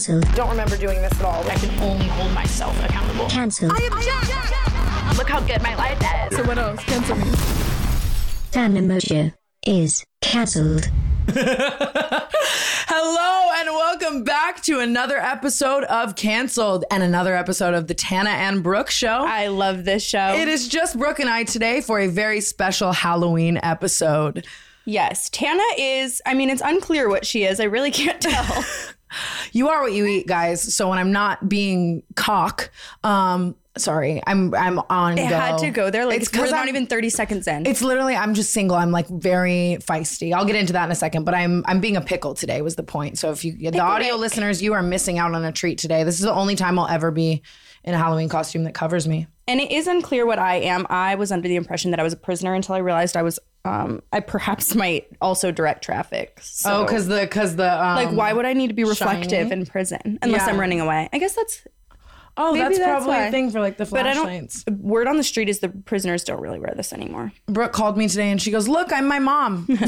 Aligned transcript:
Cancelled. 0.00 0.34
Don't 0.34 0.48
remember 0.48 0.78
doing 0.78 1.02
this 1.02 1.12
at 1.12 1.26
all. 1.26 1.44
I 1.50 1.54
can 1.56 1.78
only 1.82 2.06
hold 2.06 2.32
myself 2.32 2.74
accountable. 2.82 3.26
Cancelled. 3.28 3.70
Look 3.72 5.28
how 5.28 5.40
good 5.40 5.62
my 5.62 5.74
life 5.74 5.98
is. 6.32 6.38
So 6.38 6.44
what 6.44 6.56
else? 6.56 6.82
Cancel 6.84 7.16
me. 7.16 7.24
Tana 8.50 8.80
Mongeau 8.80 9.30
is 9.66 10.02
cancelled. 10.22 10.88
Hello 12.88 13.50
and 13.60 13.68
welcome 13.68 14.24
back 14.24 14.62
to 14.62 14.78
another 14.80 15.18
episode 15.18 15.84
of 15.84 16.16
Cancelled 16.16 16.86
and 16.90 17.02
another 17.02 17.36
episode 17.36 17.74
of 17.74 17.86
the 17.86 17.92
Tana 17.92 18.30
and 18.30 18.62
Brooke 18.62 18.88
Show. 18.88 19.22
I 19.26 19.48
love 19.48 19.84
this 19.84 20.02
show. 20.02 20.32
it 20.34 20.48
is 20.48 20.66
just 20.66 20.98
Brooke 20.98 21.20
and 21.20 21.28
I 21.28 21.44
today 21.44 21.82
for 21.82 22.00
a 22.00 22.06
very 22.08 22.40
special 22.40 22.92
Halloween 22.92 23.60
episode. 23.62 24.46
yes, 24.86 25.28
Tana 25.28 25.62
is. 25.76 26.22
I 26.24 26.32
mean, 26.32 26.48
it's 26.48 26.62
unclear 26.64 27.06
what 27.10 27.26
she 27.26 27.44
is. 27.44 27.60
I 27.60 27.64
really 27.64 27.90
can't 27.90 28.18
tell. 28.22 28.64
You 29.52 29.68
are 29.68 29.82
what 29.82 29.92
you 29.92 30.06
eat, 30.06 30.26
guys. 30.26 30.74
So 30.74 30.88
when 30.88 30.98
I'm 30.98 31.12
not 31.12 31.48
being 31.48 32.02
cock, 32.16 32.70
um, 33.04 33.56
sorry, 33.76 34.22
I'm 34.26 34.54
I'm 34.54 34.78
on. 34.90 35.18
it 35.18 35.28
go. 35.28 35.36
had 35.36 35.58
to 35.58 35.70
go 35.70 35.90
there. 35.90 36.06
Like 36.06 36.16
It's 36.20 36.28
it's 36.28 36.36
we're 36.38 36.44
'cause 36.44 36.52
not 36.52 36.68
even 36.68 36.86
thirty 36.86 37.10
seconds 37.10 37.46
in. 37.46 37.66
It's 37.66 37.82
literally 37.82 38.14
I'm 38.14 38.34
just 38.34 38.52
single. 38.52 38.76
I'm 38.76 38.90
like 38.92 39.08
very 39.08 39.78
feisty. 39.80 40.32
I'll 40.32 40.44
get 40.44 40.56
into 40.56 40.72
that 40.74 40.84
in 40.86 40.90
a 40.92 40.94
second, 40.96 41.24
but 41.24 41.34
I'm 41.34 41.64
I'm 41.66 41.80
being 41.80 41.96
a 41.96 42.00
pickle 42.00 42.34
today 42.34 42.62
was 42.62 42.76
the 42.76 42.82
point. 42.82 43.18
So 43.18 43.30
if 43.30 43.44
you 43.44 43.52
the 43.70 43.80
audio 43.80 44.16
listeners, 44.16 44.62
you 44.62 44.72
are 44.74 44.82
missing 44.82 45.18
out 45.18 45.34
on 45.34 45.44
a 45.44 45.52
treat 45.52 45.78
today. 45.78 46.04
This 46.04 46.16
is 46.18 46.24
the 46.24 46.32
only 46.34 46.54
time 46.56 46.78
I'll 46.78 46.88
ever 46.88 47.10
be 47.10 47.42
in 47.82 47.94
a 47.94 47.98
Halloween 47.98 48.28
costume 48.28 48.64
that 48.64 48.74
covers 48.74 49.08
me. 49.08 49.26
and 49.48 49.58
it 49.60 49.72
is 49.72 49.86
unclear 49.86 50.26
what 50.26 50.38
I 50.38 50.56
am. 50.56 50.86
I 50.90 51.14
was 51.14 51.32
under 51.32 51.48
the 51.48 51.56
impression 51.56 51.90
that 51.92 51.98
I 51.98 52.02
was 52.02 52.12
a 52.12 52.16
prisoner 52.16 52.52
until 52.54 52.74
I 52.74 52.78
realized 52.78 53.16
I 53.16 53.22
was. 53.22 53.38
Um, 53.64 54.02
I 54.12 54.20
perhaps 54.20 54.74
might 54.82 55.06
also 55.20 55.50
direct 55.52 55.84
traffic. 55.84 56.38
So, 56.42 56.70
Oh, 56.80 56.84
because 56.84 57.08
the 57.08 57.20
because 57.20 57.56
the 57.56 57.70
um, 57.72 57.96
like, 57.96 58.10
why 58.10 58.32
would 58.32 58.46
I 58.46 58.52
need 58.54 58.68
to 58.68 58.74
be 58.74 58.84
reflective 58.84 59.48
shiny? 59.48 59.52
in 59.52 59.66
prison 59.66 60.18
unless 60.22 60.42
Yeah. 60.46 60.52
I'm 60.52 60.58
running 60.60 60.80
away? 60.80 61.08
I 61.12 61.18
guess 61.18 61.34
that's. 61.34 61.66
Oh 62.40 62.52
maybe 62.52 62.64
that's, 62.64 62.78
that's 62.78 62.88
probably 63.04 63.08
why. 63.08 63.26
a 63.26 63.30
thing 63.30 63.50
for 63.50 63.60
like 63.60 63.76
the 63.76 63.84
But 63.86 64.06
I 64.06 64.14
flashlights. 64.14 64.64
don't. 64.64 64.80
Word 64.80 65.06
on 65.06 65.16
the 65.16 65.22
street 65.22 65.48
is 65.48 65.60
the 65.60 65.68
prisoners 65.68 66.24
don't 66.24 66.40
really 66.40 66.58
wear 66.58 66.72
this 66.76 66.92
anymore. 66.92 67.32
Brooke 67.46 67.72
called 67.72 67.96
me 67.96 68.08
today 68.08 68.30
and 68.30 68.40
she 68.40 68.50
goes, 68.50 68.66
"Look, 68.68 68.92
I'm 68.92 69.06
my 69.06 69.18
mom." 69.18 69.66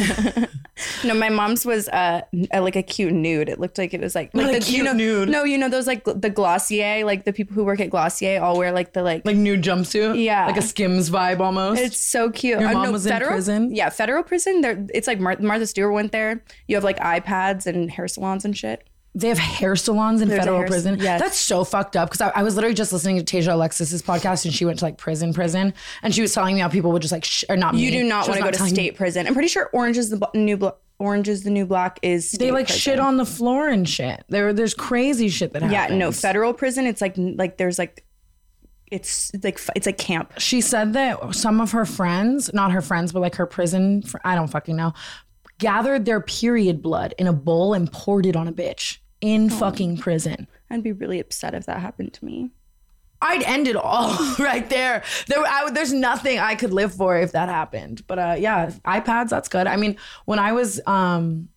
No, 1.05 1.14
my 1.14 1.28
mom's 1.28 1.67
was 1.67 1.86
uh, 1.89 2.23
a, 2.50 2.61
like 2.61 2.77
a 2.77 2.83
cute 2.83 3.12
nude. 3.12 3.48
It 3.48 3.61
looked 3.61 3.77
like 3.77 3.92
it 3.92 4.00
was 4.00 4.14
like, 4.14 4.34
like 4.34 4.56
a 4.56 4.61
cute 4.61 4.78
you 4.78 4.83
know, 4.83 4.92
nude. 4.92 5.28
No, 5.28 5.45
you 5.45 5.58
know 5.58 5.69
those 5.69 5.86
like 5.86 6.03
the 6.05 6.30
Glossier, 6.30 7.05
like 7.05 7.25
the 7.25 7.33
people 7.33 7.55
who 7.55 7.62
work 7.64 7.78
at 7.80 7.91
Glossier 7.91 8.41
all 8.41 8.56
wear 8.56 8.73
like 8.73 8.92
the 8.95 9.03
like. 9.03 9.25
like 9.27 9.36
new 9.36 9.56
jumpsuit, 9.56 10.20
Yeah. 10.23 10.47
like 10.47 10.56
a 10.56 10.62
Skims 10.62 11.11
vibe 11.11 11.41
almost. 11.41 11.80
it's 11.80 12.00
so 12.00 12.30
cute. 12.30 12.58
Your 12.58 12.70
Uh, 12.70 12.73
mom 12.73 12.92
was 12.92 13.05
in 13.06 13.12
federal, 13.12 13.33
prison? 13.33 13.75
Yeah, 13.75 13.91
federal 13.91 14.23
prison. 14.23 14.61
There, 14.62 14.84
it's 14.95 15.06
like 15.06 15.20
Mar- 15.20 15.36
Martha 15.41 15.67
Stewart 15.67 15.92
went 15.92 16.11
there. 16.11 16.42
You 16.69 16.77
have 16.77 16.84
like 16.84 16.98
iPads 16.98 17.67
and 17.67 17.91
hair 17.91 18.08
salons 18.08 18.45
and 18.45 18.56
shit. 18.56 18.83
They 19.15 19.29
have 19.29 19.37
hair 19.39 19.77
salons 19.77 20.23
in 20.23 20.29
There's 20.29 20.41
federal 20.41 20.59
hair- 20.61 20.67
prison. 20.69 20.99
yes. 20.99 21.21
That's 21.21 21.37
so 21.39 21.65
fucked 21.65 21.97
up. 21.97 22.09
Because 22.09 22.23
I, 22.23 22.41
I 22.41 22.43
was 22.43 22.55
literally 22.55 22.75
just 22.75 22.95
listening 22.95 23.23
to 23.23 23.25
Tasia 23.37 23.53
Alexis's 23.53 24.01
podcast, 24.03 24.47
and 24.47 24.55
she 24.55 24.65
went 24.65 24.79
to 24.79 24.87
like 24.87 24.97
prison, 24.97 25.35
prison, 25.35 25.75
and 26.03 26.15
she 26.15 26.23
was 26.23 26.33
telling 26.33 26.55
me 26.55 26.63
how 26.63 26.69
people 26.69 26.93
would 26.93 27.03
just 27.03 27.13
like, 27.13 27.25
sh- 27.25 27.45
or 27.51 27.57
not 27.59 27.75
You 27.75 27.91
me. 27.91 27.99
do 27.99 28.05
not 28.05 28.27
want 28.27 28.39
to 28.39 28.45
go 28.45 28.51
to 28.51 28.57
telling 28.57 28.73
me- 28.73 28.77
state 28.77 28.97
prison. 28.97 29.27
I'm 29.27 29.35
pretty 29.35 29.49
sure 29.49 29.69
Orange 29.75 29.99
is 29.99 30.09
the 30.09 30.17
Blo- 30.17 30.31
new 30.35 30.57
blo- 30.57 30.77
Orange 30.99 31.29
is 31.29 31.43
the 31.43 31.51
new 31.51 31.67
black 31.67 31.99
is. 32.03 32.31
They 32.33 32.53
like 32.53 32.67
prison. 32.69 32.81
shit 32.81 32.99
on 33.01 33.17
the 33.19 33.27
floor 33.27 33.69
and 33.69 33.87
shit. 33.89 34.25
There, 34.29 34.53
there's 34.55 34.73
crazy 34.73 35.29
shit 35.29 35.53
that 35.53 35.63
happens. 35.63 35.91
Yeah, 35.91 35.97
no 35.99 36.11
federal 36.13 36.55
prison. 36.55 36.87
It's 36.87 37.01
like 37.03 37.15
like 37.17 37.59
there's 37.59 37.79
like. 37.79 38.05
It's 38.91 39.33
like 39.43 39.59
it's 39.75 39.87
like 39.87 39.97
camp. 39.99 40.35
She 40.39 40.61
said 40.61 40.93
that 40.93 41.35
some 41.35 41.61
of 41.63 41.73
her 41.73 41.87
friends, 41.87 42.53
not 42.53 42.73
her 42.73 42.83
friends, 42.83 43.11
but 43.13 43.21
like 43.21 43.35
her 43.37 43.47
prison, 43.47 44.03
I 44.25 44.35
don't 44.35 44.49
fucking 44.49 44.77
know, 44.77 44.93
gathered 45.59 46.05
their 46.05 46.21
period 46.21 46.83
blood 46.83 47.15
in 47.19 47.27
a 47.27 47.33
bowl 47.33 47.73
and 47.73 47.91
poured 47.91 48.27
it 48.27 48.37
on 48.37 48.49
a 48.49 48.53
bitch 48.53 48.99
in 49.23 49.51
Oh. 49.51 49.56
fucking 49.56 49.97
prison. 49.98 50.47
I'd 50.70 50.83
be 50.83 50.92
really 50.92 51.19
upset 51.20 51.55
if 51.55 51.64
that 51.67 51.80
happened 51.80 52.13
to 52.14 52.24
me. 52.24 52.51
I'd 53.23 53.42
end 53.45 53.69
it 53.69 53.77
all 53.77 54.13
right 54.39 54.69
there. 54.69 55.05
There, 55.29 55.39
I, 55.47 55.64
would- 55.64 55.74
there's 55.74 55.92
nothing 55.92 56.39
I 56.39 56.55
could 56.57 56.73
live 56.73 56.92
for 56.92 57.17
if 57.17 57.33
that 57.33 57.48
happened. 57.48 58.05
But 58.07 58.19
uh, 58.19 58.36
yeah, 58.39 58.70
iPads, 58.85 59.29
that's 59.30 59.48
good. 59.48 59.67
I 59.67 59.77
mean, 59.77 59.97
when 60.24 60.39
I 60.41 60.52
was 60.52 60.80
um, 60.86 61.48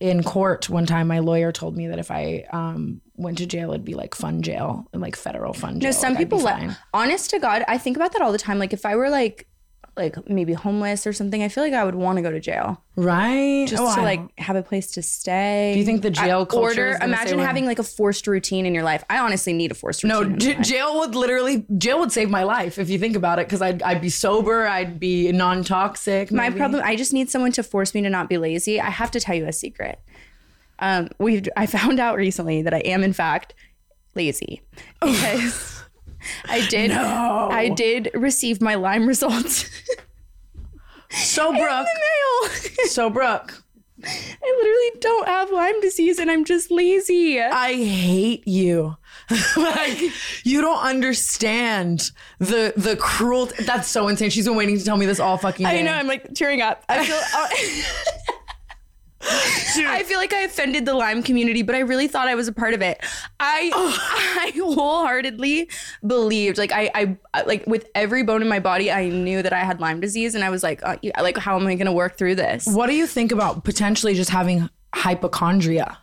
in 0.00 0.24
court 0.24 0.68
one 0.68 0.86
time, 0.86 1.06
my 1.06 1.20
lawyer 1.20 1.52
told 1.52 1.76
me 1.76 1.86
that 1.86 2.00
if 2.00 2.10
I 2.10 2.44
um, 2.52 3.00
went 3.16 3.38
to 3.38 3.46
jail, 3.46 3.70
it'd 3.70 3.84
be 3.84 3.94
like 3.94 4.14
fun 4.16 4.42
jail, 4.42 4.88
like 4.92 5.14
federal 5.14 5.52
fun 5.52 5.78
jail. 5.78 5.92
No, 5.92 5.96
some 5.96 6.14
Like, 6.14 6.18
people 6.24 6.40
let. 6.40 6.76
Honest 6.92 7.30
to 7.30 7.38
God, 7.38 7.64
I 7.68 7.78
think 7.78 7.96
about 7.96 8.12
that 8.14 8.20
all 8.22 8.32
the 8.32 8.38
time. 8.38 8.58
Like 8.58 8.72
if 8.72 8.84
I 8.84 8.96
were 8.96 9.08
like, 9.08 9.46
like 9.96 10.16
maybe 10.28 10.52
homeless 10.54 11.06
or 11.06 11.12
something, 11.12 11.42
I 11.42 11.48
feel 11.48 11.62
like 11.62 11.72
I 11.72 11.84
would 11.84 11.94
want 11.94 12.16
to 12.18 12.22
go 12.22 12.30
to 12.30 12.40
jail 12.40 12.80
right? 12.96 13.66
just 13.68 13.82
Oh, 13.82 13.94
to 13.94 14.02
like 14.02 14.20
have 14.38 14.56
a 14.56 14.62
place 14.62 14.92
to 14.92 15.02
stay. 15.02 15.72
Do 15.74 15.78
you 15.78 15.84
think 15.84 16.02
the 16.02 16.10
jail 16.10 16.42
I- 16.42 16.44
culture 16.44 16.68
order? 16.68 16.88
is 16.90 17.00
Imagine 17.00 17.38
having 17.38 17.64
like 17.66 17.78
a 17.78 17.82
forced 17.84 18.26
routine 18.26 18.66
in 18.66 18.74
your 18.74 18.82
life. 18.84 19.04
I 19.08 19.18
honestly 19.18 19.52
need 19.52 19.70
a 19.70 19.74
forced 19.74 20.04
No, 20.04 20.20
routine. 20.22 20.32
in 20.56 20.62
j- 20.62 20.70
jail 20.76 20.98
would 20.98 21.14
literally 21.14 21.64
jail 21.78 21.98
would 22.00 22.10
save 22.12 22.28
my 22.30 22.42
life 22.42 22.78
if 22.78 22.90
you 22.90 22.98
think 22.98 23.14
about 23.16 23.38
it 23.38 23.46
because 23.46 23.62
I'd 23.62 23.82
I'd 23.82 24.00
be 24.00 24.08
sober, 24.10 24.66
I'd 24.66 24.98
be 25.00 25.30
non 25.32 25.62
toxic. 25.64 26.30
my 26.32 26.50
problem. 26.50 26.82
I 26.84 26.96
just 26.96 27.12
need 27.12 27.30
someone 27.30 27.52
to 27.52 27.62
force 27.62 27.94
me 27.94 28.02
to 28.02 28.10
not 28.10 28.28
be 28.28 28.36
lazy. 28.38 28.80
I 28.80 28.90
have 28.90 29.10
to 29.12 29.20
tell 29.20 29.34
you 29.36 29.46
a 29.46 29.52
secret. 29.52 30.00
Um, 30.80 31.08
we 31.18 31.42
I 31.56 31.66
found 31.66 32.00
out 32.00 32.16
recently 32.16 32.62
that 32.62 32.74
I 32.74 32.78
am 32.80 33.02
in 33.04 33.12
fact 33.12 33.54
lazy 34.16 34.60
because 35.00 35.73
I 36.46 36.66
did 36.68 36.90
I 36.92 37.68
did 37.68 38.10
receive 38.14 38.60
my 38.60 38.74
Lyme 38.74 39.06
results 39.06 39.68
So 41.10 41.52
Brooke, 41.56 41.86
so 42.86 43.08
Brooke, 43.10 43.62
I 44.04 44.58
literally 44.62 45.00
don't 45.00 45.28
have 45.28 45.50
Lyme 45.50 45.80
disease 45.80 46.18
and 46.18 46.30
I'm 46.30 46.44
just 46.44 46.70
lazy. 46.70 47.40
I 47.40 47.74
hate 47.74 48.46
you. 48.48 48.96
like 49.56 49.98
you 50.44 50.60
don't 50.60 50.80
understand 50.82 52.10
the 52.38 52.74
the 52.76 52.96
cruel. 52.96 53.48
That's 53.60 53.88
so 53.88 54.08
insane. 54.08 54.30
She's 54.30 54.44
been 54.46 54.56
waiting 54.56 54.76
to 54.78 54.84
tell 54.84 54.96
me 54.96 55.06
this 55.06 55.20
all 55.20 55.38
fucking 55.38 55.64
day. 55.64 55.78
I 55.78 55.82
know, 55.82 55.92
I'm 55.92 56.06
like 56.08 56.34
tearing 56.34 56.60
up. 56.60 56.84
I 56.88 57.04
feel 57.06 57.16
I 59.26 60.02
feel 60.06 60.18
like 60.18 60.32
I 60.32 60.40
offended 60.42 60.86
the 60.86 60.94
Lyme 60.94 61.22
community, 61.22 61.62
but 61.62 61.74
I 61.74 61.80
really 61.80 62.08
thought 62.08 62.28
I 62.28 62.34
was 62.34 62.48
a 62.48 62.52
part 62.52 62.74
of 62.74 62.82
it. 62.82 63.02
I 63.40 63.70
I 63.74 64.52
wholeheartedly 64.56 65.68
believed, 66.06 66.58
like 66.58 66.72
I, 66.72 66.90
I 67.34 67.42
like 67.44 67.66
with 67.66 67.86
every 67.94 68.22
bone 68.22 68.42
in 68.42 68.48
my 68.48 68.60
body, 68.60 68.90
I 68.90 69.08
knew 69.08 69.42
that 69.42 69.52
I 69.52 69.60
had 69.60 69.80
Lyme 69.80 70.00
disease, 70.00 70.34
and 70.34 70.44
I 70.44 70.50
was 70.50 70.62
like, 70.62 70.80
uh, 70.84 70.96
like 71.20 71.36
how 71.38 71.56
am 71.58 71.66
I 71.66 71.74
going 71.74 71.86
to 71.86 71.92
work 71.92 72.16
through 72.16 72.34
this? 72.36 72.66
What 72.66 72.88
do 72.88 72.94
you 72.94 73.06
think 73.06 73.32
about 73.32 73.64
potentially 73.64 74.14
just 74.14 74.30
having 74.30 74.68
hypochondria? 74.94 75.98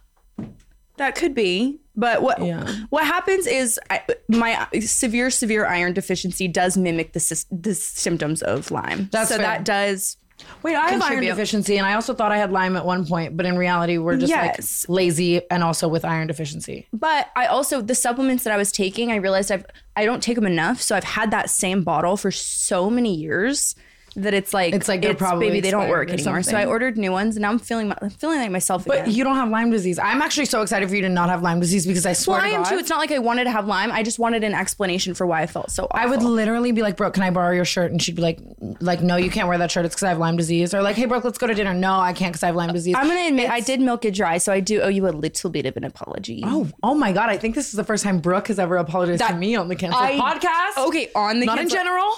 That 0.98 1.16
could 1.16 1.34
be. 1.34 1.80
But 1.96 2.22
what 2.22 2.42
Yeah. 2.44 2.74
what 2.90 3.06
happens 3.06 3.48
is 3.48 3.80
I, 3.90 4.02
my 4.30 4.68
severe 4.80 5.30
severe 5.30 5.66
iron 5.66 5.94
deficiency 5.94 6.48
does 6.48 6.78
mimic 6.78 7.14
the 7.14 7.46
the 7.52 7.76
symptoms 7.76 8.42
of 8.42 8.72
Lyme. 8.72 9.10
That's 9.12 9.30
so 9.30 9.36
fair. 9.38 9.46
that 9.46 9.66
does 9.66 10.16
Wait, 10.64 10.76
I 10.76 10.90
have 10.92 11.02
iron 11.02 11.24
deficiency, 11.24 11.78
and 11.78 11.86
I 11.88 11.94
also 11.94 12.14
thought 12.14 12.32
I 12.32 12.38
had 12.38 12.52
Lyme 12.52 12.76
at 12.76 12.86
one 12.86 13.06
point, 13.06 13.36
but 13.36 13.46
in 13.46 13.58
reality, 13.58 13.98
we're 13.98 14.18
just 14.18 14.30
Yes. 14.30 14.86
like 14.88 14.96
lazy 14.96 15.42
and 15.50 15.64
also 15.64 15.88
with 15.88 16.06
iron 16.06 16.28
deficiency. 16.28 16.88
But 16.94 17.30
I 17.36 17.48
also 17.48 17.82
the 17.82 17.96
supplements 17.96 18.44
that 18.44 18.54
I 18.54 18.58
was 18.58 18.72
taking, 18.72 19.12
I 19.12 19.16
realized 19.16 19.52
I've 19.52 19.66
I 19.96 20.06
don't 20.06 20.22
take 20.22 20.36
them 20.36 20.46
enough, 20.46 20.82
so 20.82 20.96
I've 20.96 21.04
had 21.04 21.32
that 21.32 21.50
same 21.50 21.84
bottle 21.84 22.16
for 22.18 22.32
so 22.32 22.90
many 22.90 23.14
years 23.16 23.76
that 24.16 24.34
it's 24.34 24.54
like 24.54 24.74
It's 24.74 24.88
like 24.88 25.02
they're 25.02 25.14
probably 25.14 25.48
maybe 25.48 25.62
they 25.62 25.72
don't 25.72 25.90
work 25.90 26.10
or 26.10 26.14
anymore. 26.14 26.44
So. 26.44 26.58
I 26.58 26.66
ordered 26.66 26.98
new 26.98 27.12
ones, 27.12 27.36
and 27.38 27.44
now 27.44 27.50
I'm 27.50 27.60
feeling 27.60 27.94
I'm 28.02 28.10
feeling 28.10 28.40
like 28.40 28.52
myself 28.52 28.86
But 28.86 29.02
again. 29.04 29.12
you 29.12 29.24
don't 29.24 29.36
have 29.36 29.50
Lyme 29.50 29.72
disease. 29.72 29.98
I'm 30.00 30.22
actually 30.22 30.46
so 30.46 30.62
excited 30.62 30.90
for 30.90 30.96
you 30.96 31.02
to 31.04 31.10
not 31.10 31.30
have 31.30 31.42
Lyme 31.42 31.60
disease 31.60 31.86
because 31.88 32.06
I 32.06 32.14
swear 32.14 32.38
well, 32.40 32.46
I 32.46 32.50
am 32.50 32.64
God, 32.64 32.70
too. 32.72 32.78
It's 32.78 32.90
not 32.90 33.00
like 33.00 33.12
I 33.12 33.20
wanted 33.20 33.46
to 33.46 33.52
have 33.52 33.68
Lyme. 33.68 33.92
I 33.92 34.04
just 34.04 34.20
wanted 34.20 34.44
an 34.44 34.54
explanation 34.54 35.14
for 35.14 35.26
why 35.26 35.42
I 35.42 35.48
felt 35.48 35.72
so. 35.72 35.86
Awful. 35.86 36.00
I 36.00 36.06
would 36.08 36.24
literally 36.24 36.72
be 36.72 36.82
like, 36.82 36.98
Brooke, 36.98 37.14
can 37.14 37.24
I 37.24 37.30
borrow 37.32 37.52
your 37.54 37.66
shirt? 37.66 37.92
And 37.92 38.02
she'd 38.02 38.16
be 38.16 38.22
like, 38.22 38.40
like, 38.82 39.02
no, 39.02 39.16
you 39.16 39.30
can't 39.32 39.48
wear 39.48 39.58
that 39.58 39.72
shirt. 39.72 39.86
It's 39.86 39.96
because 39.96 40.04
I 40.04 40.10
have 40.10 40.18
Lyme 40.18 40.36
disease. 40.38 40.74
Or 40.74 40.82
like, 40.82 40.96
hey, 40.96 41.06
Brooke, 41.06 41.24
let's 41.24 41.38
go 41.38 41.48
to 41.48 41.54
dinner. 41.54 41.74
No, 41.74 42.00
I 42.00 42.14
can't 42.14 42.34
because 42.34 42.44
I 42.44 42.48
have 42.48 42.56
Lyme 42.56 42.74
disease. 42.74 42.96
I'm 42.98 43.08
gonna 43.08 43.28
admit 43.28 43.50
I 43.50 43.62
did 43.62 43.80
milk 43.80 44.04
it 44.06 44.14
dry, 44.14 44.38
so 44.40 44.52
I 44.52 44.60
do 44.60 44.82
owe 44.82 44.90
you 44.90 45.08
a 45.08 45.12
little 45.12 45.50
bit 45.50 45.66
of 45.66 45.78
an 45.78 45.84
apology. 45.86 46.42
Oh, 46.46 46.68
oh 46.84 46.96
my 46.96 47.14
God. 47.14 47.30
I 47.30 47.38
think 47.38 47.56
this 47.56 47.68
is 47.68 47.74
the 47.74 47.84
first 47.84 48.04
time 48.04 48.20
Brooke 48.20 48.48
has 48.50 48.60
ever 48.60 48.76
apologized 48.78 49.26
to 49.26 49.36
me 49.36 49.56
on 49.56 49.68
the 49.70 49.76
Cancel 49.76 50.00
I- 50.02 50.18
podcast. 50.18 50.86
Okay, 50.88 51.10
on 51.16 51.40
the 51.40 51.46
Not 51.46 51.60
in 51.60 51.70
general. 51.70 52.12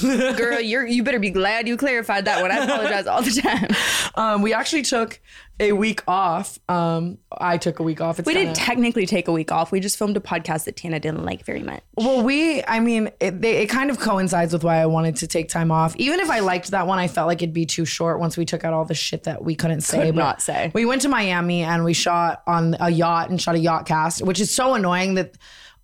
girl. 0.36 0.60
You're 0.60 0.86
you 0.86 1.02
better 1.02 1.15
be 1.20 1.30
glad 1.30 1.66
you 1.68 1.76
clarified 1.76 2.24
that 2.26 2.42
one. 2.42 2.50
I 2.50 2.64
apologize 2.64 3.06
all 3.06 3.22
the 3.22 3.30
time. 3.40 3.68
Um, 4.16 4.40
we 4.40 4.54
actually 4.54 4.80
took 4.80 5.20
a 5.60 5.72
week 5.72 6.02
off. 6.08 6.58
Um, 6.70 7.18
I 7.30 7.58
took 7.58 7.80
a 7.80 7.82
week 7.82 8.00
off. 8.00 8.18
It's 8.18 8.26
We 8.26 8.32
kinda- 8.32 8.54
didn't 8.54 8.56
technically 8.56 9.04
take 9.04 9.28
a 9.28 9.32
week 9.32 9.52
off. 9.52 9.70
We 9.70 9.78
just 9.78 9.98
filmed 9.98 10.16
a 10.16 10.20
podcast 10.20 10.64
that 10.64 10.76
Tana 10.76 10.98
didn't 11.00 11.22
like 11.26 11.44
very 11.44 11.62
much. 11.62 11.82
Well, 11.96 12.22
we, 12.22 12.64
I 12.64 12.80
mean, 12.80 13.10
it, 13.20 13.42
they, 13.42 13.58
it 13.58 13.66
kind 13.66 13.90
of 13.90 13.98
coincides 14.00 14.54
with 14.54 14.64
why 14.64 14.78
I 14.78 14.86
wanted 14.86 15.16
to 15.16 15.26
take 15.26 15.50
time 15.50 15.70
off. 15.70 15.94
Even 15.96 16.18
if 16.20 16.30
I 16.30 16.38
liked 16.38 16.70
that 16.70 16.86
one, 16.86 16.98
I 16.98 17.08
felt 17.08 17.26
like 17.26 17.42
it'd 17.42 17.52
be 17.52 17.66
too 17.66 17.84
short 17.84 18.18
once 18.18 18.38
we 18.38 18.46
took 18.46 18.64
out 18.64 18.72
all 18.72 18.86
the 18.86 18.94
shit 18.94 19.24
that 19.24 19.44
we 19.44 19.54
couldn't 19.54 19.82
say. 19.82 20.06
Could 20.06 20.14
but 20.14 20.20
not 20.22 20.40
say. 20.40 20.70
We 20.72 20.86
went 20.86 21.02
to 21.02 21.10
Miami 21.10 21.62
and 21.62 21.84
we 21.84 21.92
shot 21.92 22.42
on 22.46 22.74
a 22.80 22.88
yacht 22.88 23.28
and 23.28 23.38
shot 23.38 23.54
a 23.54 23.58
yacht 23.58 23.84
cast, 23.84 24.22
which 24.24 24.40
is 24.40 24.50
so 24.50 24.72
annoying 24.74 25.14
that 25.16 25.34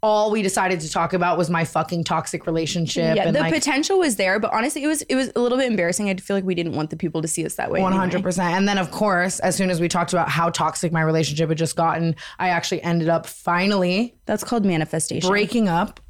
all 0.02 0.32
we 0.32 0.43
decided 0.43 0.81
to 0.81 0.90
talk 0.90 1.12
about 1.12 1.38
was 1.38 1.49
my 1.49 1.64
fucking 1.64 2.02
toxic 2.02 2.44
relationship 2.44 3.14
Yeah, 3.14 3.26
and 3.28 3.37
the 3.37 3.40
like 3.40 3.54
potential 3.54 4.00
was 4.00 4.16
there, 4.16 4.40
but 4.40 4.52
honestly, 4.52 4.82
it 4.82 4.88
was 4.88 5.02
it 5.02 5.14
was 5.14 5.31
a 5.37 5.40
little 5.40 5.56
bit 5.56 5.70
embarrassing. 5.70 6.08
I 6.10 6.16
feel 6.16 6.37
like 6.37 6.44
we 6.44 6.56
didn't 6.56 6.72
want 6.72 6.90
the 6.90 6.96
people 6.96 7.22
to 7.22 7.28
see 7.28 7.46
us 7.46 7.54
that 7.54 7.70
way. 7.70 7.81
Hundred 7.81 8.22
percent. 8.22 8.56
And 8.56 8.66
then, 8.66 8.78
of 8.78 8.90
course, 8.90 9.38
as 9.40 9.54
soon 9.54 9.70
as 9.70 9.81
we 9.81 9.88
talked 9.88 10.12
about 10.12 10.28
how 10.28 10.50
toxic 10.50 10.90
my 10.93 11.02
relationship 11.02 11.49
had 11.49 11.58
just 11.58 11.76
gotten, 11.76 12.16
I 12.40 12.49
actually 12.49 12.82
ended 12.82 13.08
up 13.08 13.26
finally 13.26 14.16
That's 14.26 14.43
called 14.43 14.64
manifestation. 14.64 15.28
breaking 15.28 15.69
up 15.69 16.00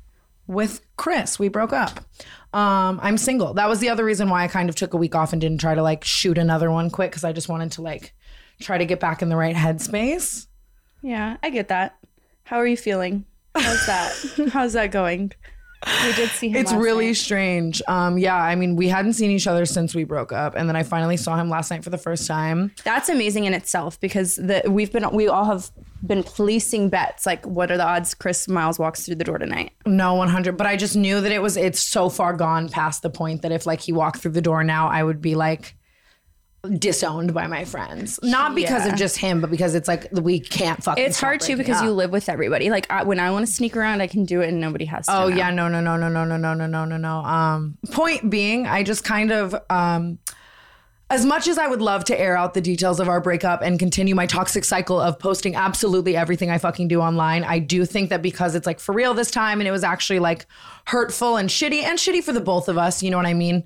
with 0.46 0.80
Chris. 0.96 1.38
We 1.38 1.48
broke 1.48 1.74
up. 1.74 2.00
Um, 2.54 2.98
I'm 3.02 3.18
single. 3.18 3.54
That 3.54 3.68
was 3.68 3.80
the 3.80 3.90
other 3.90 4.04
reason 4.04 4.30
why 4.30 4.44
I 4.44 4.48
kind 4.48 4.68
of 4.68 4.74
took 4.74 4.94
a 4.94 4.96
week 4.96 5.14
off 5.14 5.32
and 5.32 5.40
didn't 5.40 5.58
try 5.58 5.74
to 5.74 5.82
like 5.82 6.02
shoot 6.04 6.38
another 6.38 6.70
one 6.70 6.88
quick 6.90 7.10
because 7.10 7.24
I 7.24 7.32
just 7.32 7.48
wanted 7.48 7.72
to 7.72 7.82
like 7.82 8.14
try 8.60 8.78
to 8.78 8.86
get 8.86 9.00
back 9.00 9.20
in 9.20 9.28
the 9.28 9.36
right 9.36 9.56
headspace. 9.56 10.46
Yeah, 11.02 11.36
I 11.42 11.50
get 11.50 11.68
that. 11.68 11.98
How 12.44 12.56
are 12.56 12.66
you 12.66 12.76
feeling? 12.76 13.26
How's 13.54 13.86
that? 13.86 14.48
How's 14.52 14.72
that 14.74 14.90
going? 14.90 15.32
We 16.04 16.12
did 16.12 16.30
see 16.30 16.48
him. 16.48 16.56
It's 16.56 16.72
really 16.72 17.08
night. 17.08 17.16
strange. 17.16 17.82
Um, 17.88 18.16
yeah, 18.16 18.36
I 18.36 18.54
mean, 18.54 18.76
we 18.76 18.88
hadn't 18.88 19.14
seen 19.14 19.32
each 19.32 19.48
other 19.48 19.66
since 19.66 19.94
we 19.96 20.04
broke 20.04 20.32
up, 20.32 20.54
and 20.54 20.68
then 20.68 20.76
I 20.76 20.84
finally 20.84 21.16
saw 21.16 21.36
him 21.36 21.48
last 21.48 21.72
night 21.72 21.82
for 21.82 21.90
the 21.90 21.98
first 21.98 22.26
time. 22.28 22.72
That's 22.84 23.08
amazing 23.08 23.46
in 23.46 23.54
itself 23.54 23.98
because 23.98 24.36
the 24.36 24.62
we've 24.68 24.92
been 24.92 25.10
we 25.12 25.26
all 25.26 25.44
have 25.44 25.70
been 26.06 26.22
placing 26.22 26.88
bets. 26.88 27.26
Like, 27.26 27.44
what 27.46 27.70
are 27.70 27.76
the 27.76 27.86
odds 27.86 28.14
Chris 28.14 28.48
Miles 28.48 28.78
walks 28.78 29.04
through 29.04 29.16
the 29.16 29.24
door 29.24 29.38
tonight? 29.38 29.72
No, 29.86 30.14
100. 30.14 30.56
But 30.56 30.66
I 30.66 30.76
just 30.76 30.96
knew 30.96 31.20
that 31.20 31.32
it 31.32 31.40
was, 31.40 31.56
it's 31.56 31.80
so 31.80 32.08
far 32.08 32.32
gone 32.32 32.68
past 32.68 33.02
the 33.02 33.10
point 33.10 33.42
that 33.42 33.52
if 33.52 33.66
like 33.66 33.80
he 33.80 33.92
walked 33.92 34.18
through 34.18 34.32
the 34.32 34.42
door 34.42 34.64
now, 34.64 34.88
I 34.88 35.02
would 35.02 35.20
be 35.20 35.34
like 35.34 35.76
disowned 36.78 37.34
by 37.34 37.46
my 37.48 37.64
friends. 37.64 38.20
Not 38.22 38.54
because 38.54 38.86
Yeah. 38.86 38.92
of 38.92 38.98
just 38.98 39.18
him, 39.18 39.40
but 39.40 39.50
because 39.50 39.74
it's 39.74 39.88
like 39.88 40.08
we 40.12 40.38
can't 40.38 40.82
fucking. 40.82 41.04
It's 41.04 41.20
hard 41.20 41.40
too 41.40 41.56
because 41.56 41.78
up. 41.78 41.84
you 41.84 41.90
live 41.90 42.10
with 42.10 42.28
everybody. 42.28 42.70
Like 42.70 42.86
I, 42.90 43.02
when 43.02 43.18
I 43.18 43.30
want 43.30 43.46
to 43.46 43.52
sneak 43.52 43.76
around, 43.76 44.00
I 44.00 44.06
can 44.06 44.24
do 44.24 44.40
it, 44.40 44.48
and 44.48 44.60
nobody 44.60 44.84
has 44.84 45.06
to. 45.06 45.16
Oh 45.16 45.28
know. 45.28 45.36
yeah, 45.36 45.50
no, 45.50 45.68
no, 45.68 45.80
no, 45.80 45.96
no, 45.96 46.08
no, 46.08 46.24
no, 46.24 46.36
no, 46.36 46.54
no, 46.54 46.66
no, 46.66 46.84
no, 46.84 46.96
no. 46.96 47.16
Um, 47.18 47.78
point 47.90 48.30
being, 48.30 48.66
I 48.66 48.82
just 48.82 49.04
kind 49.04 49.32
of 49.32 49.54
um. 49.70 50.18
As 51.10 51.26
much 51.26 51.46
as 51.46 51.58
I 51.58 51.66
would 51.66 51.82
love 51.82 52.04
to 52.06 52.18
air 52.18 52.38
out 52.38 52.54
the 52.54 52.62
details 52.62 52.98
of 52.98 53.06
our 53.06 53.20
breakup 53.20 53.60
and 53.60 53.78
continue 53.78 54.14
my 54.14 54.24
toxic 54.24 54.64
cycle 54.64 54.98
of 54.98 55.18
posting 55.18 55.54
absolutely 55.54 56.16
everything 56.16 56.50
I 56.50 56.56
fucking 56.56 56.88
do 56.88 57.02
online, 57.02 57.44
I 57.44 57.58
do 57.58 57.84
think 57.84 58.08
that 58.08 58.22
because 58.22 58.54
it's 58.54 58.66
like 58.66 58.80
for 58.80 58.94
real 58.94 59.12
this 59.12 59.30
time 59.30 59.60
and 59.60 59.68
it 59.68 59.72
was 59.72 59.84
actually 59.84 60.20
like 60.20 60.46
hurtful 60.86 61.36
and 61.36 61.50
shitty 61.50 61.82
and 61.82 61.98
shitty 61.98 62.24
for 62.24 62.32
the 62.32 62.40
both 62.40 62.66
of 62.66 62.78
us, 62.78 63.02
you 63.02 63.10
know 63.10 63.18
what 63.18 63.26
I 63.26 63.34
mean? 63.34 63.64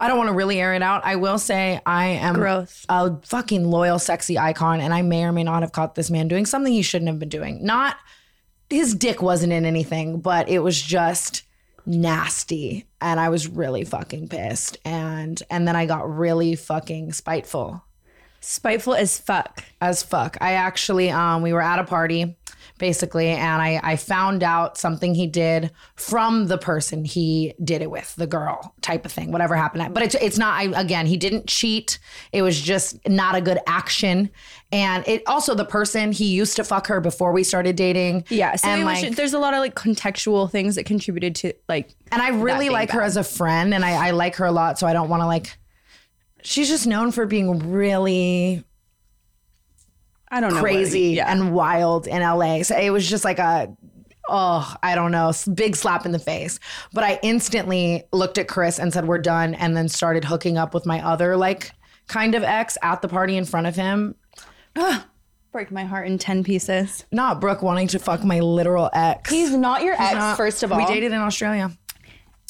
I 0.00 0.08
don't 0.08 0.18
want 0.18 0.28
to 0.28 0.34
really 0.34 0.60
air 0.60 0.74
it 0.74 0.82
out. 0.82 1.04
I 1.04 1.16
will 1.16 1.38
say 1.38 1.80
I 1.84 2.06
am 2.06 2.34
Growth. 2.34 2.86
a 2.88 3.16
fucking 3.22 3.68
loyal, 3.68 3.98
sexy 3.98 4.38
icon, 4.38 4.80
and 4.80 4.94
I 4.94 5.02
may 5.02 5.24
or 5.24 5.32
may 5.32 5.44
not 5.44 5.62
have 5.62 5.72
caught 5.72 5.94
this 5.94 6.10
man 6.10 6.28
doing 6.28 6.46
something 6.46 6.72
he 6.72 6.82
shouldn't 6.82 7.08
have 7.08 7.18
been 7.18 7.28
doing. 7.28 7.64
Not 7.64 7.96
his 8.70 8.94
dick 8.94 9.22
wasn't 9.22 9.52
in 9.52 9.64
anything, 9.64 10.20
but 10.20 10.48
it 10.48 10.60
was 10.60 10.80
just 10.80 11.42
nasty 11.86 12.86
and 13.00 13.18
I 13.18 13.30
was 13.30 13.48
really 13.48 13.82
fucking 13.82 14.28
pissed 14.28 14.76
and 14.84 15.42
and 15.50 15.66
then 15.66 15.74
I 15.74 15.86
got 15.86 16.14
really 16.14 16.54
fucking 16.54 17.14
spiteful 17.14 17.82
spiteful 18.40 18.94
as 18.94 19.18
fuck. 19.18 19.64
as 19.80 20.02
fuck. 20.02 20.36
I 20.42 20.52
actually 20.52 21.10
um 21.10 21.40
we 21.40 21.54
were 21.54 21.62
at 21.62 21.78
a 21.78 21.84
party 21.84 22.36
basically 22.78 23.28
and 23.28 23.60
I 23.60 23.80
I 23.82 23.96
found 23.96 24.42
out 24.42 24.78
something 24.78 25.14
he 25.14 25.26
did 25.26 25.70
from 25.96 26.46
the 26.46 26.58
person 26.58 27.04
he 27.04 27.54
did 27.62 27.82
it 27.82 27.90
with, 27.90 28.14
the 28.16 28.26
girl 28.26 28.74
type 28.80 29.04
of 29.04 29.12
thing, 29.12 29.32
whatever 29.32 29.56
happened. 29.56 29.92
But 29.94 30.02
it's 30.02 30.14
it's 30.14 30.38
not 30.38 30.58
I 30.58 30.80
again, 30.80 31.06
he 31.06 31.16
didn't 31.16 31.46
cheat. 31.48 31.98
It 32.32 32.42
was 32.42 32.60
just 32.60 33.06
not 33.08 33.34
a 33.34 33.40
good 33.40 33.58
action. 33.66 34.30
And 34.70 35.06
it 35.08 35.22
also 35.26 35.54
the 35.54 35.64
person 35.64 36.12
he 36.12 36.26
used 36.26 36.56
to 36.56 36.64
fuck 36.64 36.86
her 36.88 37.00
before 37.00 37.32
we 37.32 37.42
started 37.42 37.76
dating. 37.76 38.24
Yeah, 38.28 38.54
so 38.56 38.68
and 38.68 38.84
like 38.84 39.16
there's 39.16 39.32
a 39.32 39.38
lot 39.38 39.54
of 39.54 39.60
like 39.60 39.74
contextual 39.74 40.50
things 40.50 40.74
that 40.74 40.84
contributed 40.84 41.34
to 41.36 41.54
like. 41.68 41.94
and 42.12 42.20
I 42.20 42.28
really 42.30 42.68
like 42.68 42.90
her 42.90 43.02
as 43.02 43.16
a 43.16 43.24
friend, 43.24 43.72
and 43.72 43.84
I, 43.84 44.08
I 44.08 44.10
like 44.10 44.36
her 44.36 44.44
a 44.44 44.52
lot. 44.52 44.78
So 44.78 44.86
I 44.86 44.92
don't 44.92 45.08
want 45.08 45.22
to 45.22 45.26
like. 45.26 45.56
She's 46.42 46.68
just 46.68 46.86
known 46.86 47.10
for 47.10 47.26
being 47.26 47.70
really 47.72 48.64
I 50.30 50.40
don't 50.40 50.54
know. 50.54 50.60
crazy 50.60 51.10
yeah. 51.16 51.30
and 51.32 51.52
wild 51.52 52.06
in 52.06 52.22
LA. 52.22 52.62
So 52.62 52.76
it 52.76 52.90
was 52.90 53.08
just 53.08 53.24
like 53.24 53.38
a. 53.38 53.74
Oh, 54.30 54.74
I 54.82 54.94
don't 54.94 55.10
know, 55.10 55.32
big 55.54 55.74
slap 55.74 56.04
in 56.04 56.12
the 56.12 56.18
face. 56.18 56.60
But 56.92 57.02
I 57.02 57.18
instantly 57.22 58.04
looked 58.12 58.36
at 58.36 58.46
Chris 58.46 58.78
and 58.78 58.92
said, 58.92 59.06
"We're 59.06 59.16
done," 59.18 59.54
and 59.54 59.74
then 59.74 59.88
started 59.88 60.22
hooking 60.24 60.58
up 60.58 60.74
with 60.74 60.84
my 60.84 61.02
other 61.02 61.34
like 61.34 61.72
kind 62.08 62.34
of 62.34 62.42
ex 62.42 62.76
at 62.82 63.00
the 63.00 63.08
party 63.08 63.38
in 63.38 63.46
front 63.46 63.66
of 63.66 63.74
him. 63.74 64.14
break 65.50 65.70
my 65.70 65.84
heart 65.84 66.06
in 66.06 66.18
ten 66.18 66.44
pieces. 66.44 67.06
Not 67.10 67.40
Brooke 67.40 67.62
wanting 67.62 67.88
to 67.88 67.98
fuck 67.98 68.22
my 68.22 68.40
literal 68.40 68.90
ex. 68.92 69.30
He's 69.30 69.52
not 69.56 69.82
your 69.82 69.94
ex, 69.94 70.14
Uh, 70.14 70.34
first 70.36 70.62
of 70.62 70.70
all. 70.72 70.78
we 70.78 70.84
dated 70.84 71.12
in 71.12 71.18
Australia. 71.18 71.70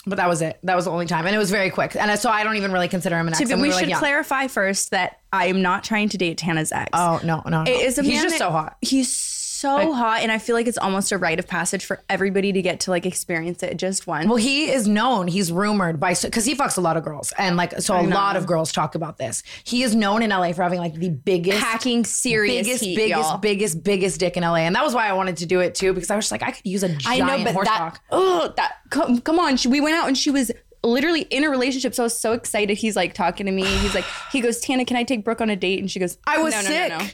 But 0.06 0.16
that 0.16 0.28
was 0.28 0.40
it. 0.40 0.58
That 0.62 0.74
was 0.76 0.86
the 0.86 0.90
only 0.90 1.06
time, 1.06 1.26
and 1.26 1.34
it 1.34 1.38
was 1.38 1.50
very 1.50 1.70
quick. 1.70 1.94
And 1.96 2.18
so 2.18 2.30
I 2.30 2.42
don't 2.44 2.56
even 2.56 2.72
really 2.72 2.88
consider 2.88 3.18
him 3.18 3.26
an 3.26 3.34
ex. 3.34 3.44
Be- 3.44 3.52
And 3.52 3.60
we 3.60 3.72
should 3.72 3.88
like, 3.88 3.98
clarify 3.98 4.46
first 4.46 4.92
that 4.92 5.20
I 5.32 5.46
am 5.46 5.60
not 5.60 5.84
trying 5.84 6.08
to 6.10 6.18
date 6.18 6.38
Tana's 6.38 6.72
ex. 6.72 6.90
Oh 6.94 7.20
no, 7.24 7.42
no, 7.44 7.64
no. 7.64 7.70
It 7.70 7.80
is 7.84 7.98
a 7.98 8.02
He's 8.02 8.12
man 8.12 8.22
just 8.22 8.34
that- 8.34 8.38
so 8.38 8.50
hot. 8.50 8.76
He's 8.80 9.10
so 9.60 9.92
hot, 9.92 10.20
and 10.22 10.30
I 10.30 10.38
feel 10.38 10.54
like 10.54 10.66
it's 10.66 10.78
almost 10.78 11.12
a 11.12 11.18
rite 11.18 11.38
of 11.38 11.46
passage 11.48 11.84
for 11.84 12.02
everybody 12.08 12.52
to 12.52 12.62
get 12.62 12.80
to 12.80 12.90
like 12.90 13.06
experience 13.06 13.62
it 13.62 13.76
just 13.76 14.06
once. 14.06 14.26
Well, 14.26 14.36
he 14.36 14.70
is 14.70 14.86
known. 14.86 15.28
He's 15.28 15.50
rumored 15.50 15.98
by 15.98 16.14
because 16.14 16.44
he 16.44 16.54
fucks 16.54 16.78
a 16.78 16.80
lot 16.80 16.96
of 16.96 17.04
girls, 17.04 17.32
and 17.38 17.56
like 17.56 17.80
so, 17.80 18.00
a 18.00 18.02
lot 18.02 18.36
of 18.36 18.46
girls 18.46 18.72
talk 18.72 18.94
about 18.94 19.18
this. 19.18 19.42
He 19.64 19.82
is 19.82 19.94
known 19.94 20.22
in 20.22 20.30
LA 20.30 20.52
for 20.52 20.62
having 20.62 20.78
like 20.78 20.94
the 20.94 21.10
biggest, 21.10 21.58
Hacking 21.58 22.04
serious 22.04 22.66
biggest, 22.66 22.84
heat, 22.84 22.96
biggest, 22.96 23.20
y'all. 23.20 23.38
biggest, 23.38 23.82
biggest 23.82 24.20
dick 24.20 24.36
in 24.36 24.42
LA, 24.42 24.56
and 24.56 24.74
that 24.74 24.84
was 24.84 24.94
why 24.94 25.08
I 25.08 25.12
wanted 25.12 25.38
to 25.38 25.46
do 25.46 25.60
it 25.60 25.74
too 25.74 25.92
because 25.92 26.10
I 26.10 26.16
was 26.16 26.26
just 26.26 26.32
like, 26.32 26.42
I 26.42 26.52
could 26.52 26.64
use 26.64 26.82
a 26.82 26.90
I 27.06 27.18
giant 27.18 27.38
know, 27.40 27.44
but 27.44 27.54
horse 27.54 27.68
that 27.68 27.78
cock. 27.78 28.00
oh 28.10 28.52
that 28.56 28.76
come, 28.90 29.20
come 29.20 29.38
on. 29.38 29.56
She, 29.56 29.68
we 29.68 29.80
went 29.80 29.96
out 29.96 30.08
and 30.08 30.16
she 30.16 30.30
was 30.30 30.52
literally 30.84 31.22
in 31.22 31.44
a 31.44 31.50
relationship. 31.50 31.94
So 31.94 32.02
I 32.02 32.06
was 32.06 32.18
so 32.18 32.32
excited. 32.32 32.78
He's 32.78 32.96
like 32.96 33.14
talking 33.14 33.46
to 33.46 33.52
me. 33.52 33.64
He's 33.64 33.94
like, 33.94 34.04
he 34.30 34.40
goes, 34.40 34.60
Tana, 34.60 34.84
can 34.84 34.96
I 34.96 35.04
take 35.04 35.24
Brooke 35.24 35.40
on 35.40 35.50
a 35.50 35.56
date? 35.56 35.80
And 35.80 35.90
she 35.90 35.98
goes, 35.98 36.18
I 36.26 36.38
was 36.42 36.54
"No, 36.54 36.62
no, 36.62 36.68
no, 36.68 36.74
sick. 36.74 36.88
no." 36.90 37.06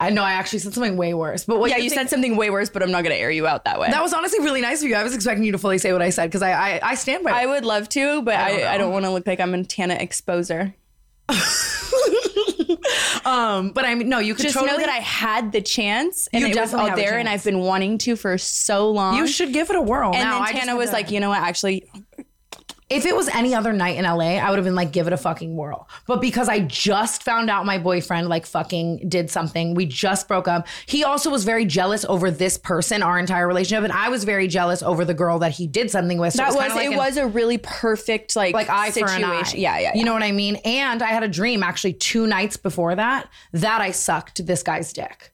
I 0.00 0.10
know. 0.10 0.22
I 0.22 0.32
actually 0.32 0.58
said 0.58 0.74
something 0.74 0.96
way 0.96 1.14
worse. 1.14 1.44
But 1.44 1.60
what 1.60 1.70
Yeah, 1.70 1.76
you 1.76 1.84
you 1.84 1.90
think- 1.90 2.00
said 2.00 2.10
something 2.10 2.36
way 2.36 2.50
worse, 2.50 2.68
but 2.70 2.82
I'm 2.82 2.90
not 2.90 3.02
gonna 3.04 3.14
air 3.14 3.30
you 3.30 3.46
out 3.46 3.64
that 3.66 3.78
way. 3.78 3.88
that 3.90 4.02
was 4.02 4.12
honestly 4.12 4.40
really 4.40 4.60
nice 4.60 4.82
of 4.82 4.88
you. 4.88 4.96
I 4.96 5.04
was 5.04 5.14
expecting 5.14 5.44
you 5.44 5.52
to 5.52 5.58
fully 5.58 5.78
say 5.78 5.92
what 5.92 6.02
I 6.02 6.10
said 6.10 6.26
because 6.26 6.42
I, 6.42 6.52
I 6.52 6.80
I 6.82 6.94
stand 6.96 7.22
by. 7.24 7.30
I 7.30 7.46
would 7.46 7.64
love 7.64 7.88
to, 7.90 8.22
but 8.22 8.32
don't 8.32 8.62
I, 8.62 8.74
I, 8.74 8.78
don't 8.78 8.92
want 8.92 9.04
to 9.04 9.10
look 9.10 9.26
like 9.26 9.38
I'm 9.38 9.54
a 9.54 9.62
Tana 9.64 9.94
exposer. 9.94 10.74
um, 13.24 13.70
but 13.70 13.84
I 13.84 13.94
mean, 13.94 14.08
no, 14.08 14.18
you 14.18 14.34
could 14.34 14.42
Just 14.42 14.54
totally. 14.54 14.72
know 14.72 14.78
that 14.78 14.88
I 14.88 14.98
had 14.98 15.52
the 15.52 15.60
chance 15.60 16.28
and 16.32 16.44
it 16.44 16.56
was 16.58 16.74
out 16.74 16.96
there, 16.96 17.18
and. 17.18 17.28
I've 17.32 17.44
been 17.44 17.60
wanting 17.60 17.96
to 17.98 18.16
for 18.16 18.36
so 18.36 18.90
long. 18.90 19.16
you 19.16 19.26
should 19.26 19.52
give 19.54 19.70
it 19.70 19.76
a 19.76 19.80
whirl. 19.80 20.12
and 20.12 20.22
now, 20.22 20.44
then 20.44 20.54
Tana 20.54 20.76
was 20.76 20.92
like, 20.92 21.10
you 21.10 21.18
know 21.18 21.30
what? 21.30 21.38
Actually, 21.38 21.88
if 22.92 23.06
it 23.06 23.16
was 23.16 23.28
any 23.28 23.54
other 23.54 23.72
night 23.72 23.96
in 23.96 24.04
LA, 24.04 24.36
I 24.38 24.50
would 24.50 24.56
have 24.58 24.64
been 24.64 24.74
like, 24.74 24.92
give 24.92 25.06
it 25.06 25.12
a 25.12 25.16
fucking 25.16 25.56
whirl. 25.56 25.88
But 26.06 26.20
because 26.20 26.48
I 26.48 26.60
just 26.60 27.22
found 27.22 27.48
out 27.50 27.64
my 27.66 27.78
boyfriend 27.78 28.28
like 28.28 28.44
fucking 28.46 29.08
did 29.08 29.30
something, 29.30 29.74
we 29.74 29.86
just 29.86 30.28
broke 30.28 30.46
up. 30.46 30.66
He 30.86 31.02
also 31.02 31.30
was 31.30 31.44
very 31.44 31.64
jealous 31.64 32.04
over 32.04 32.30
this 32.30 32.58
person, 32.58 33.02
our 33.02 33.18
entire 33.18 33.48
relationship, 33.48 33.84
and 33.84 33.92
I 33.92 34.08
was 34.10 34.24
very 34.24 34.46
jealous 34.46 34.82
over 34.82 35.04
the 35.04 35.14
girl 35.14 35.38
that 35.40 35.52
he 35.52 35.66
did 35.66 35.90
something 35.90 36.18
with. 36.18 36.34
So 36.34 36.38
that 36.42 36.48
was, 36.48 36.56
kinda 36.56 36.74
like 36.74 36.86
it 36.86 36.92
an- 36.92 36.98
was 36.98 37.16
a 37.16 37.26
really 37.26 37.58
perfect 37.58 38.36
like 38.36 38.54
like 38.54 38.68
eye 38.68 38.90
situation. 38.90 39.22
for 39.22 39.26
an 39.26 39.44
eye. 39.44 39.52
Yeah, 39.54 39.78
yeah, 39.78 39.78
yeah. 39.78 39.94
You 39.96 40.04
know 40.04 40.12
what 40.12 40.22
I 40.22 40.32
mean? 40.32 40.56
And 40.64 41.02
I 41.02 41.08
had 41.08 41.22
a 41.22 41.28
dream 41.28 41.62
actually 41.62 41.94
two 41.94 42.26
nights 42.26 42.56
before 42.56 42.94
that 42.94 43.28
that 43.52 43.80
I 43.80 43.90
sucked 43.92 44.46
this 44.46 44.62
guy's 44.62 44.92
dick. 44.92 45.32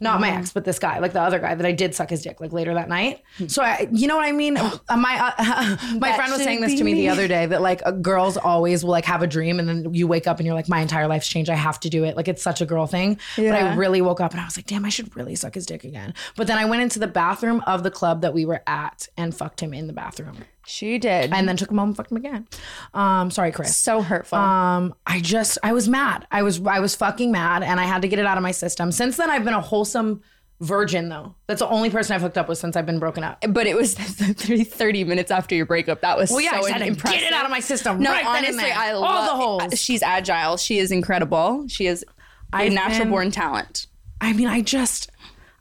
Not 0.00 0.18
Mm. 0.18 0.20
my 0.22 0.30
ex, 0.38 0.52
but 0.52 0.64
this 0.64 0.78
guy, 0.78 0.98
like 0.98 1.12
the 1.12 1.20
other 1.20 1.38
guy 1.38 1.54
that 1.54 1.66
I 1.66 1.72
did 1.72 1.94
suck 1.94 2.10
his 2.10 2.22
dick 2.22 2.40
like 2.40 2.52
later 2.52 2.74
that 2.74 2.88
night. 2.88 3.22
So 3.48 3.62
I, 3.62 3.88
you 3.92 4.06
know 4.08 4.16
what 4.16 4.26
I 4.26 4.32
mean? 4.32 4.54
My 4.90 5.34
uh, 5.38 5.76
my 5.98 6.08
That 6.08 6.16
friend 6.16 6.32
was 6.32 6.42
saying 6.42 6.60
this 6.62 6.74
to 6.78 6.84
me, 6.84 6.94
me. 6.94 7.00
the 7.02 7.08
other 7.10 7.28
day 7.28 7.46
that 7.46 7.62
like 7.62 7.82
uh, 7.84 7.90
girls 7.92 8.36
always 8.36 8.82
will 8.84 8.90
like 8.92 9.04
have 9.04 9.22
a 9.22 9.26
dream 9.26 9.58
and 9.60 9.68
then 9.68 9.94
you 9.94 10.06
wake 10.06 10.26
up 10.26 10.38
and 10.38 10.46
you're 10.46 10.54
like, 10.54 10.68
my 10.68 10.80
entire 10.80 11.06
life's 11.06 11.28
changed. 11.28 11.50
I 11.50 11.54
have 11.54 11.78
to 11.80 11.90
do 11.90 12.04
it. 12.04 12.16
Like 12.16 12.28
it's 12.28 12.42
such 12.42 12.60
a 12.60 12.66
girl 12.66 12.86
thing. 12.86 13.18
But 13.36 13.52
I 13.54 13.74
really 13.74 14.00
woke 14.00 14.20
up 14.20 14.32
and 14.32 14.40
I 14.40 14.44
was 14.44 14.56
like, 14.56 14.66
damn, 14.66 14.84
I 14.84 14.88
should 14.88 15.14
really 15.16 15.34
suck 15.36 15.54
his 15.54 15.66
dick 15.66 15.84
again. 15.84 16.14
But 16.36 16.46
then 16.46 16.58
I 16.58 16.64
went 16.64 16.82
into 16.82 16.98
the 16.98 17.06
bathroom 17.06 17.62
of 17.66 17.82
the 17.82 17.90
club 17.90 18.22
that 18.22 18.32
we 18.34 18.44
were 18.44 18.62
at 18.66 19.08
and 19.16 19.34
fucked 19.34 19.60
him 19.60 19.74
in 19.74 19.86
the 19.86 19.92
bathroom 19.92 20.36
she 20.66 20.98
did. 20.98 21.32
and 21.32 21.48
then 21.48 21.56
took 21.56 21.70
him 21.70 21.78
home 21.78 21.88
and 21.90 21.96
fucked 21.96 22.10
him 22.10 22.16
again. 22.18 22.46
Um, 22.94 23.30
sorry, 23.30 23.52
Chris. 23.52 23.76
so 23.76 24.02
hurtful. 24.02 24.38
Um, 24.38 24.94
I 25.06 25.20
just 25.20 25.58
I 25.62 25.72
was 25.72 25.88
mad. 25.88 26.26
I 26.30 26.42
was 26.42 26.60
I 26.66 26.80
was 26.80 26.94
fucking 26.94 27.30
mad, 27.32 27.62
and 27.62 27.80
I 27.80 27.84
had 27.84 28.02
to 28.02 28.08
get 28.08 28.18
it 28.18 28.26
out 28.26 28.36
of 28.36 28.42
my 28.42 28.52
system. 28.52 28.92
Since 28.92 29.16
then, 29.16 29.30
I've 29.30 29.44
been 29.44 29.54
a 29.54 29.60
wholesome 29.60 30.22
virgin, 30.60 31.08
though. 31.08 31.34
That's 31.46 31.60
the 31.60 31.68
only 31.68 31.88
person 31.88 32.14
I've 32.14 32.20
hooked 32.20 32.36
up 32.36 32.46
with 32.46 32.58
since 32.58 32.76
I've 32.76 32.84
been 32.84 32.98
broken 32.98 33.24
up. 33.24 33.42
but 33.48 33.66
it 33.66 33.74
was 33.74 33.94
30, 33.96 34.64
30 34.64 35.04
minutes 35.04 35.30
after 35.30 35.54
your 35.54 35.64
breakup. 35.64 36.02
That 36.02 36.18
was 36.18 36.30
Well, 36.30 36.42
yeah, 36.42 36.60
so 36.60 36.66
I 36.70 36.76
impressive. 36.80 37.18
get 37.20 37.28
it 37.28 37.32
out 37.32 37.46
of 37.46 37.50
my 37.50 37.60
system. 37.60 37.98
No, 38.00 38.10
right 38.10 38.26
honestly. 38.26 38.70
I 38.70 38.92
all 38.92 39.00
love 39.00 39.24
the 39.26 39.36
holes. 39.36 39.80
She's 39.80 40.02
agile. 40.02 40.58
She 40.58 40.78
is 40.78 40.92
incredible. 40.92 41.66
She 41.68 41.86
is 41.86 42.04
a 42.52 42.56
I've 42.56 42.72
natural 42.74 42.98
been- 43.00 43.10
born 43.10 43.30
talent. 43.30 43.86
I 44.20 44.34
mean, 44.34 44.48
I 44.48 44.60
just 44.60 45.10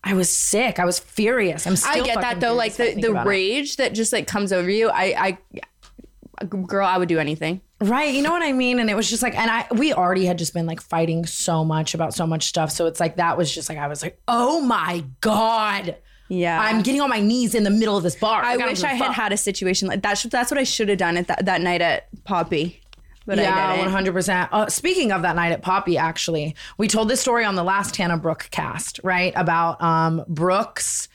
I 0.03 0.13
was 0.13 0.29
sick. 0.29 0.79
I 0.79 0.85
was 0.85 0.99
furious. 0.99 1.67
I'm 1.67 1.75
still 1.75 2.03
I 2.03 2.05
get 2.05 2.21
that 2.21 2.39
though. 2.39 2.53
Like 2.53 2.79
I 2.79 2.93
the, 2.93 3.01
the 3.01 3.11
about 3.11 3.25
it. 3.25 3.29
rage 3.29 3.75
that 3.77 3.93
just 3.93 4.13
like 4.13 4.27
comes 4.27 4.53
over 4.53 4.69
you. 4.69 4.89
I, 4.89 5.37
I, 6.41 6.45
girl, 6.45 6.87
I 6.87 6.97
would 6.97 7.09
do 7.09 7.19
anything. 7.19 7.61
Right. 7.81 8.13
You 8.13 8.21
know 8.21 8.31
what 8.31 8.43
I 8.43 8.51
mean? 8.51 8.79
And 8.79 8.89
it 8.89 8.95
was 8.95 9.09
just 9.09 9.23
like, 9.23 9.37
and 9.37 9.49
I, 9.49 9.65
we 9.71 9.93
already 9.93 10.25
had 10.25 10.37
just 10.37 10.53
been 10.53 10.65
like 10.65 10.81
fighting 10.81 11.25
so 11.25 11.63
much 11.63 11.93
about 11.93 12.13
so 12.13 12.27
much 12.27 12.45
stuff. 12.45 12.71
So 12.71 12.87
it's 12.87 12.99
like, 12.99 13.17
that 13.17 13.37
was 13.37 13.53
just 13.53 13.69
like, 13.69 13.77
I 13.77 13.87
was 13.87 14.01
like, 14.01 14.19
oh 14.27 14.61
my 14.61 15.03
God. 15.21 15.97
Yeah. 16.27 16.61
I'm 16.61 16.81
getting 16.81 17.01
on 17.01 17.09
my 17.09 17.19
knees 17.19 17.55
in 17.55 17.63
the 17.63 17.69
middle 17.69 17.97
of 17.97 18.03
this 18.03 18.15
bar. 18.15 18.43
I 18.43 18.55
don't 18.55 18.69
wish 18.69 18.83
I 18.83 18.93
had 18.93 19.11
had 19.11 19.33
a 19.33 19.37
situation 19.37 19.87
like 19.87 20.01
that. 20.03 20.25
That's 20.29 20.51
what 20.51 20.57
I 20.57 20.63
should 20.63 20.89
have 20.89 20.97
done 20.97 21.17
at 21.17 21.27
that, 21.27 21.45
that 21.45 21.61
night 21.61 21.81
at 21.81 22.07
Poppy. 22.23 22.81
But 23.29 23.37
yeah, 23.37 23.77
one 23.77 23.89
hundred 23.89 24.13
percent. 24.13 24.49
Uh, 24.51 24.67
Speaking 24.67 25.11
of 25.11 25.21
that 25.21 25.35
night 25.35 25.51
at 25.51 25.61
Poppy, 25.61 25.97
actually, 25.97 26.55
we 26.77 26.87
told 26.87 27.09
this 27.09 27.21
story 27.21 27.45
on 27.45 27.55
the 27.55 27.63
last 27.63 27.93
Tana 27.93 28.17
Brooke 28.17 28.47
cast, 28.51 28.99
right? 29.03 29.33
About 29.35 29.81
um, 29.81 30.23
Brooke's, 30.27 31.07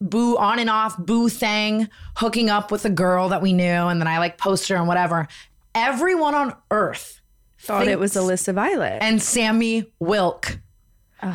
boo 0.00 0.36
on 0.36 0.58
and 0.58 0.70
off, 0.70 0.96
boo 0.98 1.28
thing, 1.28 1.88
hooking 2.16 2.50
up 2.50 2.70
with 2.70 2.84
a 2.84 2.90
girl 2.90 3.28
that 3.30 3.42
we 3.42 3.52
knew, 3.52 3.64
and 3.64 4.00
then 4.00 4.06
I 4.08 4.18
like 4.18 4.38
post 4.38 4.68
her 4.68 4.76
and 4.76 4.86
whatever. 4.86 5.26
Everyone 5.74 6.34
on 6.34 6.54
earth 6.70 7.20
Thought 7.58 7.88
it 7.88 7.98
was 7.98 8.14
Alyssa 8.14 8.54
Violet. 8.54 8.98
and 9.02 9.20
Sammy 9.20 9.92
Wilk. 9.98 10.58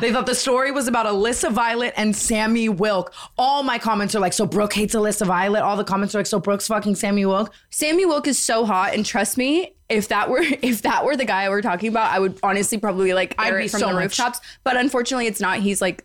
They 0.00 0.12
thought 0.12 0.26
the 0.26 0.34
story 0.34 0.70
was 0.70 0.88
about 0.88 1.06
Alyssa 1.06 1.52
Violet 1.52 1.92
and 1.96 2.14
Sammy 2.16 2.68
Wilk. 2.68 3.12
All 3.36 3.62
my 3.64 3.78
comments 3.78 4.14
are 4.14 4.20
like, 4.20 4.32
so 4.32 4.46
Brooke 4.46 4.72
hates 4.72 4.94
Alyssa 4.94 5.26
Violet. 5.26 5.60
All 5.60 5.76
the 5.76 5.84
comments 5.84 6.14
are 6.14 6.18
like, 6.18 6.26
so 6.26 6.38
Brooke's 6.40 6.68
fucking 6.68 6.94
Sammy 6.94 7.26
Wilk. 7.26 7.52
Sammy 7.70 8.06
Wilk 8.06 8.26
is 8.28 8.38
so 8.38 8.64
hot, 8.64 8.94
and 8.94 9.04
trust 9.04 9.36
me, 9.36 9.74
if 9.92 10.08
that 10.08 10.28
were 10.30 10.40
if 10.62 10.82
that 10.82 11.04
were 11.04 11.16
the 11.16 11.24
guy 11.24 11.48
we're 11.48 11.62
talking 11.62 11.88
about, 11.88 12.10
I 12.10 12.18
would 12.18 12.38
honestly 12.42 12.78
probably 12.78 13.12
like 13.14 13.34
I'd 13.38 13.56
be 13.56 13.64
it 13.66 13.70
from 13.70 13.80
so 13.80 13.86
the 13.88 13.92
much- 13.94 14.02
rooftops. 14.02 14.40
But 14.64 14.76
unfortunately, 14.76 15.26
it's 15.26 15.40
not. 15.40 15.58
He's 15.60 15.80
like 15.80 16.04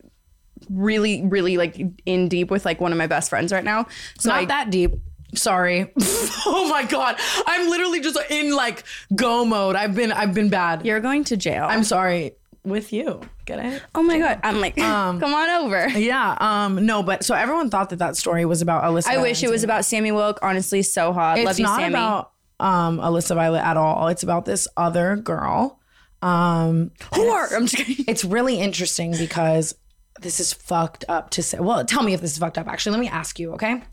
really, 0.70 1.24
really 1.25 1.58
like 1.58 1.79
in 2.06 2.27
deep 2.27 2.51
with 2.51 2.65
like 2.65 2.82
one 2.82 2.91
of 2.91 2.98
my 2.98 3.08
best 3.08 3.29
friends 3.29 3.51
right 3.51 3.63
now. 3.63 3.88
So 4.20 4.29
Not 4.29 4.39
I, 4.41 4.46
that 4.46 4.70
deep. 4.70 4.91
Sorry. 5.36 5.91
oh 6.46 6.67
my 6.70 6.84
god. 6.84 7.15
I'm 7.46 7.70
literally 7.70 8.00
just 8.00 8.17
in 8.29 8.56
like 8.56 8.84
go 9.15 9.46
mode. 9.46 9.75
I've 9.75 9.94
been 9.96 10.12
I've 10.12 10.34
been 10.34 10.50
bad. 10.50 10.86
you're 10.86 11.00
going 11.01 11.24
to 11.25 11.38
jail. 11.38 11.65
I'm 11.70 11.84
sorry. 11.84 12.34
With 12.63 12.91
you. 12.91 13.22
Get 13.46 13.60
it? 13.60 13.82
oh 13.96 14.03
my 14.03 14.20
god. 14.20 14.39
I'm 14.44 14.60
like, 14.60 14.77
Um, 14.77 15.20
come 15.22 15.34
on 15.34 15.50
over. 15.65 15.88
Yeah. 15.89 16.36
Um. 16.39 16.86
No, 16.86 17.01
but 17.03 17.24
so 17.24 17.34
everyone 17.36 17.70
thought 17.70 17.91
that 17.91 18.00
that 18.00 18.17
story 18.17 18.44
was 18.46 18.62
about 18.62 18.84
Alyssa. 18.84 19.08
I 19.08 19.22
wish 19.22 19.41
it 19.44 19.50
was 19.50 19.63
about 19.63 19.86
Sammy 19.86 20.12
Wilk. 20.12 20.39
Honestly, 20.41 20.82
so 20.82 21.13
hot. 21.13 21.38
It's 21.38 21.46
Love 21.46 21.60
you, 21.60 21.65
not 21.65 21.79
Sammy. 21.79 21.94
about 21.94 22.32
um 22.60 23.00
Alyssa 23.00 23.36
Violet 23.36 23.62
at 23.64 23.78
all. 23.78 24.08
It's 24.08 24.24
about 24.24 24.46
this 24.46 24.68
other 24.78 25.16
girl. 25.16 25.80
Um. 26.22 26.92
Whore. 27.12 27.54
I'm 27.54 27.68
just 27.68 27.78
kidding. 27.78 28.06
it's 28.08 28.26
really 28.26 28.60
interesting 28.60 29.12
because 29.12 29.76
this 30.22 30.40
is 30.40 30.54
fucked 30.54 31.06
up 31.08 31.30
to 31.32 31.44
say. 31.44 31.60
Well, 31.60 31.86
tell 31.86 32.04
me 32.04 32.14
if 32.14 32.22
this 32.22 32.32
is 32.32 32.38
fucked 32.38 32.58
up. 32.58 32.68
Actually, 32.68 32.94
let 32.94 33.02
me 33.02 33.10
ask 33.10 33.40
you, 33.40 33.54
okay? 33.54 33.84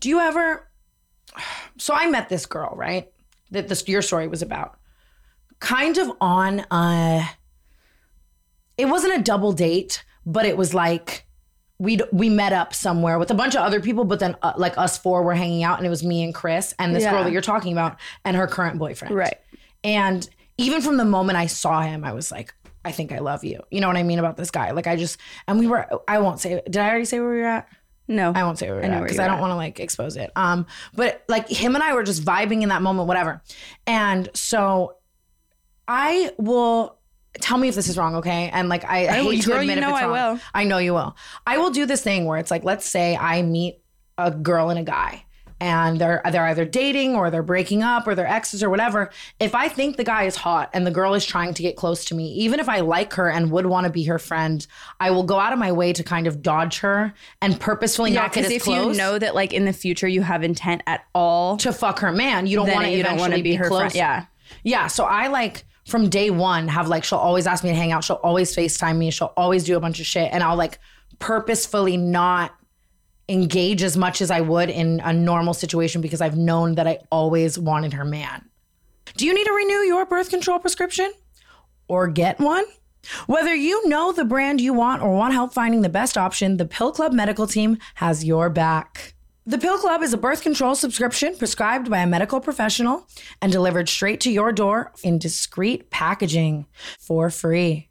Do 0.00 0.08
you 0.08 0.20
ever 0.20 0.68
So 1.78 1.94
I 1.94 2.08
met 2.10 2.28
this 2.28 2.46
girl, 2.46 2.74
right? 2.76 3.10
That 3.50 3.68
this 3.68 3.86
your 3.88 4.02
story 4.02 4.28
was 4.28 4.42
about. 4.42 4.78
Kind 5.60 5.98
of 5.98 6.10
on 6.20 6.64
a 6.70 7.28
it 8.78 8.86
wasn't 8.86 9.18
a 9.18 9.22
double 9.22 9.52
date, 9.52 10.04
but 10.24 10.46
it 10.46 10.56
was 10.56 10.74
like 10.74 11.26
we 11.82 11.98
we 12.12 12.28
met 12.30 12.52
up 12.52 12.72
somewhere 12.74 13.18
with 13.18 13.30
a 13.30 13.34
bunch 13.34 13.54
of 13.56 13.62
other 13.62 13.80
people, 13.80 14.04
but 14.04 14.20
then 14.20 14.36
uh, 14.42 14.52
like 14.56 14.78
us 14.78 14.96
four 14.96 15.22
were 15.22 15.34
hanging 15.34 15.64
out, 15.64 15.78
and 15.78 15.86
it 15.86 15.90
was 15.90 16.04
me 16.04 16.22
and 16.22 16.32
Chris 16.34 16.74
and 16.78 16.94
this 16.94 17.02
Yeah. 17.02 17.10
girl 17.12 17.24
that 17.24 17.32
you're 17.32 17.42
talking 17.42 17.72
about 17.72 17.96
and 18.24 18.36
her 18.36 18.46
current 18.46 18.78
boyfriend, 18.78 19.14
Right. 19.14 19.36
and 19.82 20.28
even 20.58 20.80
from 20.80 20.96
the 20.96 21.04
moment 21.04 21.36
I 21.38 21.46
saw 21.46 21.80
him, 21.80 22.04
I 22.04 22.12
was 22.12 22.30
like, 22.30 22.54
I 22.84 22.92
think 22.92 23.10
I 23.10 23.18
love 23.18 23.42
you. 23.42 23.60
You 23.70 23.80
know 23.80 23.88
what 23.88 23.96
I 23.96 24.02
mean 24.04 24.18
about 24.20 24.36
this 24.36 24.50
guy? 24.50 24.70
Like 24.70 24.86
I 24.86 24.96
just 24.96 25.18
and 25.48 25.58
we 25.58 25.66
were. 25.66 25.86
I 26.06 26.18
won't 26.18 26.40
say. 26.40 26.60
Did 26.64 26.76
I 26.76 26.88
already 26.88 27.04
say 27.04 27.18
where 27.20 27.30
we 27.30 27.38
were 27.38 27.46
at? 27.46 27.68
No. 28.08 28.32
I 28.34 28.42
won't 28.44 28.58
say 28.58 28.66
where 28.68 28.80
we 28.80 28.86
were 28.88 28.94
where 28.94 29.02
because 29.02 29.18
I 29.18 29.26
don't 29.28 29.40
want 29.40 29.50
to 29.52 29.56
like 29.56 29.80
expose 29.80 30.16
it. 30.16 30.30
Um, 30.36 30.66
but 30.94 31.24
like 31.28 31.48
him 31.48 31.74
and 31.74 31.82
I 31.82 31.94
were 31.94 32.02
just 32.02 32.22
vibing 32.24 32.62
in 32.62 32.68
that 32.68 32.82
moment, 32.82 33.08
whatever. 33.08 33.42
And 33.86 34.28
so 34.34 34.96
I 35.88 36.30
will 36.38 36.98
tell 37.40 37.58
me 37.58 37.68
if 37.68 37.74
this 37.74 37.88
is 37.88 37.96
wrong, 37.96 38.16
okay? 38.16 38.50
And 38.52 38.68
like 38.68 38.84
I, 38.84 39.08
I 39.08 39.22
hate 39.22 39.42
to 39.42 39.50
Girl, 39.50 39.60
admit 39.60 39.76
you 39.76 39.82
if 39.82 39.88
know 39.88 39.94
it's 39.96 40.02
I 40.02 40.06
will. 40.06 40.40
I 40.54 40.64
know 40.64 40.78
you 40.78 40.94
will. 40.94 41.16
I 41.46 41.58
will 41.58 41.70
do 41.70 41.86
this 41.86 42.02
thing 42.02 42.26
where 42.26 42.38
it's 42.38 42.50
like, 42.50 42.64
let's 42.64 42.86
say 42.86 43.16
I 43.16 43.42
meet 43.42 43.78
a 44.18 44.30
girl 44.30 44.70
and 44.70 44.78
a 44.78 44.84
guy. 44.84 45.24
And 45.60 46.00
they're 46.00 46.20
they're 46.32 46.46
either 46.46 46.64
dating 46.64 47.14
or 47.14 47.30
they're 47.30 47.44
breaking 47.44 47.84
up 47.84 48.08
or 48.08 48.16
they're 48.16 48.26
exes 48.26 48.64
or 48.64 48.70
whatever. 48.70 49.10
If 49.38 49.54
I 49.54 49.68
think 49.68 49.96
the 49.96 50.02
guy 50.02 50.24
is 50.24 50.34
hot 50.34 50.70
and 50.72 50.84
the 50.84 50.90
girl 50.90 51.14
is 51.14 51.24
trying 51.24 51.54
to 51.54 51.62
get 51.62 51.76
close 51.76 52.04
to 52.06 52.16
me, 52.16 52.32
even 52.32 52.58
if 52.58 52.68
I 52.68 52.80
like 52.80 53.12
her 53.12 53.30
and 53.30 53.48
would 53.52 53.66
want 53.66 53.86
to 53.86 53.92
be 53.92 54.02
her 54.04 54.18
friend, 54.18 54.66
I 54.98 55.12
will 55.12 55.22
go 55.22 55.38
out 55.38 55.52
of 55.52 55.60
my 55.60 55.70
way 55.70 55.92
to 55.92 56.02
kind 56.02 56.26
of 56.26 56.42
dodge 56.42 56.80
her 56.80 57.14
and 57.40 57.60
purposefully 57.60 58.10
yeah, 58.10 58.22
not 58.22 58.32
get 58.32 58.40
because 58.40 58.46
as 58.46 58.56
if 58.56 58.62
close 58.64 58.96
you 58.96 59.00
know 59.00 59.20
that 59.20 59.36
like 59.36 59.52
in 59.52 59.64
the 59.64 59.72
future 59.72 60.08
you 60.08 60.22
have 60.22 60.42
intent 60.42 60.82
at 60.88 61.06
all, 61.14 61.56
to 61.58 61.72
fuck 61.72 62.00
her 62.00 62.10
man. 62.10 62.48
You 62.48 62.56
don't 62.56 62.72
want 62.72 62.86
to 62.86 62.90
you 62.90 63.04
don't 63.04 63.18
want 63.18 63.32
to 63.32 63.42
be 63.44 63.54
her 63.54 63.68
close. 63.68 63.80
friend. 63.82 63.94
Yeah. 63.94 64.26
Yeah. 64.64 64.88
So 64.88 65.04
I 65.04 65.28
like 65.28 65.64
from 65.86 66.08
day 66.08 66.30
one 66.30 66.68
have 66.68 66.88
like 66.88 67.04
she'll 67.04 67.18
always 67.18 67.46
ask 67.46 67.64
me 67.64 67.70
to 67.70 67.76
hang 67.76 67.92
out. 67.92 68.04
She'll 68.04 68.16
always 68.16 68.54
FaceTime 68.54 68.96
me. 68.96 69.10
She'll 69.10 69.32
always 69.36 69.64
do 69.64 69.76
a 69.76 69.80
bunch 69.80 70.00
of 70.00 70.06
shit. 70.06 70.30
And 70.32 70.42
I'll 70.42 70.56
like 70.56 70.78
purposefully 71.18 71.96
not 71.96 72.54
engage 73.28 73.82
as 73.82 73.96
much 73.96 74.20
as 74.20 74.30
I 74.30 74.40
would 74.40 74.70
in 74.70 75.00
a 75.00 75.12
normal 75.12 75.54
situation 75.54 76.00
because 76.00 76.20
I've 76.20 76.36
known 76.36 76.74
that 76.74 76.86
I 76.86 76.98
always 77.10 77.58
wanted 77.58 77.94
her 77.94 78.04
man. 78.04 78.48
Do 79.16 79.26
you 79.26 79.34
need 79.34 79.44
to 79.44 79.52
renew 79.52 79.80
your 79.84 80.06
birth 80.06 80.30
control 80.30 80.58
prescription? 80.58 81.12
Or 81.88 82.08
get 82.08 82.38
one? 82.38 82.64
Whether 83.26 83.54
you 83.54 83.88
know 83.88 84.12
the 84.12 84.24
brand 84.24 84.60
you 84.60 84.72
want 84.72 85.02
or 85.02 85.14
want 85.14 85.34
help 85.34 85.52
finding 85.52 85.82
the 85.82 85.88
best 85.88 86.16
option, 86.16 86.56
the 86.56 86.64
Pill 86.64 86.92
Club 86.92 87.12
medical 87.12 87.46
team 87.46 87.78
has 87.96 88.24
your 88.24 88.48
back. 88.48 89.14
The 89.44 89.58
Pill 89.58 89.76
Club 89.76 90.04
is 90.04 90.12
a 90.12 90.18
birth 90.18 90.42
control 90.42 90.76
subscription 90.76 91.36
prescribed 91.36 91.90
by 91.90 91.98
a 91.98 92.06
medical 92.06 92.40
professional 92.40 93.08
and 93.40 93.50
delivered 93.50 93.88
straight 93.88 94.20
to 94.20 94.30
your 94.30 94.52
door 94.52 94.92
in 95.02 95.18
discreet 95.18 95.90
packaging 95.90 96.66
for 97.00 97.28
free. 97.28 97.88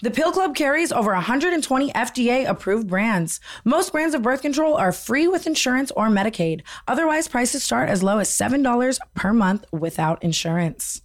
The 0.00 0.12
Pill 0.12 0.30
Club 0.30 0.54
carries 0.54 0.92
over 0.92 1.12
120 1.12 1.90
FDA 1.90 2.48
approved 2.48 2.86
brands. 2.86 3.40
Most 3.64 3.90
brands 3.90 4.14
of 4.14 4.22
birth 4.22 4.42
control 4.42 4.76
are 4.76 4.92
free 4.92 5.26
with 5.26 5.48
insurance 5.48 5.90
or 5.96 6.06
Medicaid. 6.06 6.60
Otherwise, 6.86 7.26
prices 7.26 7.64
start 7.64 7.88
as 7.88 8.04
low 8.04 8.18
as 8.18 8.30
$7 8.30 8.98
per 9.16 9.32
month 9.32 9.64
without 9.72 10.22
insurance. 10.22 11.02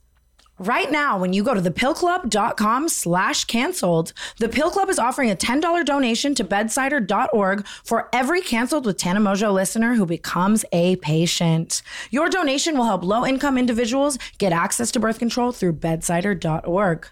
Right 0.61 0.91
now, 0.91 1.17
when 1.17 1.33
you 1.33 1.43
go 1.43 1.55
to 1.55 1.59
thepillclub.com 1.59 2.87
slash 2.87 3.45
canceled, 3.45 4.13
the 4.37 4.47
Pill 4.47 4.69
Club 4.69 4.91
is 4.91 4.99
offering 4.99 5.31
a 5.31 5.35
$10 5.35 5.83
donation 5.83 6.35
to 6.35 6.43
bedsider.org 6.43 7.65
for 7.65 8.09
every 8.13 8.41
canceled 8.41 8.85
with 8.85 8.97
Tana 8.97 9.19
Mongeau 9.19 9.51
listener 9.51 9.95
who 9.95 10.05
becomes 10.05 10.63
a 10.71 10.97
patient. 10.97 11.81
Your 12.11 12.29
donation 12.29 12.77
will 12.77 12.85
help 12.85 13.03
low 13.03 13.25
income 13.25 13.57
individuals 13.57 14.19
get 14.37 14.53
access 14.53 14.91
to 14.91 14.99
birth 14.99 15.17
control 15.17 15.51
through 15.51 15.73
bedsider.org. 15.73 17.07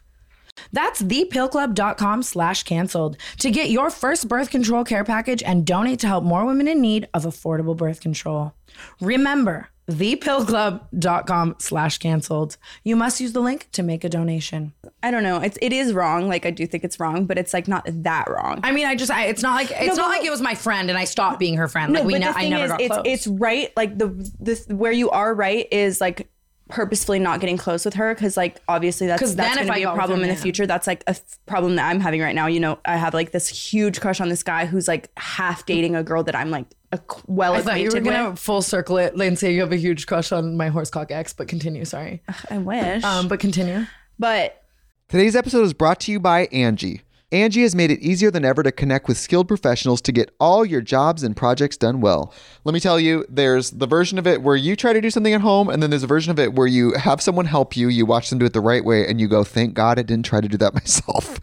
That's 0.72 1.02
thepillclub.com 1.02 2.22
slash 2.22 2.62
canceled 2.62 3.18
to 3.40 3.50
get 3.50 3.72
your 3.72 3.90
first 3.90 4.28
birth 4.28 4.52
control 4.52 4.84
care 4.84 5.04
package 5.04 5.42
and 5.42 5.66
donate 5.66 5.98
to 6.02 6.08
help 6.08 6.24
more 6.24 6.46
women 6.46 6.68
in 6.68 6.82
need 6.82 7.08
of 7.16 7.24
affordable 7.24 7.76
birth 7.76 8.00
control. 8.00 8.54
Remember, 9.02 9.70
thepillclub.com 9.90 11.56
slash 11.60 11.98
canceled. 11.98 12.58
You 12.84 12.96
must 12.96 13.20
use 13.20 13.34
the 13.34 13.40
link 13.40 13.70
to 13.72 13.84
make 13.84 14.04
a 14.04 14.10
donation. 14.10 14.74
I 15.02 15.12
don't 15.12 15.24
know. 15.24 15.38
It's 15.42 15.58
it 15.62 15.74
is 15.74 15.94
wrong. 15.94 16.28
Like 16.28 16.46
I 16.46 16.52
do 16.52 16.66
think 16.68 16.84
it's 16.84 17.00
wrong, 17.00 17.26
but 17.26 17.38
it's 17.38 17.54
like 17.54 17.68
not 17.68 17.86
that 17.88 18.30
wrong. 18.30 18.60
I 18.64 18.72
mean, 18.72 18.86
I 18.86 18.96
just, 18.96 19.12
I, 19.12 19.26
it's 19.26 19.42
not 19.42 19.56
like, 19.56 19.72
it's 19.72 19.96
No, 19.98 20.04
not 20.04 20.10
like 20.10 20.26
it 20.26 20.30
was 20.30 20.42
my 20.42 20.56
friend 20.56 20.90
and 20.90 20.98
I 20.98 21.06
stopped 21.06 21.40
being 21.40 21.58
her 21.58 21.68
friend. 21.68 21.94
like 21.94 22.04
we, 22.04 22.14
but 22.14 22.20
ne- 22.20 22.28
the 22.32 22.38
I 22.38 22.50
never 22.50 22.64
is, 22.66 22.72
got 22.72 22.82
it's 22.82 22.94
close. 22.94 23.04
it's 23.06 23.28
right. 23.28 23.72
Like 23.76 23.98
the 23.98 24.32
this 24.40 24.68
where 24.68 24.92
you 24.92 25.10
are 25.10 25.34
right 25.34 25.68
is 25.72 26.00
like 26.02 26.30
purposefully 26.70 27.18
not 27.18 27.40
getting 27.40 27.58
close 27.58 27.84
with 27.84 27.96
her 27.96 28.14
because 28.14 28.38
like 28.38 28.62
obviously 28.68 29.08
that's 29.08 29.22
that's 29.22 29.34
then 29.34 29.50
if 29.54 29.56
going 29.56 29.68
to 29.70 29.74
be 29.74 29.84
a 29.84 29.94
problem 29.94 30.22
in 30.22 30.30
the 30.30 30.36
future. 30.36 30.68
That's 30.68 30.86
like 30.86 31.04
a 31.08 31.12
f- 31.12 31.40
problem 31.48 31.78
that 31.78 31.90
I'm 31.90 32.00
having 32.00 32.22
right 32.22 32.36
now. 32.36 32.46
You 32.46 32.60
know, 32.60 32.78
I 32.86 32.96
have 32.98 33.16
like 33.16 33.32
this 33.32 33.48
huge 33.48 34.00
crush 34.02 34.22
on 34.22 34.30
this 34.30 34.44
guy 34.44 34.68
who's 34.68 34.88
like 34.88 35.10
half 35.18 35.66
dating 35.66 35.96
a 35.96 36.04
girl 36.04 36.22
that 36.24 36.36
I'm 36.36 36.52
like 36.52 36.68
a, 36.92 37.00
well 37.28 37.54
I 37.54 37.62
thought 37.62 37.80
you 37.80 37.90
were 37.94 38.00
gonna 38.00 38.32
with. 38.32 38.40
full 38.40 38.62
circle 38.62 38.98
it 38.98 39.14
and 39.14 39.38
say 39.38 39.54
you 39.54 39.62
have 39.62 39.72
a 39.72 39.78
huge 39.78 40.08
crush 40.08 40.32
on 40.32 40.58
my 40.58 40.70
horsecock 40.70 41.12
ex, 41.12 41.34
but 41.34 41.48
continue. 41.48 41.86
Sorry, 41.86 42.22
I 42.50 42.58
wish, 42.58 43.04
um, 43.04 43.28
but 43.28 43.40
continue. 43.40 43.86
but 44.18 44.64
Today's 45.08 45.36
episode 45.36 45.64
is 45.64 45.74
brought 45.74 46.00
to 46.02 46.12
you 46.12 46.20
by 46.20 46.46
Angie. 46.48 47.02
Angie 47.32 47.62
has 47.62 47.76
made 47.76 47.92
it 47.92 48.00
easier 48.00 48.32
than 48.32 48.44
ever 48.44 48.64
to 48.64 48.72
connect 48.72 49.08
with 49.08 49.16
skilled 49.18 49.48
professionals 49.48 50.02
to 50.02 50.12
get 50.12 50.34
all 50.40 50.66
your 50.66 50.82
jobs 50.82 51.22
and 51.22 51.36
projects 51.36 51.78
done 51.78 52.02
well. 52.02 52.34
Let 52.64 52.74
me 52.74 52.80
tell 52.80 53.00
you, 53.00 53.24
there's 53.30 53.70
the 53.70 53.86
version 53.86 54.18
of 54.18 54.26
it 54.26 54.42
where 54.42 54.56
you 54.56 54.76
try 54.76 54.94
to 54.94 55.02
do 55.02 55.12
something 55.12 55.34
at 55.34 55.42
home, 55.42 55.70
and 55.70 55.82
then 55.82 55.92
there's 55.92 56.02
a 56.04 56.08
version 56.08 56.32
of 56.32 56.40
it 56.40 56.54
where 56.56 56.66
you 56.66 56.94
have 56.94 57.22
someone 57.22 57.46
help 57.46 57.78
you, 57.78 57.88
you 57.88 58.06
watch 58.08 58.32
them 58.32 58.40
do 58.40 58.46
it 58.46 58.54
the 58.54 58.62
right 58.62 58.84
way, 58.84 59.06
and 59.08 59.22
you 59.22 59.28
go, 59.28 59.44
thank 59.44 59.76
God 59.76 60.00
I 60.00 60.02
didn't 60.02 60.26
try 60.26 60.42
to 60.42 60.48
do 60.48 60.58
that 60.58 60.74
myself. 60.76 61.40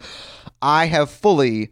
I 0.61 0.87
have 0.87 1.09
fully 1.09 1.71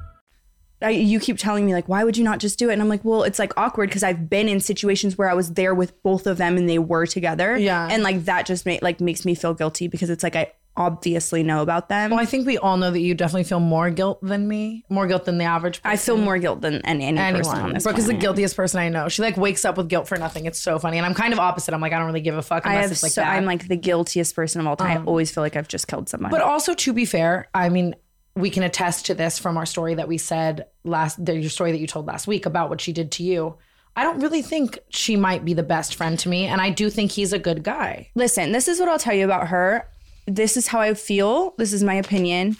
I, 0.81 0.89
you 0.89 1.19
keep 1.19 1.37
telling 1.37 1.65
me 1.65 1.73
like 1.73 1.87
why 1.87 2.03
would 2.03 2.17
you 2.17 2.23
not 2.23 2.39
just 2.39 2.57
do 2.59 2.69
it 2.69 2.73
and 2.73 2.81
i'm 2.81 2.89
like 2.89 3.03
well 3.05 3.23
it's 3.23 3.39
like 3.39 3.53
awkward 3.57 3.89
because 3.89 4.03
i've 4.03 4.29
been 4.29 4.49
in 4.49 4.59
situations 4.59 5.17
where 5.17 5.29
i 5.29 5.33
was 5.33 5.53
there 5.53 5.75
with 5.75 6.01
both 6.03 6.25
of 6.27 6.37
them 6.37 6.57
and 6.57 6.69
they 6.69 6.79
were 6.79 7.05
together 7.05 7.55
Yeah. 7.57 7.87
and 7.89 8.03
like 8.03 8.25
that 8.25 8.45
just 8.45 8.65
make, 8.65 8.81
like 8.81 8.99
makes 8.99 9.23
me 9.25 9.35
feel 9.35 9.53
guilty 9.53 9.87
because 9.87 10.09
it's 10.09 10.23
like 10.23 10.35
i 10.35 10.51
obviously 10.77 11.43
know 11.43 11.61
about 11.61 11.89
them 11.89 12.11
Well, 12.11 12.19
I 12.19 12.25
think 12.25 12.47
we 12.47 12.57
all 12.57 12.77
know 12.77 12.91
that 12.91 12.99
you 13.01 13.13
definitely 13.13 13.43
feel 13.43 13.59
more 13.59 13.89
guilt 13.89 14.19
than 14.21 14.47
me, 14.47 14.85
more 14.89 15.05
guilt 15.05 15.25
than 15.25 15.37
the 15.37 15.43
average 15.43 15.81
person. 15.81 15.91
i 15.91 15.97
feel 15.97 16.17
more 16.17 16.37
guilt 16.37 16.61
than 16.61 16.75
any, 16.85 17.03
any 17.05 17.17
person 17.37 17.51
on 17.51 17.55
anyone. 17.57 17.73
this 17.73 17.83
Brooke 17.83 17.97
is 17.97 18.07
the 18.07 18.13
guiltiest 18.13 18.55
person 18.55 18.79
I 18.79 18.87
know. 18.89 19.09
She 19.09 19.21
like 19.21 19.35
wakes 19.35 19.65
up 19.65 19.75
with 19.77 19.89
guilt 19.89 20.07
for 20.07 20.17
nothing. 20.17 20.45
It's 20.45 20.59
so 20.59 20.79
funny. 20.79 20.97
And 20.97 21.05
I'm 21.05 21.13
kind 21.13 21.33
of 21.33 21.39
opposite. 21.39 21.73
I'm 21.73 21.81
like, 21.81 21.91
I 21.91 21.97
don't 21.97 22.07
really 22.07 22.21
give 22.21 22.37
a 22.37 22.41
fuck 22.41 22.65
I 22.65 22.69
unless 22.69 22.83
have 22.85 22.91
it's 22.93 23.03
like 23.03 23.11
so, 23.11 23.21
that. 23.21 23.35
I'm 23.35 23.43
like 23.45 23.67
the 23.67 23.75
guiltiest 23.75 24.33
person 24.33 24.61
of 24.61 24.67
all 24.67 24.77
time. 24.77 24.87
I 24.91 24.95
um, 24.95 25.07
always 25.09 25.29
feel 25.29 25.43
like 25.43 25.57
I've 25.57 25.67
just 25.67 25.89
killed 25.89 26.07
someone. 26.07 26.31
But 26.31 26.41
also, 26.41 26.73
to 26.73 26.93
be 26.93 27.03
fair, 27.03 27.49
I 27.53 27.67
mean, 27.67 27.95
we 28.35 28.49
can 28.49 28.63
attest 28.63 29.05
to 29.07 29.13
this 29.13 29.37
from 29.37 29.57
our 29.57 29.65
story 29.65 29.95
that 29.95 30.07
we 30.07 30.17
said 30.17 30.67
last, 30.83 31.23
the, 31.23 31.35
your 31.37 31.49
story 31.49 31.71
that 31.71 31.79
you 31.79 31.87
told 31.87 32.05
last 32.07 32.27
week 32.27 32.45
about 32.45 32.69
what 32.69 32.81
she 32.81 32.93
did 32.93 33.11
to 33.13 33.23
you. 33.23 33.57
I 33.95 34.03
don't 34.03 34.19
really 34.21 34.41
think 34.41 34.79
she 34.89 35.17
might 35.17 35.43
be 35.43 35.53
the 35.53 35.63
best 35.63 35.95
friend 35.95 36.17
to 36.19 36.29
me, 36.29 36.45
and 36.45 36.61
I 36.61 36.69
do 36.69 36.89
think 36.89 37.11
he's 37.11 37.33
a 37.33 37.39
good 37.39 37.61
guy. 37.61 38.09
Listen, 38.15 38.53
this 38.53 38.67
is 38.69 38.79
what 38.79 38.87
I'll 38.87 38.99
tell 38.99 39.13
you 39.13 39.25
about 39.25 39.49
her. 39.49 39.87
This 40.27 40.55
is 40.55 40.67
how 40.67 40.79
I 40.79 40.93
feel. 40.93 41.53
This 41.57 41.73
is 41.73 41.83
my 41.83 41.95
opinion. 41.95 42.55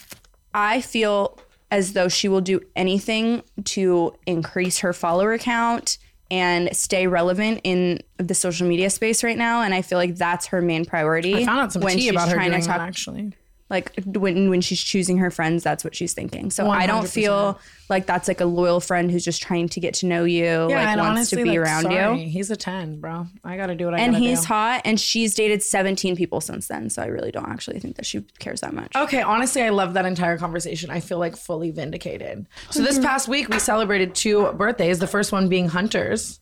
I 0.54 0.82
feel 0.82 1.40
as 1.70 1.94
though 1.94 2.10
she 2.10 2.28
will 2.28 2.42
do 2.42 2.60
anything 2.75 3.44
to 3.63 4.13
increase 4.25 4.80
her 4.80 4.92
follower 4.92 5.38
count 5.38 5.98
and 6.30 6.75
stay 6.75 7.08
relevant 7.08 7.62
in 7.63 8.00
the 8.18 8.34
social 8.34 8.68
media 8.68 8.90
space 8.90 9.24
right 9.24 9.38
now. 9.38 9.62
And 9.62 9.74
I 9.74 9.82
feel 9.82 9.98
like 9.98 10.16
that's 10.16 10.48
her 10.48 10.62
main 10.62 10.86
priority. 10.86 11.36
I 11.36 11.46
found 11.46 11.60
out 11.60 11.74
some 11.74 11.82
when 11.82 11.98
tea 11.98 12.10
about 12.10 12.28
her 12.30 12.36
trying 12.36 12.51
doing 12.51 12.62
to 12.62 12.68
that 12.68 12.78
talk, 12.78 12.88
actually. 12.88 13.34
Like 13.72 13.94
when 14.06 14.50
when 14.50 14.60
she's 14.60 14.84
choosing 14.84 15.18
her 15.18 15.32
friends, 15.32 15.63
that's 15.63 15.86
what 15.86 15.96
she's 15.96 16.13
thinking. 16.13 16.51
So 16.51 16.70
I 16.70 16.86
don't 16.86 17.06
100%. 17.06 17.13
feel 17.13 17.60
like 17.88 18.06
that's 18.06 18.28
like 18.28 18.42
a 18.42 18.46
loyal 18.46 18.82
friend 18.82 19.10
who's 19.10 19.24
just 19.24 19.42
trying 19.42 19.70
to 19.70 19.80
get 19.80 19.94
to 19.96 20.08
know 20.08 20.25
you, 20.25 20.44
Yeah, 20.44 20.66
like 20.66 20.75
and 20.75 21.00
wants 21.00 21.12
honestly, 21.12 21.38
to 21.38 21.44
be 21.44 21.50
like, 21.51 21.60
around 21.60 21.84
sorry, 21.84 22.22
you. 22.24 22.29
He's 22.29 22.51
a 22.51 22.57
ten, 22.57 23.00
bro. 23.00 23.27
I 23.46 23.55
gotta 23.55 23.74
do 23.74 23.86
what 23.86 23.94
I 23.94 24.00
And 24.00 24.14
he's 24.14 24.42
do. 24.42 24.48
hot, 24.48 24.81
and 24.84 25.00
she's 25.00 25.34
dated 25.34 25.64
17 25.64 26.18
people 26.18 26.42
since 26.42 26.68
then. 26.68 26.90
So 26.90 27.01
I 27.01 27.05
really 27.05 27.31
don't 27.31 27.48
actually 27.48 27.79
think 27.79 27.96
that 27.96 28.05
she 28.05 28.20
cares 28.40 28.60
that 28.60 28.74
much. 28.74 28.94
Okay, 28.94 29.22
honestly, 29.22 29.62
I 29.62 29.70
love 29.70 29.94
that 29.94 30.05
entire 30.05 30.38
conversation. 30.38 30.90
I 30.90 31.00
feel 31.00 31.18
like 31.18 31.38
fully 31.38 31.72
vindicated. 31.72 32.48
So 32.72 32.81
this 32.81 32.96
mm-hmm. 32.96 33.05
past 33.05 33.29
week, 33.29 33.48
we 33.48 33.57
celebrated 33.57 34.14
two 34.16 34.51
birthdays. 34.51 35.00
The 35.00 35.07
first 35.07 35.31
one 35.31 35.48
being 35.48 35.70
Hunter's. 35.70 36.41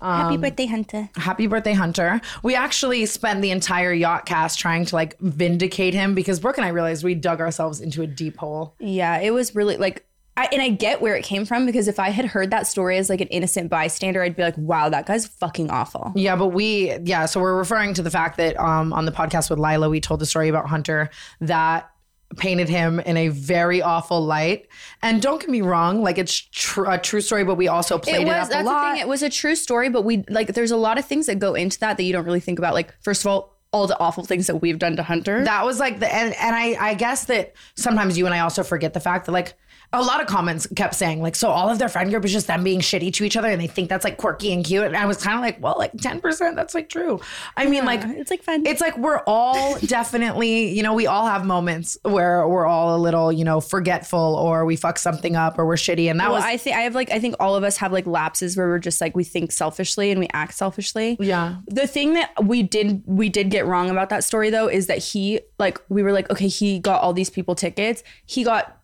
Happy 0.00 0.36
birthday, 0.36 0.66
Hunter. 0.66 1.08
Happy 1.16 1.46
birthday, 1.46 1.72
Hunter. 1.72 2.20
We 2.42 2.54
actually 2.54 3.06
spent 3.06 3.42
the 3.42 3.50
entire 3.50 3.92
yacht 3.92 4.26
cast 4.26 4.58
trying 4.58 4.84
to 4.86 4.94
like 4.94 5.18
vindicate 5.20 5.94
him 5.94 6.14
because 6.14 6.40
Brooke 6.40 6.58
and 6.58 6.64
I 6.64 6.70
realized 6.70 7.04
we 7.04 7.14
dug 7.14 7.40
ourselves 7.40 7.80
into 7.80 8.02
a 8.02 8.06
deep 8.06 8.38
hole. 8.38 8.74
Yeah, 8.78 9.18
it 9.18 9.32
was 9.32 9.54
really 9.54 9.76
like, 9.76 10.06
I, 10.36 10.48
and 10.52 10.62
I 10.62 10.70
get 10.70 11.02
where 11.02 11.16
it 11.16 11.24
came 11.24 11.44
from 11.44 11.66
because 11.66 11.86
if 11.86 11.98
I 11.98 12.08
had 12.08 12.24
heard 12.24 12.50
that 12.50 12.66
story 12.66 12.96
as 12.96 13.10
like 13.10 13.20
an 13.20 13.28
innocent 13.28 13.68
bystander, 13.68 14.22
I'd 14.22 14.36
be 14.36 14.42
like, 14.42 14.56
wow, 14.56 14.88
that 14.88 15.04
guy's 15.04 15.26
fucking 15.26 15.70
awful. 15.70 16.12
Yeah, 16.14 16.36
but 16.36 16.48
we, 16.48 16.96
yeah, 17.04 17.26
so 17.26 17.40
we're 17.40 17.56
referring 17.56 17.92
to 17.94 18.02
the 18.02 18.10
fact 18.10 18.38
that 18.38 18.58
um, 18.58 18.92
on 18.94 19.04
the 19.04 19.12
podcast 19.12 19.50
with 19.50 19.58
Lila, 19.58 19.90
we 19.90 20.00
told 20.00 20.20
the 20.20 20.26
story 20.26 20.48
about 20.48 20.66
Hunter 20.66 21.10
that 21.40 21.90
painted 22.36 22.68
him 22.68 23.00
in 23.00 23.16
a 23.16 23.28
very 23.28 23.82
awful 23.82 24.24
light. 24.24 24.68
And 25.02 25.20
don't 25.20 25.40
get 25.40 25.50
me 25.50 25.62
wrong, 25.62 26.02
like 26.02 26.16
it's 26.18 26.34
tr- 26.34 26.84
a 26.84 26.98
true 26.98 27.20
story, 27.20 27.44
but 27.44 27.56
we 27.56 27.66
also 27.68 27.98
played 27.98 28.16
It 28.16 28.22
it, 28.22 28.26
was 28.26 28.50
up 28.50 28.60
a 28.60 28.64
lot. 28.64 28.92
thing. 28.92 29.00
It 29.02 29.08
was 29.08 29.22
a 29.22 29.30
true 29.30 29.54
story, 29.56 29.88
but 29.88 30.02
we 30.04 30.24
like 30.28 30.54
there's 30.54 30.70
a 30.70 30.76
lot 30.76 30.98
of 30.98 31.04
things 31.04 31.26
that 31.26 31.38
go 31.38 31.54
into 31.54 31.78
that 31.80 31.96
that 31.96 32.02
you 32.04 32.12
don't 32.12 32.24
really 32.24 32.40
think 32.40 32.58
about. 32.58 32.74
Like 32.74 32.94
first 33.02 33.22
of 33.22 33.26
all, 33.28 33.56
all 33.72 33.86
the 33.86 33.98
awful 34.00 34.24
things 34.24 34.46
that 34.48 34.56
we've 34.56 34.78
done 34.78 34.96
to 34.96 35.02
Hunter. 35.02 35.44
that 35.44 35.64
was 35.64 35.78
like 35.78 36.00
the 36.00 36.12
and, 36.12 36.34
and 36.34 36.56
I 36.56 36.76
I 36.90 36.94
guess 36.94 37.26
that 37.26 37.54
sometimes 37.76 38.18
you 38.18 38.26
and 38.26 38.34
I 38.34 38.40
also 38.40 38.62
forget 38.64 38.94
the 38.94 39.00
fact 39.00 39.26
that 39.26 39.32
like 39.32 39.54
a 39.92 40.02
lot 40.02 40.20
of 40.20 40.28
comments 40.28 40.68
kept 40.76 40.94
saying 40.94 41.20
like 41.20 41.34
so 41.34 41.50
all 41.50 41.68
of 41.68 41.78
their 41.80 41.88
friend 41.88 42.10
group 42.10 42.24
is 42.24 42.32
just 42.32 42.46
them 42.46 42.62
being 42.62 42.78
shitty 42.78 43.12
to 43.12 43.24
each 43.24 43.36
other 43.36 43.48
and 43.48 43.60
they 43.60 43.66
think 43.66 43.88
that's 43.88 44.04
like 44.04 44.16
quirky 44.16 44.52
and 44.52 44.64
cute 44.64 44.84
and 44.84 44.96
I 44.96 45.06
was 45.06 45.16
kind 45.16 45.36
of 45.36 45.40
like 45.40 45.60
well 45.60 45.74
like 45.76 45.92
10% 45.92 46.54
that's 46.54 46.74
like 46.74 46.88
true. 46.88 47.20
I 47.56 47.66
mean 47.66 47.84
like 47.84 48.02
it's 48.04 48.30
like 48.30 48.42
fun. 48.42 48.64
it's 48.66 48.80
like 48.80 48.96
we're 48.96 49.20
all 49.26 49.78
definitely, 49.86 50.68
you 50.68 50.82
know, 50.82 50.94
we 50.94 51.06
all 51.06 51.26
have 51.26 51.44
moments 51.44 51.98
where 52.02 52.46
we're 52.46 52.66
all 52.66 52.96
a 52.96 52.98
little, 52.98 53.32
you 53.32 53.44
know, 53.44 53.60
forgetful 53.60 54.18
or 54.18 54.64
we 54.64 54.76
fuck 54.76 54.98
something 54.98 55.34
up 55.34 55.58
or 55.58 55.66
we're 55.66 55.74
shitty 55.74 56.08
and 56.08 56.20
that 56.20 56.28
well, 56.28 56.36
was 56.36 56.44
I 56.44 56.56
think 56.56 56.76
I 56.76 56.82
have 56.82 56.94
like 56.94 57.10
I 57.10 57.18
think 57.18 57.34
all 57.40 57.56
of 57.56 57.64
us 57.64 57.76
have 57.78 57.92
like 57.92 58.06
lapses 58.06 58.56
where 58.56 58.68
we're 58.68 58.78
just 58.78 59.00
like 59.00 59.16
we 59.16 59.24
think 59.24 59.50
selfishly 59.50 60.12
and 60.12 60.20
we 60.20 60.28
act 60.32 60.54
selfishly. 60.54 61.16
Yeah. 61.18 61.56
The 61.66 61.88
thing 61.88 62.14
that 62.14 62.44
we 62.44 62.62
did 62.62 63.02
we 63.06 63.28
did 63.28 63.50
get 63.50 63.66
wrong 63.66 63.90
about 63.90 64.10
that 64.10 64.22
story 64.22 64.50
though 64.50 64.68
is 64.68 64.86
that 64.86 64.98
he 64.98 65.40
like 65.58 65.80
we 65.88 66.04
were 66.04 66.12
like 66.12 66.30
okay 66.30 66.48
he 66.48 66.78
got 66.78 67.02
all 67.02 67.12
these 67.12 67.30
people 67.30 67.56
tickets. 67.56 68.04
He 68.24 68.44
got 68.44 68.79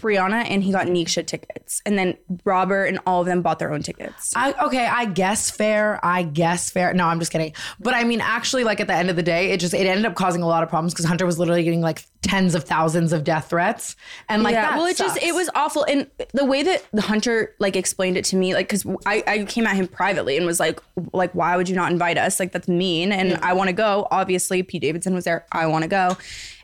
Brianna 0.00 0.44
and 0.48 0.62
he 0.62 0.72
got 0.72 0.86
Nisha 0.86 1.24
tickets. 1.24 1.80
And 1.86 1.96
then 1.96 2.16
Robert 2.44 2.86
and 2.86 2.98
all 3.06 3.20
of 3.20 3.26
them 3.26 3.42
bought 3.42 3.58
their 3.58 3.72
own 3.72 3.82
tickets. 3.82 4.32
I, 4.34 4.52
okay, 4.64 4.86
I 4.86 5.04
guess 5.04 5.50
fair. 5.50 6.00
I 6.04 6.22
guess 6.22 6.70
fair. 6.70 6.92
No, 6.94 7.06
I'm 7.06 7.18
just 7.18 7.30
kidding. 7.30 7.54
But 7.78 7.94
I 7.94 8.04
mean, 8.04 8.20
actually, 8.20 8.64
like 8.64 8.80
at 8.80 8.86
the 8.86 8.94
end 8.94 9.10
of 9.10 9.16
the 9.16 9.22
day, 9.22 9.50
it 9.50 9.60
just 9.60 9.74
it 9.74 9.86
ended 9.86 10.06
up 10.06 10.14
causing 10.14 10.42
a 10.42 10.46
lot 10.46 10.62
of 10.62 10.68
problems 10.68 10.92
because 10.92 11.06
Hunter 11.06 11.26
was 11.26 11.38
literally 11.38 11.62
getting 11.62 11.80
like 11.80 12.04
tens 12.22 12.54
of 12.54 12.64
thousands 12.64 13.12
of 13.12 13.22
death 13.22 13.50
threats, 13.50 13.96
and 14.28 14.42
like 14.42 14.54
yeah, 14.54 14.70
that 14.70 14.78
well, 14.78 14.86
it 14.86 14.96
just 14.96 15.22
it 15.22 15.34
was 15.34 15.48
awful, 15.54 15.84
and 15.84 16.10
the 16.32 16.44
way 16.44 16.62
that 16.62 16.84
the 16.92 17.02
hunter 17.02 17.54
like 17.58 17.76
explained 17.76 18.16
it 18.16 18.24
to 18.26 18.36
me, 18.36 18.54
like, 18.54 18.68
because 18.68 18.84
I, 19.06 19.22
I 19.26 19.44
came 19.44 19.66
at 19.66 19.76
him 19.76 19.86
privately 19.86 20.36
and 20.36 20.46
was 20.46 20.58
like, 20.58 20.80
like, 21.12 21.32
why 21.34 21.56
would 21.56 21.68
you 21.68 21.76
not 21.76 21.92
invite 21.92 22.18
us? 22.18 22.40
Like, 22.40 22.52
that's 22.52 22.68
mean, 22.68 23.12
and 23.12 23.34
I 23.36 23.52
want 23.52 23.68
to 23.68 23.74
go. 23.74 24.08
Obviously, 24.10 24.62
Pete 24.62 24.82
Davidson 24.82 25.14
was 25.14 25.24
there. 25.24 25.46
I 25.52 25.66
want 25.66 25.82
to 25.82 25.88
go, 25.88 26.16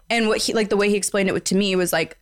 and 0.08 0.28
what 0.28 0.38
he 0.38 0.52
like 0.52 0.68
the 0.68 0.76
way 0.76 0.88
he 0.88 0.96
explained 0.96 1.28
it 1.28 1.44
to 1.44 1.54
me 1.54 1.76
was 1.76 1.92
like, 1.92 2.18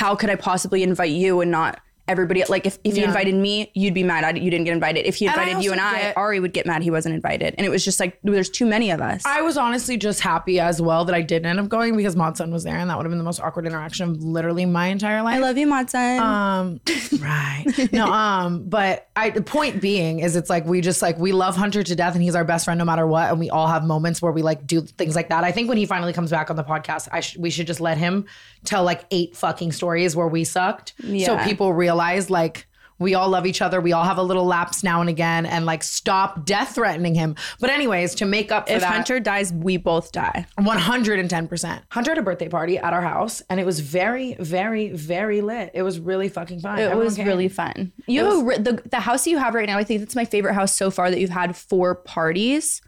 how 0.00 0.14
could 0.14 0.30
I 0.30 0.34
possibly 0.34 0.82
invite 0.82 1.10
you 1.10 1.42
and 1.42 1.50
not 1.50 1.78
everybody? 2.10 2.44
Like, 2.48 2.66
if 2.66 2.78
if 2.84 2.96
he 2.96 3.02
invited 3.04 3.34
me, 3.34 3.70
you'd 3.74 3.94
be 3.94 4.02
mad 4.02 4.24
I, 4.24 4.30
you 4.38 4.50
didn't 4.50 4.64
get 4.64 4.72
invited. 4.72 5.06
If 5.06 5.16
he 5.16 5.26
And 5.26 5.34
invited 5.34 5.62
you 5.64 5.70
also 5.70 5.72
and 5.72 5.80
I, 5.80 6.00
get- 6.02 6.16
Ari 6.16 6.40
would 6.40 6.52
get 6.52 6.66
mad 6.66 6.82
he 6.82 6.90
wasn't 6.90 7.14
invited, 7.14 7.54
and 7.56 7.66
it 7.66 7.70
was 7.70 7.84
just 7.84 8.00
like 8.00 8.18
there's 8.22 8.50
too 8.50 8.66
many 8.66 8.90
of 8.90 9.00
us. 9.00 9.22
I 9.24 9.42
was 9.42 9.56
honestly 9.56 9.96
just 9.96 10.20
happy 10.20 10.60
as 10.60 10.80
well 10.82 11.04
that 11.06 11.14
I 11.14 11.22
didn't 11.22 11.46
end 11.46 11.60
up 11.60 11.68
going 11.68 11.96
because 11.96 12.16
Mod 12.16 12.36
Sun 12.36 12.50
was 12.52 12.64
there, 12.64 12.76
and 12.76 12.90
that 12.90 12.96
would 12.96 13.06
have 13.06 13.10
been 13.10 13.18
the 13.18 13.24
most 13.24 13.40
awkward 13.40 13.66
interaction 13.66 14.10
of 14.10 14.22
literally 14.22 14.66
my 14.66 14.86
entire 14.86 15.22
life. 15.22 15.36
I 15.36 15.38
love 15.38 15.56
you, 15.56 15.66
Mod 15.66 15.88
Sun. 15.90 16.18
Um, 16.20 16.80
right. 17.20 17.64
No, 17.92 18.06
um, 18.06 18.64
but 18.68 19.08
I 19.16 19.30
the 19.30 19.42
point 19.42 19.80
being 19.80 20.20
is 20.20 20.36
it's 20.36 20.50
like 20.50 20.66
we 20.66 20.80
just 20.80 21.02
like 21.02 21.18
we 21.18 21.32
love 21.32 21.56
Hunter 21.56 21.82
to 21.82 21.94
death 21.94 22.14
and 22.14 22.22
he's 22.22 22.34
our 22.34 22.44
best 22.44 22.64
friend 22.64 22.78
no 22.78 22.84
matter 22.84 23.06
what. 23.06 23.30
And 23.30 23.38
we 23.38 23.50
all 23.50 23.66
have 23.68 23.84
moments 23.84 24.20
where 24.22 24.32
we 24.32 24.42
like 24.42 24.66
do 24.66 24.80
things 24.82 25.14
like 25.14 25.28
that. 25.28 25.44
I 25.44 25.52
think 25.52 25.68
when 25.68 25.78
he 25.78 25.86
finally 25.86 26.12
comes 26.12 26.30
back 26.30 26.50
on 26.50 26.56
the 26.56 26.64
podcast, 26.64 27.08
I 27.12 27.20
sh- 27.20 27.36
we 27.36 27.50
should 27.50 27.66
just 27.66 27.80
let 27.80 27.98
him 27.98 28.26
tell 28.64 28.82
like 28.84 29.04
eight 29.10 29.36
fucking 29.36 29.72
stories 29.72 30.14
where 30.16 30.28
we 30.28 30.44
sucked. 30.44 30.94
So 31.24 31.38
people 31.44 31.72
realize 31.72 31.99
like 32.30 32.66
We 32.98 33.14
all 33.14 33.30
love 33.30 33.46
each 33.46 33.62
other. 33.62 33.80
We 33.80 33.94
all 33.94 34.04
have 34.04 34.18
a 34.18 34.22
little 34.22 34.44
lapse 34.44 34.84
now 34.84 35.00
and 35.00 35.08
again, 35.08 35.46
and 35.46 35.64
like 35.64 35.82
stop 35.82 36.44
death 36.44 36.74
threatening 36.74 37.14
him. 37.14 37.34
But 37.58 37.70
anyways, 37.70 38.14
to 38.16 38.26
make 38.26 38.52
up 38.52 38.68
for 38.68 38.74
If 38.74 38.82
that, 38.82 38.92
Hunter 38.92 39.18
dies, 39.20 39.54
we 39.54 39.78
both 39.78 40.12
die. 40.12 40.44
110%. 40.58 41.80
Hunter 41.90 42.10
had 42.10 42.18
a 42.18 42.22
birthday 42.22 42.48
party 42.48 42.78
at 42.78 42.92
our 42.92 43.00
house, 43.02 43.42
and 43.48 43.58
it 43.58 43.66
was 43.66 43.80
very, 43.80 44.34
very, 44.34 44.90
very 44.90 45.40
lit. 45.40 45.70
It 45.74 45.82
was 45.82 45.98
really 45.98 46.28
fucking 46.28 46.60
fun. 46.60 46.78
It 46.78 46.82
Everyone 46.82 47.04
was 47.06 47.16
came. 47.16 47.26
really 47.26 47.48
fun. 47.48 47.92
You 48.06 48.44
re- 48.44 48.58
the 48.58 48.82
the 48.90 49.00
house 49.00 49.26
you 49.26 49.38
have 49.38 49.54
right 49.54 49.66
now. 49.66 49.78
I 49.78 49.84
think 49.84 50.00
that's 50.00 50.14
my 50.16 50.24
favorite 50.24 50.54
house 50.54 50.74
so 50.76 50.90
far 50.90 51.10
that 51.10 51.18
you've 51.20 51.30
had 51.30 51.56
four 51.56 51.94
parties, 51.94 52.82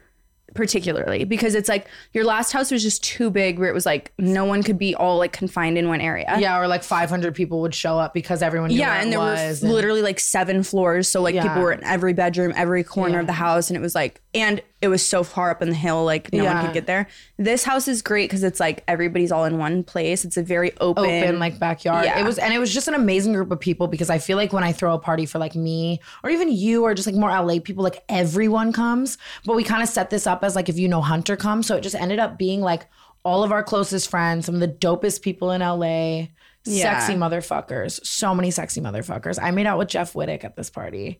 particularly 0.53 1.23
because 1.23 1.55
it's 1.55 1.69
like 1.69 1.87
your 2.13 2.23
last 2.23 2.51
house 2.51 2.71
was 2.71 2.81
just 2.83 3.03
too 3.03 3.29
big, 3.29 3.59
where 3.59 3.69
it 3.69 3.73
was 3.73 3.85
like 3.85 4.11
no 4.17 4.45
one 4.45 4.63
could 4.63 4.77
be 4.77 4.95
all 4.95 5.17
like 5.17 5.33
confined 5.33 5.77
in 5.77 5.87
one 5.87 6.01
area. 6.01 6.35
Yeah, 6.39 6.59
or 6.59 6.67
like 6.67 6.83
500 6.83 7.33
people 7.35 7.61
would 7.61 7.73
show 7.75 7.99
up 7.99 8.13
because 8.13 8.41
everyone 8.41 8.69
knew 8.69 8.77
Yeah, 8.79 9.01
and 9.01 9.11
there 9.11 9.19
was. 9.19 9.61
were 9.61 9.67
and- 9.67 9.73
literally 9.75 10.01
like 10.01 10.19
seven 10.19 10.63
floors, 10.63 11.07
so 11.07 11.21
like 11.21 11.35
Yeah. 11.35 11.43
people 11.43 11.61
were 11.63 11.71
in 11.73 11.83
every 11.83 12.13
bedroom, 12.13 12.53
every 12.55 12.83
corner 12.83 13.19
of 13.19 13.27
the 13.27 13.33
house, 13.33 13.69
and 13.69 13.77
it 13.77 13.81
was 13.81 13.95
like, 13.95 14.21
and 14.33 14.61
it 14.83 14.89
was 14.89 15.03
so 15.03 15.23
far 15.23 15.49
up 15.49 15.61
in 15.61 15.69
the 15.69 15.75
hill, 15.75 16.03
like 16.03 16.31
no 16.33 16.43
Yeah. 16.43 16.53
one 16.55 16.65
could 16.65 16.73
get 16.73 16.85
there. 16.87 17.07
This 17.37 17.63
house 17.63 17.87
is 17.87 18.01
great 18.01 18.29
because 18.29 18.43
it's 18.43 18.59
like 18.59 18.83
everybody's 18.87 19.31
all 19.31 19.45
in 19.45 19.57
one 19.57 19.83
place. 19.83 20.25
It's 20.25 20.35
a 20.35 20.43
very 20.43 20.73
open, 20.81 21.05
open 21.05 21.39
like 21.39 21.57
backyard. 21.57 22.03
Yeah. 22.05 22.19
It 22.19 22.25
was 22.25 22.37
and 22.37 22.53
it 22.53 22.59
was 22.59 22.73
just 22.73 22.89
an 22.89 22.93
amazing 22.93 23.31
group 23.33 23.49
of 23.49 23.59
people 23.61 23.87
because 23.87 24.09
I 24.09 24.17
feel 24.17 24.35
like 24.35 24.51
when 24.51 24.63
I 24.63 24.73
throw 24.73 24.93
a 24.93 24.99
party 24.99 25.25
for 25.25 25.39
like 25.39 25.55
me 25.55 26.01
or 26.23 26.29
even 26.29 26.51
you 26.51 26.83
or 26.83 26.93
just 26.93 27.07
like 27.07 27.15
more 27.15 27.29
LA 27.29 27.59
people, 27.59 27.81
like 27.83 28.03
everyone 28.09 28.73
comes. 28.73 29.17
But 29.45 29.55
we 29.55 29.63
kind 29.63 29.81
of 29.81 29.87
set 29.87 30.09
this 30.09 30.27
up 30.27 30.43
as 30.43 30.55
like 30.55 30.67
if 30.67 30.77
you 30.77 30.89
know 30.89 31.01
Hunter 31.01 31.37
comes. 31.37 31.65
So 31.65 31.77
it 31.77 31.81
just 31.81 31.95
ended 31.95 32.19
up 32.19 32.37
being 32.37 32.59
like 32.59 32.85
all 33.23 33.41
of 33.43 33.53
our 33.53 33.63
closest 33.63 34.09
friends, 34.09 34.45
some 34.45 34.55
of 34.55 34.61
the 34.61 34.67
dopest 34.67 35.21
people 35.21 35.51
in 35.51 35.61
LA. 35.61 36.27
Yeah. 36.65 36.99
Sexy 36.99 37.13
motherfuckers. 37.17 38.05
So 38.05 38.35
many 38.35 38.51
sexy 38.51 38.81
motherfuckers. 38.81 39.39
I 39.41 39.51
made 39.51 39.65
out 39.65 39.77
with 39.77 39.87
Jeff 39.87 40.11
Wittek 40.13 40.43
at 40.43 40.55
this 40.57 40.69
party. 40.69 41.19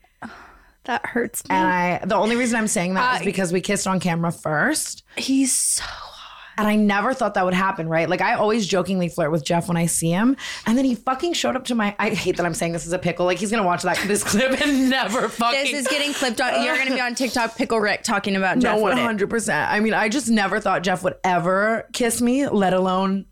That 0.85 1.05
hurts 1.05 1.43
me. 1.47 1.55
And 1.55 1.67
I 1.67 2.05
the 2.05 2.15
only 2.15 2.35
reason 2.35 2.57
I'm 2.59 2.67
saying 2.67 2.93
that 2.95 3.15
is 3.15 3.21
Uh, 3.21 3.25
because 3.25 3.53
we 3.53 3.61
kissed 3.61 3.87
on 3.87 3.99
camera 3.99 4.31
first. 4.31 5.03
He's 5.15 5.53
so 5.53 5.83
hot. 5.85 6.19
And 6.55 6.67
I 6.67 6.75
never 6.75 7.15
thought 7.15 7.33
that 7.33 7.45
would 7.45 7.55
happen, 7.55 7.89
right? 7.89 8.07
Like 8.07 8.21
I 8.21 8.35
always 8.35 8.67
jokingly 8.67 9.09
flirt 9.09 9.31
with 9.31 9.43
Jeff 9.43 9.67
when 9.67 9.75
I 9.75 9.87
see 9.87 10.11
him. 10.11 10.37
And 10.67 10.77
then 10.77 10.85
he 10.85 10.93
fucking 10.93 11.33
showed 11.33 11.55
up 11.55 11.65
to 11.65 11.73
my 11.75 11.95
I 11.97 12.11
hate 12.11 12.37
that 12.37 12.45
I'm 12.45 12.53
saying 12.53 12.73
this 12.73 12.85
is 12.85 12.93
a 12.93 12.99
pickle. 12.99 13.25
Like 13.25 13.39
he's 13.39 13.49
gonna 13.49 13.63
watch 13.63 13.81
that 13.81 13.97
this 14.07 14.23
clip 14.31 14.61
and 14.61 14.87
never 14.89 15.29
fucking 15.29 15.59
This 15.63 15.73
is 15.73 15.87
getting 15.87 16.13
clipped 16.13 16.39
on. 16.41 16.63
You're 16.63 16.75
going 16.75 16.89
to 16.89 16.93
be 16.93 17.01
on 17.01 17.15
TikTok, 17.15 17.55
Pickle 17.57 17.79
Rick, 17.79 18.03
talking 18.03 18.35
about 18.35 18.57
no 18.57 18.61
Jeff 18.73 18.79
one 18.79 18.97
hundred 18.97 19.31
percent. 19.31 19.71
I 19.71 19.79
mean, 19.79 19.95
I 19.95 20.09
just 20.09 20.29
never 20.29 20.59
thought 20.59 20.83
Jeff 20.83 21.01
would 21.03 21.15
ever 21.23 21.87
kiss 21.91 22.21
me, 22.21 22.47
let 22.47 22.73
alone 22.73 23.25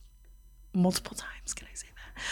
multiple 0.74 1.16
times. 1.16 1.54
Can 1.54 1.68
I 1.72 1.76
say? 1.76 1.88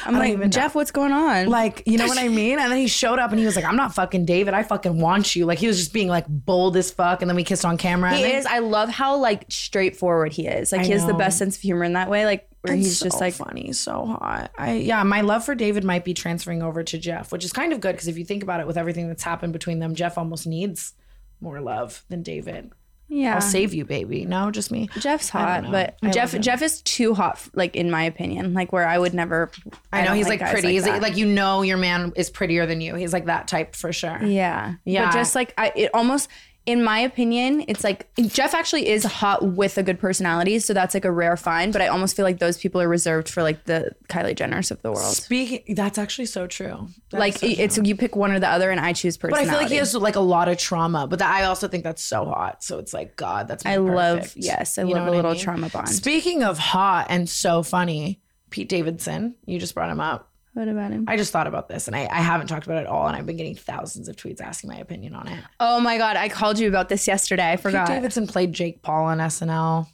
I'm 0.06 0.13
like, 0.17 0.38
know. 0.38 0.47
Jeff, 0.47 0.75
what's 0.75 0.91
going 0.91 1.12
on? 1.12 1.47
Like, 1.47 1.84
you 1.86 1.97
know 1.97 2.08
what 2.08 2.17
I 2.17 2.28
mean? 2.28 2.60
And 2.60 2.71
then 2.71 2.78
he 2.78 2.88
showed 2.88 3.19
up 3.19 3.32
and 3.32 3.39
he 3.39 3.45
was 3.45 3.56
like, 3.56 3.65
I'm 3.65 3.75
not 3.75 3.93
fucking 3.93 4.25
David. 4.25 4.54
I 4.54 4.63
fucking 4.63 4.99
want 4.99 5.36
you. 5.36 5.45
Like, 5.45 5.60
he 5.60 5.67
was 5.67 5.78
just 5.78 5.93
being 5.93 6.08
like 6.08 6.25
bold 6.28 6.78
as 6.78 6.91
fuck. 6.91 7.21
And 7.21 7.30
then 7.30 7.36
we 7.36 7.43
kissed 7.43 7.65
on 7.65 7.78
camera. 7.78 8.15
he 8.15 8.23
is. 8.23 8.45
I 8.45 8.60
love 8.60 8.89
how 8.89 9.17
like 9.17 9.45
straightforward 9.49 10.34
he 10.34 10.47
is. 10.47 10.71
Like 10.71 10.82
I 10.82 10.86
he 10.86 10.91
has 10.91 11.06
the 11.06 11.13
best 11.13 11.38
sense 11.38 11.56
of 11.56 11.62
humor 11.62 11.84
in 11.84 11.93
that 11.93 12.10
way. 12.10 12.25
Like 12.25 12.49
where 12.62 12.75
he's 12.75 12.99
just 12.99 13.21
like, 13.21 13.34
funny, 13.34 13.71
so 13.71 14.06
hot. 14.06 14.52
I 14.58 14.73
yeah, 14.73 15.04
my 15.04 15.21
love 15.21 15.45
for 15.45 15.56
David 15.56 15.84
might 15.84 16.04
be 16.04 16.13
transferring 16.13 16.62
over 16.62 16.84
to 16.84 16.97
Jeff, 16.97 17.32
which 17.32 17.45
is 17.45 17.54
kind 17.54 17.71
of 17.71 17.80
good 17.80 17.93
because 17.93 18.08
if 18.08 18.17
you 18.17 18.25
think 18.25 18.43
about 18.43 18.60
it, 18.60 18.67
with 18.67 18.78
everything 18.78 19.08
that's 19.08 19.23
happened 19.23 19.54
between 19.54 19.80
them, 19.80 19.95
Jeff 19.95 20.17
almost 20.17 20.45
needs 20.45 20.93
more 21.39 21.62
love 21.62 22.04
than 22.10 22.21
David. 22.21 22.71
Yeah, 23.09 23.35
I'll 23.35 23.41
save 23.41 23.73
you, 23.73 23.85
baby. 23.85 24.25
No, 24.25 24.51
just 24.51 24.71
me. 24.71 24.87
Jeff's 24.99 25.29
hot, 25.29 25.69
but 25.71 25.97
I 26.03 26.11
Jeff 26.11 26.25
love 26.25 26.35
him. 26.35 26.41
Jeff 26.43 26.61
is 26.61 26.81
too 26.83 27.15
hot, 27.15 27.45
like 27.53 27.75
in 27.75 27.89
my 27.89 28.03
opinion. 28.03 28.53
Like 28.53 28.71
where 28.71 28.87
I 28.87 28.99
would 28.99 29.15
never. 29.15 29.51
I 29.91 30.01
know 30.01 30.09
don't 30.09 30.17
he's 30.17 30.27
like, 30.27 30.39
guys 30.39 30.51
pretty. 30.51 30.69
he's 30.69 30.83
like, 30.83 30.93
that. 30.93 31.01
like 31.01 31.17
you 31.17 31.25
know 31.25 31.63
your 31.63 31.77
man 31.77 32.13
is 32.15 32.29
prettier 32.29 32.67
than 32.67 32.81
you. 32.81 32.93
He's 32.95 33.11
like 33.11 33.25
that 33.25 33.47
type 33.47 33.75
for 33.75 33.91
sure. 33.91 34.23
Yeah. 34.23 34.75
Yeah. 34.85 35.07
But 35.07 35.13
just 35.13 35.33
like 35.33 35.53
I 35.57 35.71
it 35.75 35.91
almost 35.93 36.29
in 36.69 36.84
my 36.84 36.99
opinion, 36.99 37.65
it's 37.67 37.84
like 37.84 38.08
Jeff 38.27 38.53
actually 38.53 38.88
is 38.88 39.03
hot 39.03 39.43
with 39.43 39.77
a 39.77 39.84
good 39.84 39.99
personality, 39.99 40.60
so 40.60 40.73
that's 40.73 40.93
like 40.93 41.05
a 41.05 41.12
rare 41.12 41.36
find, 41.36 41.73
but 41.73 41.82
I 41.82 41.88
almost 41.88 42.15
feel 42.15 42.23
like 42.23 42.39
those 42.39 42.58
people 42.58 42.79
are 42.79 42.88
reserved 42.88 43.27
for 43.27 43.41
like 43.41 43.65
the 43.65 43.91
Kylie 44.08 44.36
Jenners 44.36 44.69
of 44.69 44.82
the 44.82 44.91
world. 44.91 45.13
Speaking, 45.15 45.75
that's 45.75 45.97
actually 45.97 46.27
so 46.27 46.45
true. 46.45 46.88
That 47.10 47.19
like 47.19 47.34
so 47.34 47.47
true. 47.47 47.55
it's 47.58 47.77
you 47.79 47.95
pick 47.95 48.15
one 48.15 48.32
or 48.32 48.39
the 48.39 48.47
other 48.49 48.69
and 48.69 48.79
I 48.79 48.93
choose 48.93 49.17
personality. 49.17 49.47
But 49.47 49.49
I 49.49 49.53
feel 49.53 49.62
like 49.63 49.71
he 49.71 49.77
has 49.77 49.95
like 49.95 50.15
a 50.15 50.19
lot 50.21 50.47
of 50.47 50.58
trauma. 50.58 51.08
But 51.08 51.19
that, 51.19 51.34
I 51.34 51.45
also 51.45 51.67
think 51.67 51.84
that's 51.84 52.03
so 52.03 52.25
hot. 52.25 52.63
So 52.63 52.77
it's 52.77 52.93
like 52.93 53.15
God, 53.15 53.47
that's 53.47 53.65
I 53.65 53.77
love 53.77 54.19
perfect. 54.19 54.38
yes, 54.38 54.77
I 54.77 54.84
You 54.84 54.93
love 54.93 55.08
a 55.08 55.12
little 55.12 55.32
mean? 55.32 55.39
trauma 55.41 55.69
bond. 55.69 55.89
Speaking 55.89 56.43
of 56.43 56.58
hot 56.60 57.08
and 57.10 57.27
so 57.27 57.63
funny, 57.63 58.21
Pete 58.51 58.69
Davidson, 58.69 59.36
you 59.45 59.60
just 59.60 59.73
brought 59.73 59.89
him 59.89 59.99
up. 59.99 60.28
What 60.59 60.67
about 60.67 60.91
him? 60.91 61.05
I 61.07 61.15
just 61.15 61.31
thought 61.31 61.47
about 61.47 61.69
this 61.69 61.87
and 61.87 61.95
I, 61.95 62.01
I 62.11 62.21
haven't 62.21 62.47
talked 62.47 62.65
about 62.65 62.79
it 62.79 62.81
at 62.81 62.87
all. 62.87 63.07
And 63.07 63.15
I've 63.15 63.25
been 63.25 63.37
getting 63.37 63.55
thousands 63.55 64.09
of 64.09 64.17
tweets 64.17 64.41
asking 64.41 64.69
my 64.69 64.75
opinion 64.77 65.15
on 65.15 65.27
it. 65.29 65.39
Oh 65.59 65.79
my 65.79 65.97
god, 65.97 66.17
I 66.17 66.27
called 66.27 66.59
you 66.59 66.67
about 66.67 66.89
this 66.89 67.07
yesterday. 67.07 67.51
I 67.51 67.55
forgot. 67.55 67.87
Pete. 67.87 67.95
Davidson 67.95 68.27
played 68.27 68.51
Jake 68.51 68.81
Paul 68.81 69.05
on 69.05 69.19
SNL. 69.19 69.87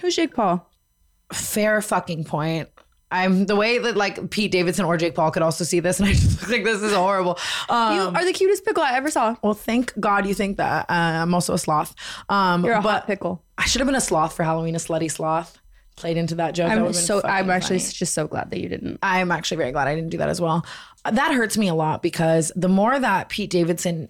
Who's 0.00 0.16
Jake 0.16 0.34
Paul? 0.34 0.66
Fair 1.32 1.82
fucking 1.82 2.24
point. 2.24 2.70
I'm 3.10 3.46
the 3.46 3.56
way 3.56 3.78
that 3.78 3.96
like 3.96 4.30
Pete 4.30 4.50
Davidson 4.52 4.84
or 4.84 4.96
Jake 4.96 5.14
Paul 5.14 5.30
could 5.30 5.42
also 5.42 5.64
see 5.64 5.80
this, 5.80 5.98
and 6.00 6.08
I 6.08 6.12
just 6.12 6.40
think 6.40 6.64
this 6.64 6.82
is 6.82 6.92
horrible. 6.94 7.38
Um, 7.68 7.94
You 7.94 8.00
are 8.16 8.24
the 8.24 8.32
cutest 8.32 8.64
pickle 8.64 8.82
I 8.82 8.94
ever 8.94 9.10
saw. 9.10 9.36
well, 9.42 9.54
thank 9.54 9.92
God 10.00 10.26
you 10.26 10.34
think 10.34 10.56
that. 10.58 10.86
Uh, 10.88 10.92
I'm 11.22 11.34
also 11.34 11.54
a 11.54 11.58
sloth. 11.58 11.94
Um, 12.28 12.64
You're 12.64 12.74
a 12.74 12.82
but 12.82 12.90
hot 12.90 13.06
pickle. 13.06 13.44
I 13.58 13.64
should 13.66 13.80
have 13.80 13.86
been 13.86 13.94
a 13.94 14.00
sloth 14.00 14.34
for 14.34 14.44
Halloween, 14.44 14.74
a 14.74 14.78
slutty 14.78 15.10
sloth. 15.10 15.58
Played 15.98 16.16
into 16.16 16.36
that 16.36 16.54
joke. 16.54 16.70
I'm 16.70 16.82
would've 16.82 16.96
so 16.96 17.20
I'm 17.24 17.50
actually 17.50 17.80
funny. 17.80 17.92
just 17.92 18.14
so 18.14 18.28
glad 18.28 18.50
that 18.50 18.60
you 18.60 18.68
didn't. 18.68 18.98
I'm 19.02 19.32
actually 19.32 19.56
very 19.56 19.72
glad 19.72 19.88
I 19.88 19.94
didn't 19.94 20.10
do 20.10 20.18
that 20.18 20.28
as 20.28 20.40
well. 20.40 20.64
Uh, 21.04 21.10
That 21.10 21.32
hurts 21.34 21.58
me 21.58 21.66
a 21.68 21.74
lot 21.74 22.02
because 22.02 22.52
the 22.54 22.68
more 22.68 22.98
that 22.98 23.28
Pete 23.28 23.50
Davidson 23.50 24.08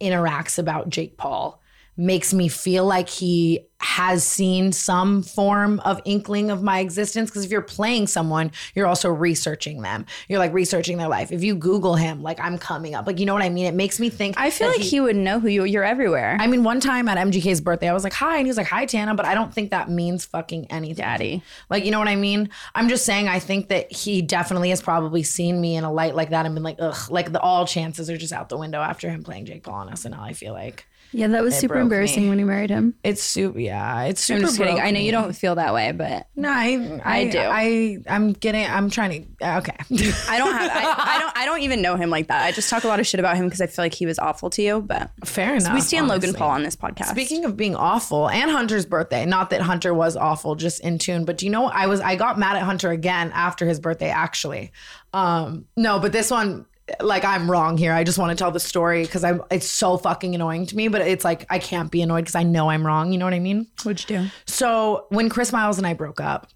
interacts 0.00 0.58
about 0.58 0.88
Jake 0.90 1.16
Paul 1.16 1.60
makes 1.96 2.32
me 2.32 2.48
feel 2.48 2.84
like 2.84 3.08
he 3.08 3.66
has 3.84 4.24
seen 4.26 4.72
some 4.72 5.22
form 5.22 5.80
of 5.80 6.00
inkling 6.04 6.50
of 6.50 6.62
my 6.62 6.80
existence 6.80 7.30
because 7.30 7.44
if 7.44 7.50
you're 7.50 7.62
playing 7.62 8.06
someone 8.06 8.50
you're 8.74 8.86
also 8.86 9.08
researching 9.10 9.82
them 9.82 10.06
you're 10.28 10.38
like 10.38 10.52
researching 10.52 10.96
their 10.98 11.08
life 11.08 11.30
if 11.30 11.42
you 11.42 11.54
google 11.54 11.94
him 11.94 12.22
like 12.22 12.40
i'm 12.40 12.58
coming 12.58 12.94
up 12.94 13.06
like 13.06 13.18
you 13.20 13.26
know 13.26 13.34
what 13.34 13.42
i 13.42 13.48
mean 13.48 13.66
it 13.66 13.74
makes 13.74 14.00
me 14.00 14.08
think 14.08 14.34
I 14.38 14.50
feel 14.50 14.68
like 14.68 14.80
he, 14.80 15.00
would 15.00 15.16
know 15.16 15.40
who 15.40 15.48
you. 15.48 15.64
You're 15.64 15.84
everywhere. 15.84 16.36
I 16.40 16.46
mean, 16.46 16.64
one 16.64 16.80
time 16.80 17.08
at 17.08 17.18
MGK's 17.18 17.60
birthday, 17.60 17.88
I 17.88 17.92
was 17.92 18.04
like, 18.04 18.12
hi. 18.12 18.36
And 18.36 18.46
he 18.46 18.50
was 18.50 18.56
like, 18.56 18.66
hi, 18.66 18.86
Tana. 18.86 19.14
But 19.14 19.26
I 19.26 19.34
don't 19.34 19.52
think 19.52 19.70
that 19.70 19.90
means 19.90 20.24
fucking 20.24 20.66
anything. 20.70 20.94
Daddy. 20.94 21.42
Like, 21.68 21.84
you 21.84 21.90
know 21.90 21.98
what 21.98 22.08
I 22.08 22.16
mean? 22.16 22.48
I'm 22.74 22.88
just 22.88 23.04
saying, 23.04 23.28
I 23.28 23.38
think 23.38 23.68
that 23.68 23.92
he 23.92 24.22
definitely 24.22 24.70
has 24.70 24.80
probably 24.80 25.22
seen 25.22 25.60
me 25.60 25.76
in 25.76 25.84
a 25.84 25.92
light 25.92 26.14
like 26.14 26.30
that 26.30 26.46
and 26.46 26.54
been 26.54 26.62
like, 26.62 26.76
ugh, 26.78 27.10
like 27.10 27.32
the 27.32 27.40
all 27.40 27.66
chances 27.66 28.08
are 28.08 28.16
just 28.16 28.32
out 28.32 28.48
the 28.48 28.58
window 28.58 28.80
after 28.80 29.10
him 29.10 29.22
playing 29.22 29.46
Jake 29.46 29.64
Paul 29.64 29.74
on 29.74 29.90
SNL. 29.90 30.18
I 30.18 30.32
feel 30.32 30.52
like 30.52 30.86
yeah, 31.14 31.28
that 31.28 31.42
was 31.42 31.56
super 31.56 31.78
embarrassing 31.78 32.24
me. 32.24 32.28
when 32.28 32.38
you 32.38 32.46
married 32.46 32.70
him. 32.70 32.94
it's 33.04 33.22
super, 33.22 33.58
yeah, 33.58 34.02
it's 34.04 34.20
super. 34.22 34.38
I'm 34.38 34.44
just 34.46 34.58
kidding. 34.58 34.80
I 34.80 34.90
know 34.90 35.00
you 35.00 35.12
don't 35.12 35.32
feel 35.32 35.54
that 35.54 35.72
way, 35.72 35.92
but 35.92 36.26
No, 36.36 36.50
I, 36.50 37.00
I, 37.04 37.18
I 37.18 37.28
do. 37.28 37.38
I, 37.38 37.98
I'm 38.08 38.32
getting, 38.32 38.66
I'm 38.66 38.90
trying 38.90 39.36
to, 39.38 39.46
uh, 39.46 39.58
okay. 39.58 39.76
I 40.28 40.38
don't 40.38 40.52
have. 40.52 40.70
I, 40.70 41.14
I 41.14 41.18
don't. 41.20 41.38
I 41.38 41.44
don't 41.46 41.60
even 41.60 41.82
know 41.82 41.96
him 41.96 42.10
like 42.10 42.28
that. 42.28 42.44
I 42.44 42.52
just 42.52 42.68
talk 42.68 42.84
a 42.84 42.88
lot 42.88 43.00
of 43.00 43.06
shit 43.06 43.20
about 43.20 43.36
him 43.36 43.44
because 43.46 43.60
I 43.60 43.66
feel 43.66 43.84
like 43.84 43.94
he 43.94 44.06
was 44.06 44.18
awful 44.18 44.50
to 44.50 44.62
you. 44.62 44.80
But 44.80 45.10
Fair 45.24 45.54
enough. 45.54 45.72
we 45.74 45.80
stand 45.80 46.08
Logan. 46.08 46.34
Paul 46.34 46.50
on 46.50 46.62
this 46.62 46.76
podcast. 46.76 47.06
Speaking 47.06 47.44
of 47.44 47.56
being 47.56 47.76
awful, 47.76 48.28
and 48.28 48.50
Hunter's 48.50 48.86
birthday. 48.86 49.24
Not 49.24 49.50
that 49.50 49.60
Hunter 49.62 49.94
was 49.94 50.16
awful, 50.16 50.54
just 50.56 50.80
in 50.80 50.98
tune. 50.98 51.24
But 51.24 51.38
do 51.38 51.46
you 51.46 51.52
know 51.52 51.66
I 51.66 51.86
was 51.86 52.00
I 52.00 52.16
got 52.16 52.38
mad 52.38 52.56
at 52.56 52.62
Hunter 52.62 52.90
again 52.90 53.30
after 53.34 53.66
his 53.66 53.78
birthday. 53.78 54.10
Actually, 54.10 54.72
um, 55.12 55.66
no, 55.76 55.98
but 56.00 56.12
this 56.12 56.30
one, 56.30 56.66
like 57.00 57.24
I'm 57.24 57.50
wrong 57.50 57.76
here. 57.76 57.92
I 57.92 58.04
just 58.04 58.18
want 58.18 58.30
to 58.30 58.42
tell 58.42 58.50
the 58.50 58.60
story 58.60 59.02
because 59.02 59.24
I'm. 59.24 59.42
It's 59.50 59.66
so 59.66 59.96
fucking 59.96 60.34
annoying 60.34 60.66
to 60.66 60.76
me. 60.76 60.88
But 60.88 61.02
it's 61.02 61.24
like 61.24 61.46
I 61.50 61.58
can't 61.58 61.90
be 61.90 62.02
annoyed 62.02 62.22
because 62.22 62.34
I 62.34 62.42
know 62.42 62.70
I'm 62.70 62.86
wrong. 62.86 63.12
You 63.12 63.18
know 63.18 63.24
what 63.24 63.34
I 63.34 63.40
mean? 63.40 63.66
what'd 63.82 64.08
you 64.08 64.18
do? 64.18 64.26
So 64.46 65.06
when 65.08 65.28
Chris 65.28 65.52
Miles 65.52 65.78
and 65.78 65.86
I 65.86 65.94
broke 65.94 66.20
up, 66.20 66.48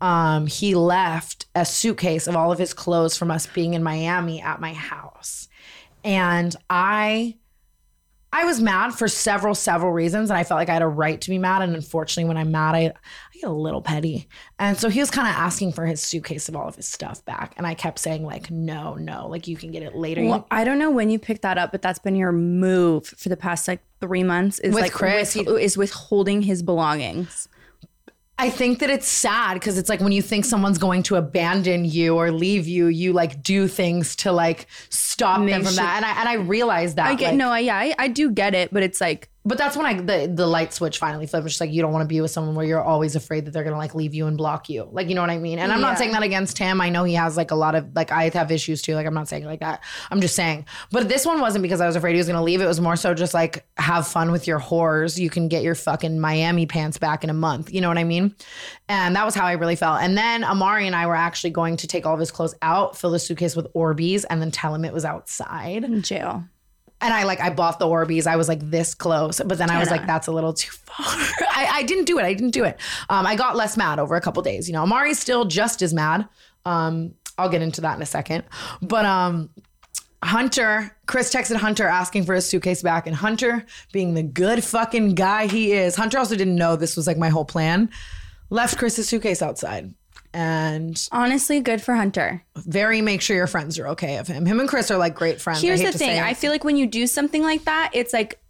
um, 0.00 0.46
he 0.46 0.74
left 0.74 1.46
a 1.54 1.64
suitcase 1.64 2.26
of 2.26 2.36
all 2.36 2.50
of 2.52 2.58
his 2.58 2.74
clothes 2.74 3.16
from 3.16 3.30
us 3.30 3.46
being 3.46 3.74
in 3.74 3.82
Miami 3.82 4.40
at 4.40 4.60
my 4.60 4.72
house. 4.72 5.48
And 6.02 6.54
I 6.68 7.36
I 8.34 8.44
was 8.46 8.60
mad 8.60 8.90
for 8.90 9.06
several, 9.06 9.54
several 9.54 9.92
reasons, 9.92 10.28
and 10.28 10.36
I 10.36 10.42
felt 10.42 10.58
like 10.58 10.68
I 10.68 10.72
had 10.72 10.82
a 10.82 10.88
right 10.88 11.20
to 11.20 11.30
be 11.30 11.38
mad. 11.38 11.62
And 11.62 11.76
unfortunately, 11.76 12.26
when 12.26 12.36
I'm 12.36 12.50
mad, 12.50 12.74
I, 12.74 12.92
a 13.42 13.50
little 13.50 13.82
petty. 13.82 14.28
And 14.58 14.76
so 14.78 14.88
he 14.88 15.00
was 15.00 15.10
kind 15.10 15.28
of 15.28 15.34
asking 15.34 15.72
for 15.72 15.84
his 15.86 16.00
suitcase 16.02 16.48
of 16.48 16.56
all 16.56 16.68
of 16.68 16.76
his 16.76 16.86
stuff 16.88 17.24
back, 17.24 17.54
and 17.56 17.66
I 17.66 17.74
kept 17.74 17.98
saying 17.98 18.24
like, 18.24 18.50
"No, 18.50 18.94
no, 18.94 19.26
like 19.28 19.48
you 19.48 19.56
can 19.56 19.70
get 19.70 19.82
it 19.82 19.94
later." 19.94 20.22
Well, 20.24 20.46
I 20.50 20.64
don't 20.64 20.78
know 20.78 20.90
when 20.90 21.10
you 21.10 21.18
picked 21.18 21.42
that 21.42 21.58
up, 21.58 21.72
but 21.72 21.82
that's 21.82 21.98
been 21.98 22.16
your 22.16 22.32
move 22.32 23.06
for 23.06 23.28
the 23.28 23.36
past 23.36 23.66
like 23.68 23.80
three 24.00 24.22
months. 24.22 24.58
Is 24.60 24.74
With 24.74 24.82
like 24.84 24.92
Chris, 24.92 25.34
with- 25.34 25.48
is 25.48 25.76
withholding 25.76 26.42
his 26.42 26.62
belongings. 26.62 27.48
I 28.36 28.50
think 28.50 28.80
that 28.80 28.90
it's 28.90 29.06
sad 29.06 29.54
because 29.54 29.78
it's 29.78 29.88
like 29.88 30.00
when 30.00 30.10
you 30.10 30.20
think 30.20 30.44
someone's 30.44 30.78
going 30.78 31.04
to 31.04 31.14
abandon 31.14 31.84
you 31.84 32.16
or 32.16 32.32
leave 32.32 32.66
you, 32.66 32.88
you 32.88 33.12
like 33.12 33.44
do 33.44 33.68
things 33.68 34.16
to 34.16 34.32
like 34.32 34.66
stop 34.88 35.38
them 35.38 35.62
from 35.62 35.72
sure- 35.74 35.84
that. 35.84 35.96
And 35.98 36.04
I 36.04 36.18
and 36.20 36.28
I 36.28 36.34
realize 36.44 36.96
that. 36.96 37.06
I 37.06 37.14
get 37.14 37.28
like, 37.28 37.36
no, 37.36 37.50
I, 37.52 37.60
yeah, 37.60 37.76
I, 37.78 37.94
I 37.96 38.08
do 38.08 38.32
get 38.32 38.54
it, 38.56 38.72
but 38.72 38.82
it's 38.82 39.00
like 39.00 39.28
but 39.44 39.58
that's 39.58 39.76
when 39.76 39.84
I 39.86 39.94
the, 39.94 40.32
the 40.32 40.46
light 40.46 40.72
switch 40.72 40.98
finally 40.98 41.26
flipped. 41.26 41.44
It's 41.46 41.54
just 41.54 41.60
like 41.60 41.72
you 41.72 41.82
don't 41.82 41.92
want 41.92 42.02
to 42.02 42.08
be 42.08 42.20
with 42.20 42.30
someone 42.30 42.54
where 42.54 42.64
you're 42.64 42.82
always 42.82 43.14
afraid 43.16 43.44
that 43.44 43.50
they're 43.50 43.64
gonna 43.64 43.76
like 43.76 43.94
leave 43.94 44.14
you 44.14 44.26
and 44.26 44.36
block 44.38 44.68
you. 44.68 44.88
Like 44.90 45.08
you 45.08 45.14
know 45.14 45.20
what 45.20 45.30
I 45.30 45.38
mean? 45.38 45.58
And 45.58 45.70
I'm 45.72 45.80
Yeah. 45.80 45.88
not 45.88 45.98
saying 45.98 46.12
that 46.12 46.22
against 46.22 46.56
him. 46.58 46.80
I 46.80 46.88
know 46.88 47.04
he 47.04 47.14
has 47.14 47.36
like 47.36 47.50
a 47.50 47.54
lot 47.54 47.74
of 47.74 47.88
like 47.94 48.10
I 48.10 48.30
have 48.30 48.50
issues 48.50 48.80
too. 48.82 48.94
Like 48.94 49.06
I'm 49.06 49.14
not 49.14 49.28
saying 49.28 49.44
like 49.44 49.60
that. 49.60 49.82
I'm 50.10 50.20
just 50.20 50.34
saying. 50.34 50.66
But 50.90 51.08
this 51.08 51.26
one 51.26 51.40
wasn't 51.40 51.62
because 51.62 51.80
I 51.80 51.86
was 51.86 51.96
afraid 51.96 52.12
he 52.12 52.18
was 52.18 52.26
gonna 52.26 52.42
leave. 52.42 52.60
It 52.60 52.66
was 52.66 52.80
more 52.80 52.96
so 52.96 53.12
just 53.14 53.34
like 53.34 53.66
have 53.76 54.06
fun 54.08 54.32
with 54.32 54.46
your 54.46 54.60
whores. 54.60 55.18
You 55.18 55.28
can 55.30 55.48
get 55.48 55.62
your 55.62 55.74
fucking 55.74 56.18
Miami 56.18 56.66
pants 56.66 56.98
back 56.98 57.22
in 57.24 57.30
a 57.30 57.34
month. 57.34 57.72
You 57.72 57.80
know 57.80 57.88
what 57.88 57.98
I 57.98 58.04
mean? 58.04 58.34
And 58.88 59.14
that 59.16 59.24
was 59.24 59.34
how 59.34 59.44
I 59.46 59.52
really 59.52 59.76
felt. 59.76 60.00
And 60.02 60.16
then 60.16 60.44
Amari 60.44 60.86
and 60.86 60.96
I 60.96 61.06
were 61.06 61.16
actually 61.16 61.50
going 61.50 61.76
to 61.78 61.86
take 61.86 62.06
all 62.06 62.14
of 62.14 62.20
his 62.20 62.30
clothes 62.30 62.54
out, 62.62 62.96
fill 62.96 63.10
the 63.10 63.18
suitcase 63.18 63.56
with 63.56 63.72
Orbeez, 63.74 64.24
and 64.28 64.40
then 64.40 64.50
tell 64.50 64.74
him 64.74 64.84
it 64.84 64.92
was 64.92 65.04
outside. 65.04 65.84
In 65.84 66.02
jail. 66.02 66.44
And 67.00 67.12
I 67.12 67.24
like 67.24 67.40
I 67.40 67.50
bought 67.50 67.78
the 67.78 67.86
Orbeez. 67.86 68.26
I 68.26 68.36
was 68.36 68.48
like 68.48 68.70
this 68.70 68.94
close, 68.94 69.40
but 69.44 69.58
then 69.58 69.70
I 69.70 69.78
was 69.78 69.90
like, 69.90 70.06
that's 70.06 70.26
a 70.26 70.32
little 70.32 70.54
too 70.54 70.70
far. 70.70 71.04
I, 71.06 71.68
I 71.72 71.82
didn't 71.82 72.04
do 72.04 72.18
it. 72.18 72.24
I 72.24 72.32
didn't 72.32 72.52
do 72.52 72.64
it. 72.64 72.80
Um, 73.10 73.26
I 73.26 73.36
got 73.36 73.56
less 73.56 73.76
mad 73.76 73.98
over 73.98 74.16
a 74.16 74.20
couple 74.20 74.42
days. 74.42 74.68
You 74.68 74.74
know, 74.74 74.84
Amari's 74.84 75.18
still 75.18 75.44
just 75.44 75.82
as 75.82 75.92
mad. 75.92 76.26
Um, 76.64 77.14
I'll 77.36 77.48
get 77.48 77.62
into 77.62 77.80
that 77.82 77.96
in 77.96 78.02
a 78.02 78.06
second. 78.06 78.44
But 78.80 79.04
um, 79.04 79.50
Hunter, 80.22 80.96
Chris 81.06 81.32
texted 81.32 81.56
Hunter 81.56 81.86
asking 81.86 82.24
for 82.24 82.34
his 82.34 82.48
suitcase 82.48 82.82
back, 82.82 83.06
and 83.06 83.14
Hunter, 83.14 83.66
being 83.92 84.14
the 84.14 84.22
good 84.22 84.64
fucking 84.64 85.14
guy 85.14 85.46
he 85.46 85.72
is, 85.72 85.96
Hunter 85.96 86.18
also 86.18 86.36
didn't 86.36 86.56
know 86.56 86.76
this 86.76 86.96
was 86.96 87.06
like 87.06 87.18
my 87.18 87.28
whole 87.28 87.44
plan. 87.44 87.90
Left 88.48 88.78
Chris's 88.78 89.08
suitcase 89.08 89.42
outside. 89.42 89.92
And 90.34 91.00
Honestly, 91.12 91.60
good 91.60 91.80
for 91.80 91.94
Hunter. 91.94 92.42
very 92.56 93.00
make 93.00 93.20
sure 93.20 93.36
your 93.36 93.46
friends 93.46 93.78
are 93.78 93.86
okay 93.88 94.18
of 94.18 94.26
him. 94.26 94.44
Him 94.44 94.60
and 94.60 94.68
Chris 94.68 94.90
are 94.90 94.98
like 94.98 95.14
great 95.14 95.40
friends. 95.40 95.62
I 95.62 95.66
Here's 95.66 95.80
hate 95.80 95.86
the 95.86 95.92
to 95.92 95.98
thing. 95.98 96.20
I 96.20 96.34
feel 96.34 96.50
like 96.50 96.64
when 96.64 96.76
you 96.76 96.86
do 96.86 97.06
something 97.06 97.42
like 97.42 97.64
that, 97.64 97.90
it's 97.94 98.12
like 98.12 98.40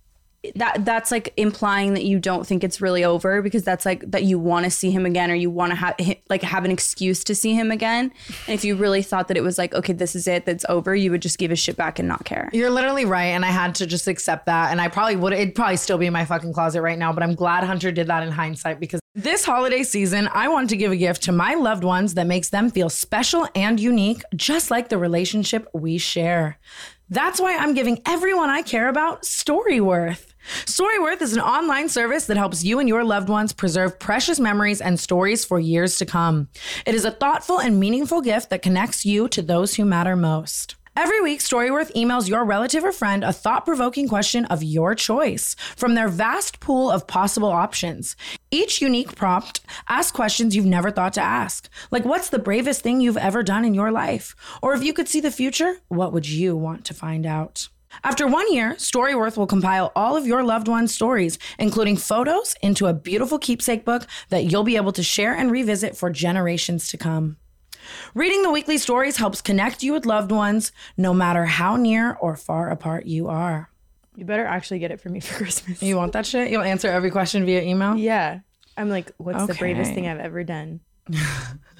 that 0.56 0.84
that's 0.84 1.10
like 1.10 1.32
implying 1.38 1.94
that 1.94 2.04
you 2.04 2.18
don't 2.18 2.46
think 2.46 2.62
it's 2.62 2.80
really 2.80 3.02
over 3.02 3.40
because 3.40 3.62
that's 3.62 3.86
like 3.86 4.10
that 4.10 4.24
you 4.24 4.38
want 4.38 4.64
to 4.64 4.70
see 4.70 4.90
him 4.90 5.06
again 5.06 5.30
or 5.30 5.34
you 5.34 5.48
want 5.50 5.70
to 5.70 5.76
have 5.76 5.94
like 6.28 6.42
have 6.42 6.64
an 6.64 6.70
excuse 6.70 7.24
to 7.24 7.34
see 7.34 7.54
him 7.54 7.70
again. 7.70 8.12
And 8.46 8.54
if 8.54 8.64
you 8.64 8.76
really 8.76 9.02
thought 9.02 9.28
that 9.28 9.36
it 9.36 9.42
was 9.42 9.58
like 9.58 9.74
okay, 9.74 9.92
this 9.92 10.14
is 10.14 10.26
it, 10.26 10.44
that's 10.44 10.64
over, 10.68 10.94
you 10.94 11.10
would 11.10 11.22
just 11.22 11.38
give 11.38 11.50
his 11.50 11.58
shit 11.58 11.76
back 11.76 11.98
and 11.98 12.08
not 12.08 12.24
care. 12.24 12.50
You're 12.52 12.70
literally 12.70 13.04
right, 13.04 13.26
and 13.26 13.44
I 13.44 13.48
had 13.50 13.74
to 13.76 13.86
just 13.86 14.06
accept 14.06 14.46
that. 14.46 14.70
And 14.70 14.80
I 14.80 14.88
probably 14.88 15.16
would. 15.16 15.32
It'd 15.32 15.54
probably 15.54 15.76
still 15.76 15.98
be 15.98 16.06
in 16.06 16.12
my 16.12 16.24
fucking 16.24 16.52
closet 16.52 16.82
right 16.82 16.98
now. 16.98 17.12
But 17.12 17.22
I'm 17.22 17.34
glad 17.34 17.64
Hunter 17.64 17.90
did 17.92 18.08
that 18.08 18.22
in 18.22 18.30
hindsight 18.30 18.80
because 18.80 19.00
this 19.14 19.44
holiday 19.44 19.84
season, 19.84 20.28
I 20.32 20.48
want 20.48 20.70
to 20.70 20.76
give 20.76 20.90
a 20.90 20.96
gift 20.96 21.22
to 21.22 21.32
my 21.32 21.54
loved 21.54 21.84
ones 21.84 22.14
that 22.14 22.26
makes 22.26 22.48
them 22.48 22.68
feel 22.68 22.90
special 22.90 23.46
and 23.54 23.78
unique, 23.78 24.22
just 24.34 24.72
like 24.72 24.88
the 24.88 24.98
relationship 24.98 25.68
we 25.72 25.98
share. 25.98 26.58
That's 27.08 27.40
why 27.40 27.56
I'm 27.56 27.74
giving 27.74 28.02
everyone 28.06 28.50
I 28.50 28.62
care 28.62 28.88
about 28.88 29.22
Storyworth. 29.22 30.34
Storyworth 30.64 31.22
is 31.22 31.32
an 31.32 31.40
online 31.40 31.88
service 31.88 32.26
that 32.26 32.36
helps 32.36 32.64
you 32.64 32.80
and 32.80 32.88
your 32.88 33.04
loved 33.04 33.28
ones 33.28 33.52
preserve 33.52 34.00
precious 34.00 34.40
memories 34.40 34.80
and 34.80 34.98
stories 34.98 35.44
for 35.44 35.60
years 35.60 35.96
to 35.98 36.06
come. 36.06 36.48
It 36.84 36.96
is 36.96 37.04
a 37.04 37.12
thoughtful 37.12 37.60
and 37.60 37.78
meaningful 37.78 38.20
gift 38.20 38.50
that 38.50 38.62
connects 38.62 39.06
you 39.06 39.28
to 39.28 39.42
those 39.42 39.76
who 39.76 39.84
matter 39.84 40.16
most. 40.16 40.74
Every 40.96 41.20
week, 41.20 41.40
Storyworth 41.40 41.92
emails 41.94 42.28
your 42.28 42.44
relative 42.44 42.84
or 42.84 42.92
friend 42.92 43.24
a 43.24 43.32
thought 43.32 43.64
provoking 43.64 44.06
question 44.06 44.44
of 44.44 44.62
your 44.62 44.94
choice 44.94 45.56
from 45.74 45.96
their 45.96 46.06
vast 46.06 46.60
pool 46.60 46.88
of 46.88 47.08
possible 47.08 47.48
options. 47.48 48.14
Each 48.52 48.80
unique 48.80 49.16
prompt 49.16 49.60
asks 49.88 50.12
questions 50.12 50.54
you've 50.54 50.66
never 50.66 50.92
thought 50.92 51.12
to 51.14 51.20
ask, 51.20 51.68
like 51.90 52.04
what's 52.04 52.28
the 52.28 52.38
bravest 52.38 52.82
thing 52.82 53.00
you've 53.00 53.16
ever 53.16 53.42
done 53.42 53.64
in 53.64 53.74
your 53.74 53.90
life? 53.90 54.36
Or 54.62 54.72
if 54.72 54.84
you 54.84 54.92
could 54.92 55.08
see 55.08 55.20
the 55.20 55.32
future, 55.32 55.78
what 55.88 56.12
would 56.12 56.28
you 56.28 56.56
want 56.56 56.84
to 56.84 56.94
find 56.94 57.26
out? 57.26 57.68
After 58.04 58.28
one 58.28 58.52
year, 58.52 58.74
Storyworth 58.74 59.36
will 59.36 59.48
compile 59.48 59.90
all 59.96 60.16
of 60.16 60.28
your 60.28 60.44
loved 60.44 60.68
ones' 60.68 60.94
stories, 60.94 61.40
including 61.58 61.96
photos, 61.96 62.54
into 62.62 62.86
a 62.86 62.94
beautiful 62.94 63.40
keepsake 63.40 63.84
book 63.84 64.06
that 64.28 64.44
you'll 64.44 64.62
be 64.62 64.76
able 64.76 64.92
to 64.92 65.02
share 65.02 65.34
and 65.34 65.50
revisit 65.50 65.96
for 65.96 66.08
generations 66.08 66.88
to 66.90 66.96
come. 66.96 67.36
Reading 68.14 68.42
the 68.42 68.50
weekly 68.50 68.78
stories 68.78 69.16
helps 69.16 69.40
connect 69.40 69.82
you 69.82 69.92
with 69.92 70.06
loved 70.06 70.32
ones, 70.32 70.72
no 70.96 71.12
matter 71.14 71.44
how 71.44 71.76
near 71.76 72.14
or 72.20 72.36
far 72.36 72.70
apart 72.70 73.06
you 73.06 73.28
are. 73.28 73.70
You 74.16 74.24
better 74.24 74.44
actually 74.44 74.78
get 74.78 74.90
it 74.90 75.00
for 75.00 75.08
me 75.08 75.20
for 75.20 75.34
Christmas. 75.42 75.82
You 75.82 75.96
want 75.96 76.12
that 76.12 76.26
shit? 76.26 76.50
You'll 76.50 76.62
answer 76.62 76.88
every 76.88 77.10
question 77.10 77.44
via 77.44 77.62
email? 77.62 77.96
Yeah. 77.96 78.40
I'm 78.76 78.88
like, 78.88 79.12
what's 79.18 79.46
the 79.46 79.54
bravest 79.54 79.92
thing 79.94 80.06
I've 80.06 80.18
ever 80.18 80.44
done? 80.44 80.80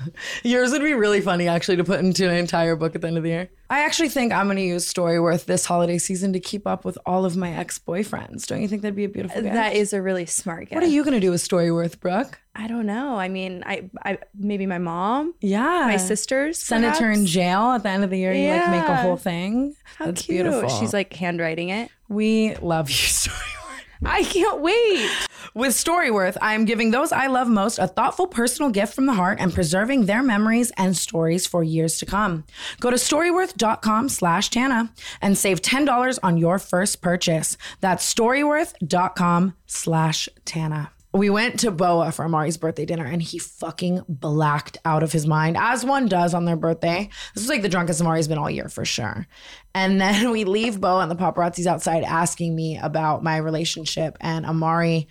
Yours 0.42 0.70
would 0.72 0.83
be 0.83 0.94
really 0.94 1.20
funny 1.20 1.48
actually 1.48 1.76
to 1.76 1.85
put 1.85 2.00
into 2.00 2.28
an 2.28 2.37
entire 2.37 2.76
book 2.76 2.94
at 2.94 3.00
the 3.00 3.07
end 3.09 3.16
of 3.16 3.22
the 3.22 3.30
year. 3.30 3.50
I 3.70 3.80
actually 3.85 4.09
think 4.11 4.33
I'm 4.33 4.46
going 4.46 4.57
to 4.59 4.62
use 4.62 4.92
Storyworth 4.92 5.46
this 5.46 5.64
holiday 5.66 5.98
season 5.98 6.33
to 6.35 6.40
keep 6.40 6.66
up 6.66 6.85
with 6.85 6.98
all 7.07 7.24
of 7.24 7.37
my 7.37 7.52
ex 7.52 7.78
boyfriends. 7.78 8.46
Don't 8.46 8.61
you 8.62 8.68
think 8.68 8.83
that'd 8.83 8.94
be 8.94 9.04
a 9.04 9.09
beautiful 9.09 9.40
gift? 9.42 9.54
That 9.54 9.74
is 9.74 9.92
a 9.92 10.02
really 10.02 10.26
smart 10.26 10.62
gift. 10.68 10.74
What 10.74 10.83
are 10.85 10.88
you 10.88 11.02
going 11.02 11.14
to 11.14 11.20
do 11.20 11.30
with 11.30 11.46
Storyworth, 11.46 11.98
Brooke? 12.00 12.38
I 12.54 12.68
don't 12.68 12.87
know. 12.87 13.16
I 13.16 13.28
mean, 13.28 13.64
I, 13.66 13.88
I 14.04 14.18
maybe 14.38 14.66
my 14.66 14.78
mom, 14.78 15.35
Yeah. 15.40 15.87
my 15.88 15.96
sisters, 15.96 16.59
Senator 16.59 17.11
in 17.11 17.26
jail 17.26 17.72
at 17.72 17.83
the 17.83 17.88
end 17.88 18.04
of 18.04 18.11
the 18.11 18.18
year. 18.18 18.33
You 18.33 18.50
like 18.50 18.70
make 18.70 18.88
a 18.88 18.96
whole 18.96 19.16
thing. 19.16 19.74
How 19.96 20.07
That's 20.07 20.22
cute. 20.22 20.44
beautiful. 20.44 20.68
She's 20.68 20.92
like 20.92 21.12
handwriting 21.14 21.70
it. 21.70 21.90
we 22.09 22.54
love 22.57 22.88
you, 22.90 22.94
Storyworth. 22.96 23.61
I 24.05 24.23
can't 24.25 24.61
wait. 24.61 25.11
With 25.55 25.73
Storyworth, 25.73 26.37
I 26.43 26.55
am 26.55 26.64
giving 26.64 26.90
those 26.90 27.12
I 27.12 27.29
love 27.29 27.49
most 27.49 27.79
a 27.79 27.87
thoughtful 27.87 28.27
personal 28.27 28.71
gift 28.71 28.95
from 28.95 29.07
the 29.07 29.12
heart 29.12 29.38
and 29.40 29.55
preserving 29.55 30.07
their 30.07 30.23
memories 30.23 30.73
and 30.77 30.97
stories 30.97 31.47
for 31.47 31.62
years 31.62 31.99
to 31.99 32.07
come. 32.07 32.45
Go 32.81 32.90
to 32.90 32.97
storyworth.com 32.97 34.09
slash 34.09 34.51
Tana 34.51 34.93
and 35.23 35.38
save 35.38 35.62
$10 35.62 36.19
on 36.23 36.37
your 36.37 36.59
first 36.59 37.03
purchase. 37.03 37.57
That's 37.81 38.12
storyworth.com 38.12 39.55
slash 39.67 40.29
Tana. 40.45 40.90
We 41.14 41.31
went 41.31 41.61
to 41.61 41.70
Boa 41.70 42.11
for 42.11 42.24
Amari's 42.24 42.57
birthday 42.57 42.85
dinner 42.85 43.05
and 43.05 43.22
he 43.22 43.38
fucking 43.38 44.03
blacked 44.09 44.79
out 44.85 45.05
of 45.05 45.12
his 45.12 45.29
mind, 45.29 45.57
as 45.57 45.85
one 45.85 46.07
does 46.07 46.35
on 46.35 46.44
their 46.44 46.57
birthday. 46.57 47.09
This 47.35 47.44
is 47.44 47.48
like 47.48 47.62
the 47.62 47.68
drunkest 47.68 48.00
Amari's 48.00 48.27
been 48.27 48.37
all 48.37 48.50
year 48.50 48.68
for 48.68 48.85
sure. 48.85 49.29
And 49.77 50.00
then 50.00 50.33
we 50.33 50.42
leave 50.42 50.81
Boa 50.81 51.03
and 51.03 51.11
the 51.11 51.14
paparazzi's 51.14 51.68
outside 51.68 52.03
asking 52.03 52.57
me 52.57 52.79
about 52.79 53.22
my 53.22 53.37
relationship. 53.37 54.16
And 54.20 54.44
Amari 54.44 55.07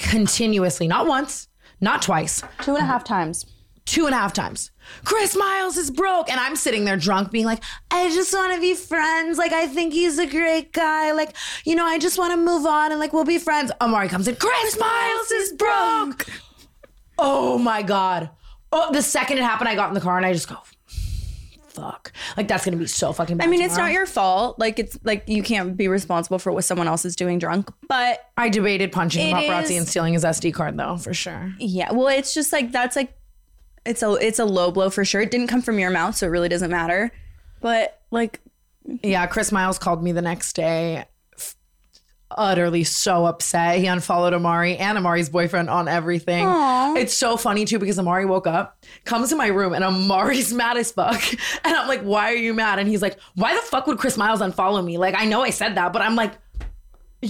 continuously, 0.00 0.88
not 0.88 1.06
once, 1.06 1.46
not 1.80 2.02
twice, 2.02 2.42
Two 2.62 2.74
and 2.74 2.82
a 2.82 2.86
half 2.86 3.04
times. 3.04 3.46
Two 3.88 4.06
and 4.06 4.14
a 4.14 4.18
half 4.18 4.32
times. 4.32 4.70
Chris 5.04 5.34
Miles 5.36 5.76
is 5.76 5.90
broke. 5.90 6.30
And 6.30 6.38
I'm 6.38 6.56
sitting 6.56 6.84
there 6.84 6.96
drunk 6.96 7.30
being 7.30 7.44
like, 7.46 7.62
I 7.90 8.08
just 8.10 8.32
want 8.32 8.54
to 8.54 8.60
be 8.60 8.74
friends. 8.74 9.38
Like, 9.38 9.52
I 9.52 9.66
think 9.66 9.92
he's 9.92 10.18
a 10.18 10.26
great 10.26 10.72
guy. 10.72 11.12
Like, 11.12 11.34
you 11.64 11.74
know, 11.74 11.84
I 11.84 11.98
just 11.98 12.18
want 12.18 12.32
to 12.32 12.36
move 12.36 12.66
on 12.66 12.90
and 12.92 13.00
like, 13.00 13.12
we'll 13.12 13.24
be 13.24 13.38
friends. 13.38 13.72
Amari 13.80 14.08
comes 14.08 14.28
in, 14.28 14.36
Chris 14.36 14.78
Miles 14.78 15.30
is 15.30 15.52
broke. 15.54 16.26
Oh 17.18 17.58
my 17.58 17.82
God. 17.82 18.30
Oh, 18.72 18.92
the 18.92 19.02
second 19.02 19.38
it 19.38 19.44
happened, 19.44 19.68
I 19.68 19.74
got 19.74 19.88
in 19.88 19.94
the 19.94 20.00
car 20.00 20.16
and 20.16 20.26
I 20.26 20.32
just 20.32 20.48
go, 20.48 20.56
fuck. 21.68 22.12
Like, 22.36 22.48
that's 22.48 22.64
going 22.64 22.72
to 22.76 22.78
be 22.78 22.86
so 22.86 23.12
fucking 23.12 23.36
bad. 23.38 23.44
I 23.46 23.50
mean, 23.50 23.62
it's 23.62 23.76
not 23.76 23.92
your 23.92 24.06
fault. 24.06 24.58
Like 24.58 24.78
it's 24.78 24.98
like 25.04 25.24
you 25.26 25.42
can't 25.42 25.76
be 25.76 25.88
responsible 25.88 26.38
for 26.38 26.52
what 26.52 26.64
someone 26.64 26.86
else 26.88 27.04
is 27.04 27.16
doing 27.16 27.38
drunk. 27.38 27.70
But 27.88 28.20
I 28.36 28.48
debated 28.48 28.92
punching 28.92 29.34
paparazzi 29.34 29.62
is- 29.70 29.76
and 29.78 29.88
stealing 29.88 30.14
his 30.14 30.24
SD 30.24 30.52
card 30.54 30.76
though, 30.76 30.96
for 30.96 31.14
sure. 31.14 31.52
yeah, 31.58 31.92
well, 31.92 32.08
it's 32.08 32.34
just 32.34 32.52
like 32.52 32.72
that's 32.72 32.96
like 32.96 33.12
it's 33.88 34.02
a 34.02 34.12
it's 34.14 34.38
a 34.38 34.44
low 34.44 34.70
blow 34.70 34.90
for 34.90 35.04
sure. 35.04 35.20
It 35.20 35.30
didn't 35.30 35.48
come 35.48 35.62
from 35.62 35.78
your 35.78 35.90
mouth, 35.90 36.14
so 36.16 36.26
it 36.26 36.30
really 36.30 36.48
doesn't 36.48 36.70
matter. 36.70 37.10
But 37.60 38.00
like 38.10 38.40
Yeah, 39.02 39.26
Chris 39.26 39.50
Miles 39.50 39.78
called 39.78 40.02
me 40.02 40.12
the 40.12 40.22
next 40.22 40.54
day, 40.54 41.04
utterly 42.30 42.84
so 42.84 43.26
upset. 43.26 43.78
He 43.78 43.86
unfollowed 43.86 44.34
Amari 44.34 44.76
and 44.76 44.98
Amari's 44.98 45.28
boyfriend 45.30 45.70
on 45.70 45.88
everything. 45.88 46.46
It's 46.96 47.14
so 47.14 47.36
funny 47.36 47.64
too 47.64 47.78
because 47.78 47.98
Amari 47.98 48.26
woke 48.26 48.46
up, 48.46 48.84
comes 49.04 49.32
in 49.32 49.38
my 49.38 49.48
room, 49.48 49.72
and 49.72 49.82
Amari's 49.82 50.52
mad 50.62 50.76
as 50.76 50.92
fuck. 50.92 51.20
And 51.64 51.74
I'm 51.74 51.88
like, 51.88 52.02
why 52.02 52.30
are 52.32 52.36
you 52.36 52.54
mad? 52.54 52.78
And 52.78 52.88
he's 52.88 53.02
like, 53.02 53.18
why 53.34 53.54
the 53.54 53.62
fuck 53.62 53.86
would 53.86 53.98
Chris 53.98 54.16
Miles 54.16 54.40
unfollow 54.40 54.84
me? 54.84 54.98
Like, 54.98 55.14
I 55.16 55.24
know 55.24 55.42
I 55.42 55.50
said 55.50 55.74
that, 55.76 55.92
but 55.92 56.02
I'm 56.02 56.16
like, 56.16 56.34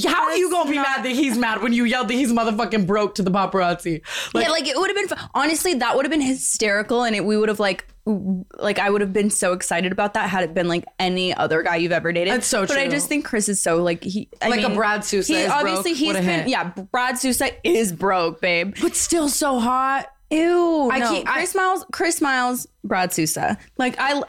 how 0.07 0.25
are 0.25 0.37
you 0.37 0.51
gonna 0.51 0.71
be 0.71 0.77
mad 0.77 1.03
that 1.05 1.13
he's 1.13 1.39
mad 1.39 1.63
when 1.63 1.73
you 1.73 1.85
yelled 1.85 2.09
that 2.09 2.15
he's 2.15 2.33
motherfucking 2.33 2.87
broke 2.87 3.15
to 3.17 3.23
the 3.23 3.31
paparazzi? 3.31 4.03
Like, 4.35 4.45
yeah, 4.45 4.51
like 4.51 4.67
it 4.67 4.77
would 4.77 4.95
have 4.95 5.09
been 5.09 5.19
honestly 5.35 5.75
that 5.75 5.97
would 5.97 6.05
have 6.05 6.11
been 6.11 6.21
hysterical, 6.21 7.05
and 7.05 7.17
it 7.17 7.25
we 7.25 7.37
would 7.37 7.49
have 7.49 7.61
like 7.61 7.87
like 8.05 8.79
I 8.79 8.89
would 8.91 9.01
have 9.03 9.13
been 9.13 9.31
so 9.31 9.53
excited 9.53 9.93
about 9.93 10.15
that 10.15 10.29
had 10.31 10.45
it 10.45 10.55
been 10.55 10.69
like 10.69 10.85
any 10.99 11.35
other 11.35 11.63
guy 11.63 11.77
you've 11.77 11.93
ever 11.93 12.13
dated. 12.13 12.33
That's 12.33 12.47
so 12.47 12.65
true. 12.67 12.75
But 12.77 12.83
I 12.83 12.89
just 12.89 13.09
think 13.09 13.25
Chris 13.25 13.49
is 13.49 13.61
so 13.61 13.83
like 13.83 14.03
he 14.05 14.29
I 14.43 14.49
Like 14.49 14.65
a 14.65 14.71
Brad 14.75 15.05
Sousa 15.05 15.33
He 15.35 15.47
obviously 15.47 15.93
broke. 15.93 15.97
he's 15.99 16.13
been 16.15 16.23
hit. 16.25 16.49
yeah. 16.49 16.65
Brad 16.91 17.19
Sousa 17.19 17.51
is 17.65 17.93
broke, 17.93 18.41
babe. 18.41 18.75
but 18.81 18.95
still 18.97 19.29
so 19.29 19.59
hot. 19.59 20.11
Ew. 20.31 20.91
I 20.93 20.99
no, 20.99 21.13
can't- 21.13 21.29
I- 21.29 21.33
Chris 21.39 21.55
Miles, 21.55 21.85
Chris 21.93 22.21
Miles, 22.21 22.67
Brad 22.85 23.13
Sousa. 23.13 23.57
Like 23.79 23.97
I, 23.99 24.23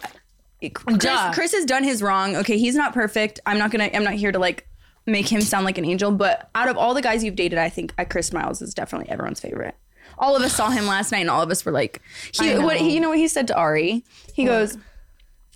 Chris. 0.74 1.06
Chris 1.34 1.54
has 1.54 1.66
done 1.66 1.84
his 1.84 2.02
wrong. 2.02 2.36
Okay, 2.38 2.58
he's 2.58 2.76
not 2.76 2.94
perfect. 2.94 3.40
I'm 3.46 3.58
not 3.58 3.72
gonna. 3.72 3.90
I'm 3.94 4.04
not 4.04 4.14
here 4.14 4.32
to 4.32 4.40
like 4.40 4.66
make 5.10 5.32
him 5.32 5.42
sound 5.42 5.66
like 5.66 5.78
an 5.78 5.86
angel. 5.86 6.12
But 6.12 6.50
out 6.56 6.68
of 6.70 6.78
all 6.78 6.94
the 6.94 7.02
guys 7.02 7.24
you've 7.24 7.36
dated, 7.36 7.60
I 7.60 7.70
think 7.70 7.94
uh, 7.98 8.06
Chris 8.06 8.32
Miles 8.32 8.62
is 8.62 8.74
definitely 8.74 9.10
everyone's 9.10 9.40
favorite. 9.40 9.76
All 10.18 10.36
of 10.36 10.42
us 10.42 10.54
saw 10.54 10.70
him 10.70 10.86
last 10.86 11.12
night, 11.12 11.20
and 11.20 11.30
all 11.30 11.42
of 11.42 11.50
us 11.50 11.64
were 11.64 11.72
like, 11.72 12.02
he, 12.34 12.54
know. 12.54 12.62
what 12.62 12.78
he, 12.78 12.94
you 12.94 13.00
know 13.00 13.10
what 13.10 13.18
he 13.18 13.28
said 13.28 13.48
to 13.48 13.56
Ari? 13.56 14.04
He 14.34 14.46
goes. 14.46 14.78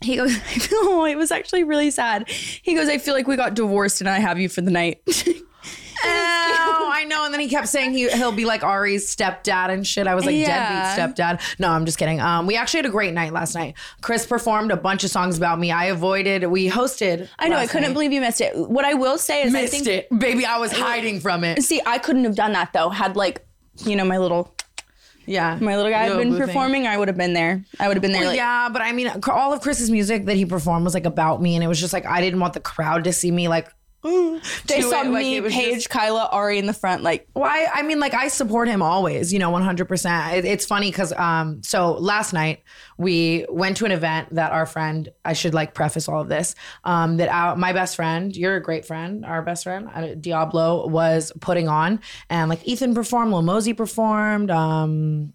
He 0.01 0.17
goes, 0.17 0.35
I 0.35 0.39
feel, 0.39 0.79
oh, 0.81 1.05
it 1.05 1.15
was 1.15 1.31
actually 1.31 1.63
really 1.63 1.91
sad. 1.91 2.29
He 2.29 2.75
goes, 2.75 2.89
I 2.89 2.97
feel 2.97 3.13
like 3.13 3.27
we 3.27 3.35
got 3.35 3.53
divorced 3.53 4.01
and 4.01 4.09
I 4.09 4.19
have 4.19 4.39
you 4.39 4.49
for 4.49 4.61
the 4.61 4.71
night. 4.71 5.01
I 7.03 7.05
know. 7.05 7.25
And 7.25 7.33
then 7.33 7.41
he 7.41 7.49
kept 7.49 7.67
saying 7.67 7.91
he 7.91 8.09
he'll 8.09 8.31
be 8.31 8.45
like 8.45 8.63
Ari's 8.63 9.13
stepdad 9.13 9.69
and 9.69 9.85
shit. 9.85 10.07
I 10.07 10.15
was 10.15 10.25
like 10.25 10.35
Yeah. 10.35 10.95
deadbeat 10.95 11.17
stepdad. 11.17 11.59
No, 11.59 11.69
I'm 11.69 11.85
just 11.85 11.97
kidding. 11.97 12.21
Um, 12.21 12.47
we 12.47 12.55
actually 12.55 12.79
had 12.79 12.85
a 12.85 12.89
great 12.91 13.13
night 13.13 13.33
last 13.33 13.55
night. 13.55 13.75
Chris 14.01 14.25
performed 14.25 14.71
a 14.71 14.77
bunch 14.77 15.03
of 15.03 15.09
songs 15.09 15.37
about 15.37 15.59
me. 15.59 15.69
I 15.71 15.85
avoided. 15.85 16.45
We 16.45 16.69
hosted. 16.69 17.27
I 17.37 17.49
know. 17.49 17.57
I 17.57 17.61
last 17.61 17.71
couldn't 17.71 17.89
night. 17.89 17.93
believe 17.93 18.13
you 18.13 18.21
missed 18.21 18.39
it. 18.41 18.55
What 18.55 18.85
I 18.85 18.93
will 18.93 19.17
say 19.17 19.43
is, 19.43 19.53
I 19.53 19.61
missed 19.61 19.73
think, 19.73 19.87
it, 19.87 20.07
baby. 20.17 20.45
I 20.45 20.57
was 20.59 20.71
hiding 20.71 21.19
from 21.19 21.43
it. 21.43 21.61
See, 21.63 21.81
I 21.85 21.97
couldn't 21.97 22.23
have 22.23 22.35
done 22.35 22.53
that 22.53 22.71
though. 22.73 22.89
Had 22.89 23.15
like, 23.17 23.45
you 23.85 23.95
know, 23.97 24.05
my 24.05 24.17
little 24.17 24.55
Yeah, 25.25 25.57
my 25.61 25.75
little 25.75 25.91
guy 25.91 26.03
had 26.03 26.17
been 26.17 26.29
boo 26.31 26.37
thing. 26.37 26.47
performing, 26.47 26.87
I 26.87 26.97
would 26.97 27.07
have 27.07 27.17
been 27.17 27.33
there. 27.33 27.63
I 27.79 27.87
would 27.87 27.95
have 27.97 28.01
been 28.01 28.11
there. 28.13 28.25
Like, 28.25 28.37
yeah, 28.37 28.69
but 28.69 28.81
I 28.81 28.91
mean, 28.93 29.09
all 29.29 29.51
of 29.53 29.61
Chris's 29.61 29.89
music 29.91 30.25
that 30.25 30.35
he 30.35 30.45
performed 30.45 30.83
was 30.85 30.93
like 30.93 31.05
about 31.05 31.41
me, 31.41 31.55
and 31.55 31.63
it 31.63 31.67
was 31.67 31.79
just 31.79 31.93
like 31.93 32.05
I 32.05 32.21
didn't 32.21 32.39
want 32.39 32.53
the 32.53 32.59
crowd 32.59 33.03
to 33.05 33.13
see 33.13 33.31
me 33.31 33.47
like. 33.47 33.67
they 34.67 34.81
saw 34.81 35.01
it, 35.01 35.07
me, 35.09 35.37
it 35.37 35.43
was 35.43 35.53
Paige, 35.53 35.75
just- 35.75 35.89
Kyla, 35.89 36.27
Ari 36.31 36.59
in 36.59 36.65
the 36.65 36.73
front. 36.73 37.03
Like, 37.03 37.27
Well, 37.35 37.45
I, 37.45 37.67
I 37.73 37.81
mean, 37.83 37.99
like 37.99 38.13
I 38.13 38.27
support 38.27 38.67
him 38.67 38.81
always, 38.81 39.31
you 39.31 39.39
know, 39.39 39.49
one 39.49 39.61
hundred 39.61 39.87
percent. 39.87 40.45
It's 40.45 40.65
funny 40.65 40.91
because, 40.91 41.13
um, 41.13 41.63
so 41.63 41.93
last 41.93 42.33
night 42.33 42.63
we 42.97 43.45
went 43.49 43.77
to 43.77 43.85
an 43.85 43.91
event 43.91 44.35
that 44.35 44.51
our 44.51 44.65
friend, 44.65 45.09
I 45.23 45.33
should 45.33 45.53
like 45.53 45.73
preface 45.73 46.09
all 46.09 46.21
of 46.21 46.27
this, 46.29 46.53
um, 46.83 47.17
that 47.17 47.29
our, 47.29 47.55
my 47.55 47.71
best 47.71 47.95
friend, 47.95 48.35
you're 48.35 48.55
a 48.57 48.61
great 48.61 48.85
friend, 48.85 49.25
our 49.25 49.41
best 49.41 49.63
friend, 49.63 49.89
uh, 49.93 50.15
Diablo 50.15 50.87
was 50.87 51.31
putting 51.39 51.69
on, 51.69 52.01
and 52.29 52.49
like 52.49 52.67
Ethan 52.67 52.93
performed, 52.93 53.31
Lil 53.31 53.41
Mosey 53.41 53.73
performed, 53.73 54.51
um, 54.51 55.33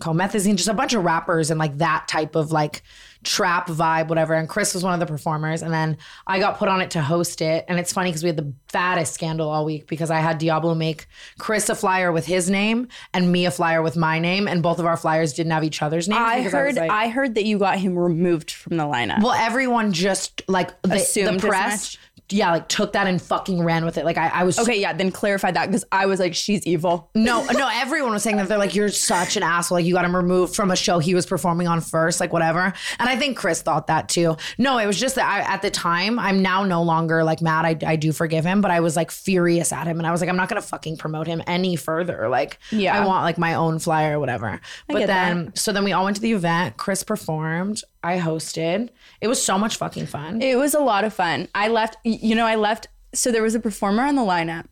Comethazine, 0.00 0.56
just 0.56 0.68
a 0.68 0.74
bunch 0.74 0.92
of 0.92 1.04
rappers 1.04 1.50
and 1.50 1.58
like 1.58 1.78
that 1.78 2.06
type 2.08 2.34
of 2.34 2.50
like 2.52 2.82
trap 3.28 3.68
vibe, 3.68 4.08
whatever. 4.08 4.32
And 4.32 4.48
Chris 4.48 4.72
was 4.72 4.82
one 4.82 4.94
of 4.94 5.00
the 5.00 5.06
performers. 5.06 5.60
And 5.62 5.70
then 5.72 5.98
I 6.26 6.38
got 6.38 6.56
put 6.56 6.66
on 6.68 6.80
it 6.80 6.92
to 6.92 7.02
host 7.02 7.42
it. 7.42 7.66
And 7.68 7.78
it's 7.78 7.92
funny 7.92 8.08
because 8.10 8.22
we 8.22 8.28
had 8.28 8.38
the 8.38 8.54
fattest 8.68 9.12
scandal 9.12 9.50
all 9.50 9.66
week 9.66 9.86
because 9.86 10.10
I 10.10 10.20
had 10.20 10.38
Diablo 10.38 10.74
make 10.74 11.06
Chris 11.38 11.68
a 11.68 11.74
flyer 11.74 12.10
with 12.10 12.24
his 12.24 12.48
name 12.48 12.88
and 13.12 13.30
me 13.30 13.44
a 13.44 13.50
flyer 13.50 13.82
with 13.82 13.96
my 13.98 14.18
name. 14.18 14.48
And 14.48 14.62
both 14.62 14.78
of 14.78 14.86
our 14.86 14.96
flyers 14.96 15.34
didn't 15.34 15.52
have 15.52 15.62
each 15.62 15.82
other's 15.82 16.08
names. 16.08 16.22
I 16.24 16.40
heard, 16.40 16.66
was 16.68 16.76
like- 16.76 16.90
I 16.90 17.08
heard 17.08 17.34
that 17.34 17.44
you 17.44 17.58
got 17.58 17.78
him 17.78 17.98
removed 17.98 18.50
from 18.50 18.78
the 18.78 18.84
lineup. 18.84 19.22
well, 19.22 19.32
everyone 19.34 19.92
just 19.92 20.42
like 20.48 20.80
the, 20.80 20.94
Assumed 20.94 21.40
the 21.40 21.48
press? 21.48 21.98
Yeah, 22.30 22.50
like 22.50 22.68
took 22.68 22.92
that 22.92 23.06
and 23.06 23.22
fucking 23.22 23.62
ran 23.64 23.84
with 23.84 23.96
it. 23.96 24.04
Like 24.04 24.18
I, 24.18 24.28
I 24.28 24.44
was 24.44 24.58
okay, 24.58 24.78
yeah, 24.78 24.92
then 24.92 25.10
clarify 25.10 25.50
that 25.50 25.66
because 25.66 25.84
I 25.90 26.04
was 26.06 26.20
like, 26.20 26.34
she's 26.34 26.66
evil. 26.66 27.08
No, 27.14 27.44
no, 27.46 27.68
everyone 27.72 28.12
was 28.12 28.22
saying 28.22 28.36
that 28.36 28.48
they're 28.48 28.58
like, 28.58 28.74
you're 28.74 28.90
such 28.90 29.36
an 29.36 29.42
asshole. 29.42 29.78
Like, 29.78 29.86
you 29.86 29.94
got 29.94 30.04
him 30.04 30.14
removed 30.14 30.54
from 30.54 30.70
a 30.70 30.76
show 30.76 30.98
he 30.98 31.14
was 31.14 31.24
performing 31.24 31.66
on 31.68 31.80
first, 31.80 32.20
like, 32.20 32.32
whatever. 32.32 32.72
And 32.98 33.08
I 33.08 33.16
think 33.16 33.38
Chris 33.38 33.62
thought 33.62 33.86
that 33.86 34.08
too. 34.10 34.36
No, 34.58 34.76
it 34.78 34.86
was 34.86 34.98
just 35.00 35.14
that 35.14 35.26
I, 35.26 35.40
at 35.54 35.62
the 35.62 35.70
time, 35.70 36.18
I'm 36.18 36.42
now 36.42 36.64
no 36.64 36.82
longer 36.82 37.24
like 37.24 37.40
mad. 37.40 37.64
I, 37.64 37.92
I 37.92 37.96
do 37.96 38.12
forgive 38.12 38.44
him, 38.44 38.60
but 38.60 38.70
I 38.70 38.80
was 38.80 38.96
like 38.96 39.10
furious 39.10 39.72
at 39.72 39.86
him. 39.86 39.98
And 39.98 40.06
I 40.06 40.10
was 40.10 40.20
like, 40.20 40.28
I'm 40.28 40.36
not 40.36 40.48
to 40.58 40.62
fucking 40.68 40.96
promote 40.96 41.26
him 41.26 41.42
any 41.46 41.76
further. 41.76 42.28
Like, 42.28 42.58
Yeah. 42.70 43.00
I 43.00 43.06
want 43.06 43.22
like 43.24 43.38
my 43.38 43.54
own 43.54 43.78
flyer 43.78 44.16
or 44.16 44.20
whatever. 44.20 44.60
but 44.88 44.98
get 44.98 45.06
then, 45.06 45.52
so 45.54 45.72
then 45.72 45.84
we 45.84 45.92
all 45.92 46.04
went 46.04 46.16
to 46.16 46.22
the 46.22 46.32
event. 46.32 46.76
Chris 46.76 47.02
performed. 47.02 47.82
I 48.02 48.18
hosted. 48.18 48.90
It 49.20 49.26
was 49.28 49.42
so 49.42 49.58
much 49.58 49.76
fucking 49.76 50.06
fun. 50.06 50.40
It 50.40 50.56
was 50.56 50.74
a 50.74 50.78
lot 50.80 51.02
of 51.04 51.12
fun. 51.12 51.48
I 51.54 51.68
left, 51.68 51.96
you 52.22 52.34
know, 52.34 52.46
I 52.46 52.56
left. 52.56 52.88
So 53.14 53.32
there 53.32 53.42
was 53.42 53.54
a 53.54 53.60
performer 53.60 54.02
on 54.04 54.16
the 54.16 54.22
lineup, 54.22 54.66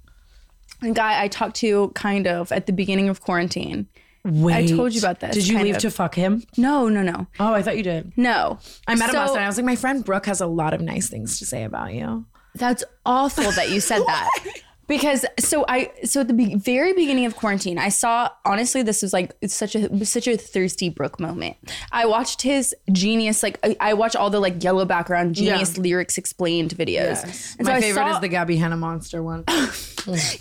a 0.83 0.91
guy 0.91 1.23
I 1.23 1.29
talked 1.29 1.57
to 1.57 1.91
kind 1.95 2.27
of 2.27 2.53
at 2.53 2.67
the 2.67 2.73
beginning 2.73 3.09
of 3.09 3.21
quarantine. 3.23 3.87
Wait, 4.25 4.55
I 4.55 4.67
told 4.67 4.93
you 4.93 4.99
about 5.01 5.21
this, 5.21 5.35
Did 5.37 5.47
you 5.47 5.59
leave 5.61 5.77
of. 5.77 5.83
to 5.83 5.91
fuck 5.91 6.15
him? 6.17 6.43
No, 6.57 6.89
no, 6.89 7.01
no, 7.03 7.29
Oh, 7.39 7.55
I 7.55 7.63
thought 7.63 7.77
you 7.77 7.85
did. 7.85 8.13
no. 8.17 8.59
I 8.89 8.97
met 8.97 9.09
him 9.09 9.13
So- 9.13 9.19
last 9.21 9.35
night. 9.35 9.45
I 9.45 9.47
was 9.47 9.57
like, 9.57 9.67
my 9.67 9.77
friend 9.77 10.05
Brooke 10.05 10.27
has 10.27 10.41
a 10.41 10.47
lot 10.49 10.75
of 10.75 10.81
nice 10.81 11.09
things 11.09 11.39
to 11.39 11.47
say 11.47 11.63
about 11.65 11.95
you. 11.95 12.27
That's 12.57 12.83
awful 13.05 13.51
that 13.53 13.71
you 13.71 13.81
said 13.81 14.03
that. 14.07 14.29
Because 14.89 15.25
so 15.39 15.65
I 15.69 15.91
so 16.05 16.21
at 16.21 16.29
the 16.29 16.35
be- 16.35 16.55
very 16.55 16.93
beginning 16.93 17.25
of 17.27 17.35
quarantine, 17.35 17.77
I 17.79 17.89
saw 17.89 18.29
honestly 18.45 18.83
this 18.83 19.03
was 19.03 19.13
like 19.13 19.35
it's 19.41 19.55
such 19.55 19.75
a 19.75 20.05
such 20.05 20.29
a 20.29 20.37
thirsty 20.37 20.89
Brooke 20.91 21.19
moment. 21.19 21.57
I 21.91 22.07
watched 22.07 22.43
his 22.43 22.75
genius 22.93 23.43
like 23.43 23.59
I, 23.65 23.77
I 23.81 23.95
watch 23.95 24.15
all 24.15 24.31
the 24.31 24.39
like 24.39 24.63
yellow 24.63 24.85
background 24.85 25.35
genius 25.35 25.77
lyrics 25.77 26.19
explained 26.19 26.77
videos. 26.77 27.25
And 27.59 27.67
so 27.67 27.73
My 27.73 27.79
I 27.79 27.81
favorite 27.81 28.03
saw- 28.03 28.15
is 28.15 28.21
the 28.21 28.29
Gabby 28.29 28.57
Hanna 28.57 28.77
monster 28.77 29.23
one. 29.23 29.45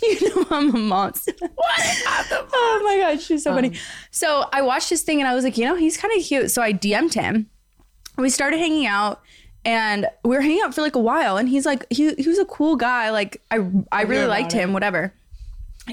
you 0.02 0.28
know 0.36 0.46
I'm 0.50 0.74
a 0.74 0.78
monster. 0.78 1.32
oh 1.42 2.80
my 2.84 2.98
god, 2.98 3.20
she's 3.20 3.42
so 3.42 3.52
funny. 3.54 3.68
Um. 3.70 3.74
So 4.10 4.44
I 4.52 4.62
watched 4.62 4.90
his 4.90 5.02
thing 5.02 5.20
and 5.20 5.28
I 5.28 5.34
was 5.34 5.44
like, 5.44 5.58
you 5.58 5.64
know, 5.64 5.74
he's 5.74 5.96
kind 5.96 6.16
of 6.16 6.24
cute. 6.24 6.50
So 6.50 6.62
I 6.62 6.72
DM'd 6.72 7.14
him. 7.14 7.50
We 8.16 8.30
started 8.30 8.58
hanging 8.58 8.86
out 8.86 9.20
and 9.66 10.06
we 10.24 10.30
were 10.36 10.40
hanging 10.40 10.62
out 10.64 10.74
for 10.74 10.80
like 10.80 10.94
a 10.96 11.00
while. 11.00 11.36
And 11.36 11.48
he's 11.48 11.66
like, 11.66 11.84
he 11.90 12.14
he 12.14 12.28
was 12.28 12.38
a 12.38 12.46
cool 12.46 12.76
guy. 12.76 13.10
Like 13.10 13.42
I 13.50 13.58
I 13.92 14.02
really 14.02 14.26
liked 14.26 14.52
him. 14.52 14.72
Whatever. 14.72 15.12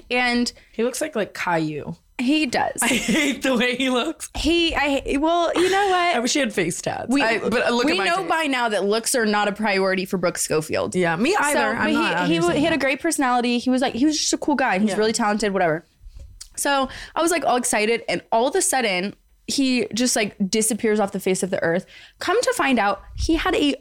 And 0.09 0.51
he 0.71 0.83
looks 0.83 1.01
like 1.01 1.15
like 1.15 1.33
Caillou. 1.33 1.95
he 2.19 2.45
does. 2.45 2.81
I 2.81 2.87
hate 2.87 3.41
the 3.43 3.55
way 3.57 3.75
he 3.75 3.89
looks. 3.89 4.29
he 4.37 4.73
I 4.75 5.17
well, 5.19 5.51
you 5.55 5.69
know 5.69 5.87
what? 5.89 6.15
I 6.15 6.19
wish 6.19 6.33
he 6.33 6.39
had 6.39 6.53
face 6.53 6.81
tats. 6.81 7.07
we 7.09 7.21
I- 7.21 7.39
but 7.39 7.73
look 7.73 7.85
we 7.85 7.93
at 7.93 7.97
my 7.97 8.05
know 8.05 8.17
taste. 8.17 8.29
by 8.29 8.43
now 8.45 8.69
that 8.69 8.85
looks 8.85 9.13
are 9.15 9.25
not 9.25 9.47
a 9.47 9.51
priority 9.51 10.05
for 10.05 10.17
Brooke 10.17 10.37
Schofield. 10.37 10.95
Yeah, 10.95 11.15
me 11.15 11.35
either. 11.39 11.59
So, 11.59 11.65
I'm 11.67 11.93
but 11.93 11.99
not 11.99 12.27
he, 12.27 12.33
here 12.33 12.51
he, 12.51 12.59
he 12.59 12.63
had 12.63 12.73
a 12.73 12.77
great 12.77 13.01
personality. 13.01 13.57
He 13.59 13.69
was 13.69 13.81
like, 13.81 13.93
he 13.95 14.05
was 14.05 14.17
just 14.17 14.33
a 14.33 14.37
cool 14.37 14.55
guy. 14.55 14.79
He's 14.79 14.95
really 14.95 15.13
talented, 15.13 15.51
whatever. 15.53 15.85
So 16.55 16.87
I 17.15 17.21
was 17.21 17.31
like 17.31 17.43
all 17.45 17.55
excited. 17.57 18.03
And 18.07 18.21
all 18.31 18.47
of 18.47 18.55
a 18.55 18.61
sudden, 18.61 19.15
he 19.47 19.87
just 19.93 20.15
like 20.15 20.35
disappears 20.49 20.99
off 20.99 21.11
the 21.11 21.19
face 21.19 21.43
of 21.43 21.49
the 21.49 21.61
earth. 21.61 21.85
Come 22.19 22.41
to 22.41 22.53
find 22.53 22.79
out, 22.79 23.03
he 23.15 23.35
had 23.35 23.55
a 23.55 23.75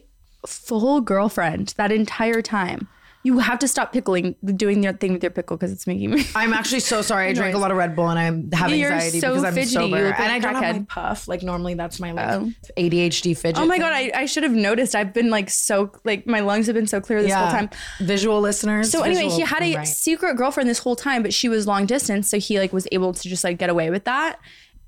full 0.45 1.01
girlfriend 1.01 1.73
that 1.77 1.91
entire 1.91 2.41
time. 2.41 2.87
You 3.25 3.39
have 3.39 3.57
to 3.59 3.69
stop 3.69 3.93
pickling, 3.93 4.35
doing 4.43 4.83
your 4.83 4.91
thing 4.91 5.13
with 5.13 5.23
your 5.23 5.29
pickle 5.29 5.55
because 5.55 5.71
it's 5.71 5.87
making 5.87 6.11
me. 6.11 6.25
I'm 6.35 6.51
actually 6.51 6.81
so 6.81 7.01
sorry. 7.01 7.29
I 7.29 7.33
drank 7.33 7.55
a 7.55 7.57
lot 7.57 7.71
of 7.71 7.77
Red 7.77 7.95
Bull 7.95 8.09
and 8.09 8.19
I 8.53 8.57
have 8.57 8.69
You're 8.69 8.91
anxiety 8.91 9.21
so 9.21 9.29
because 9.29 9.45
I'm 9.45 9.53
fidgety. 9.53 9.75
sober. 9.75 9.97
You 9.97 10.03
look 10.03 10.19
like 10.19 10.19
and 10.19 10.31
I 10.33 10.39
don't 10.39 10.61
have 10.61 10.75
my 10.75 10.85
puff. 10.89 11.29
Like 11.29 11.41
normally 11.41 11.73
that's 11.75 12.01
my 12.01 12.11
like 12.11 12.29
oh. 12.31 12.51
ADHD 12.75 13.37
fidget. 13.37 13.59
Oh 13.59 13.65
my 13.65 13.75
thing. 13.75 13.81
god, 13.81 13.93
I, 13.93 14.11
I 14.13 14.25
should 14.25 14.43
have 14.43 14.51
noticed. 14.51 14.93
I've 14.93 15.13
been 15.13 15.29
like 15.29 15.49
so 15.49 15.93
like 16.03 16.27
my 16.27 16.41
lungs 16.41 16.67
have 16.67 16.75
been 16.75 16.85
so 16.85 16.99
clear 16.99 17.21
this 17.21 17.29
yeah. 17.29 17.49
whole 17.49 17.57
time. 17.57 17.69
Visual 18.01 18.41
listeners. 18.41 18.91
So 18.91 19.03
anyway, 19.03 19.29
he 19.29 19.39
had 19.39 19.63
a 19.63 19.77
right. 19.77 19.87
secret 19.87 20.35
girlfriend 20.35 20.69
this 20.69 20.79
whole 20.79 20.97
time, 20.97 21.23
but 21.23 21.33
she 21.33 21.47
was 21.47 21.65
long 21.65 21.85
distance, 21.85 22.29
so 22.29 22.39
he 22.39 22.59
like 22.59 22.73
was 22.73 22.89
able 22.91 23.13
to 23.13 23.29
just 23.29 23.45
like 23.45 23.57
get 23.57 23.69
away 23.69 23.89
with 23.89 24.03
that. 24.03 24.37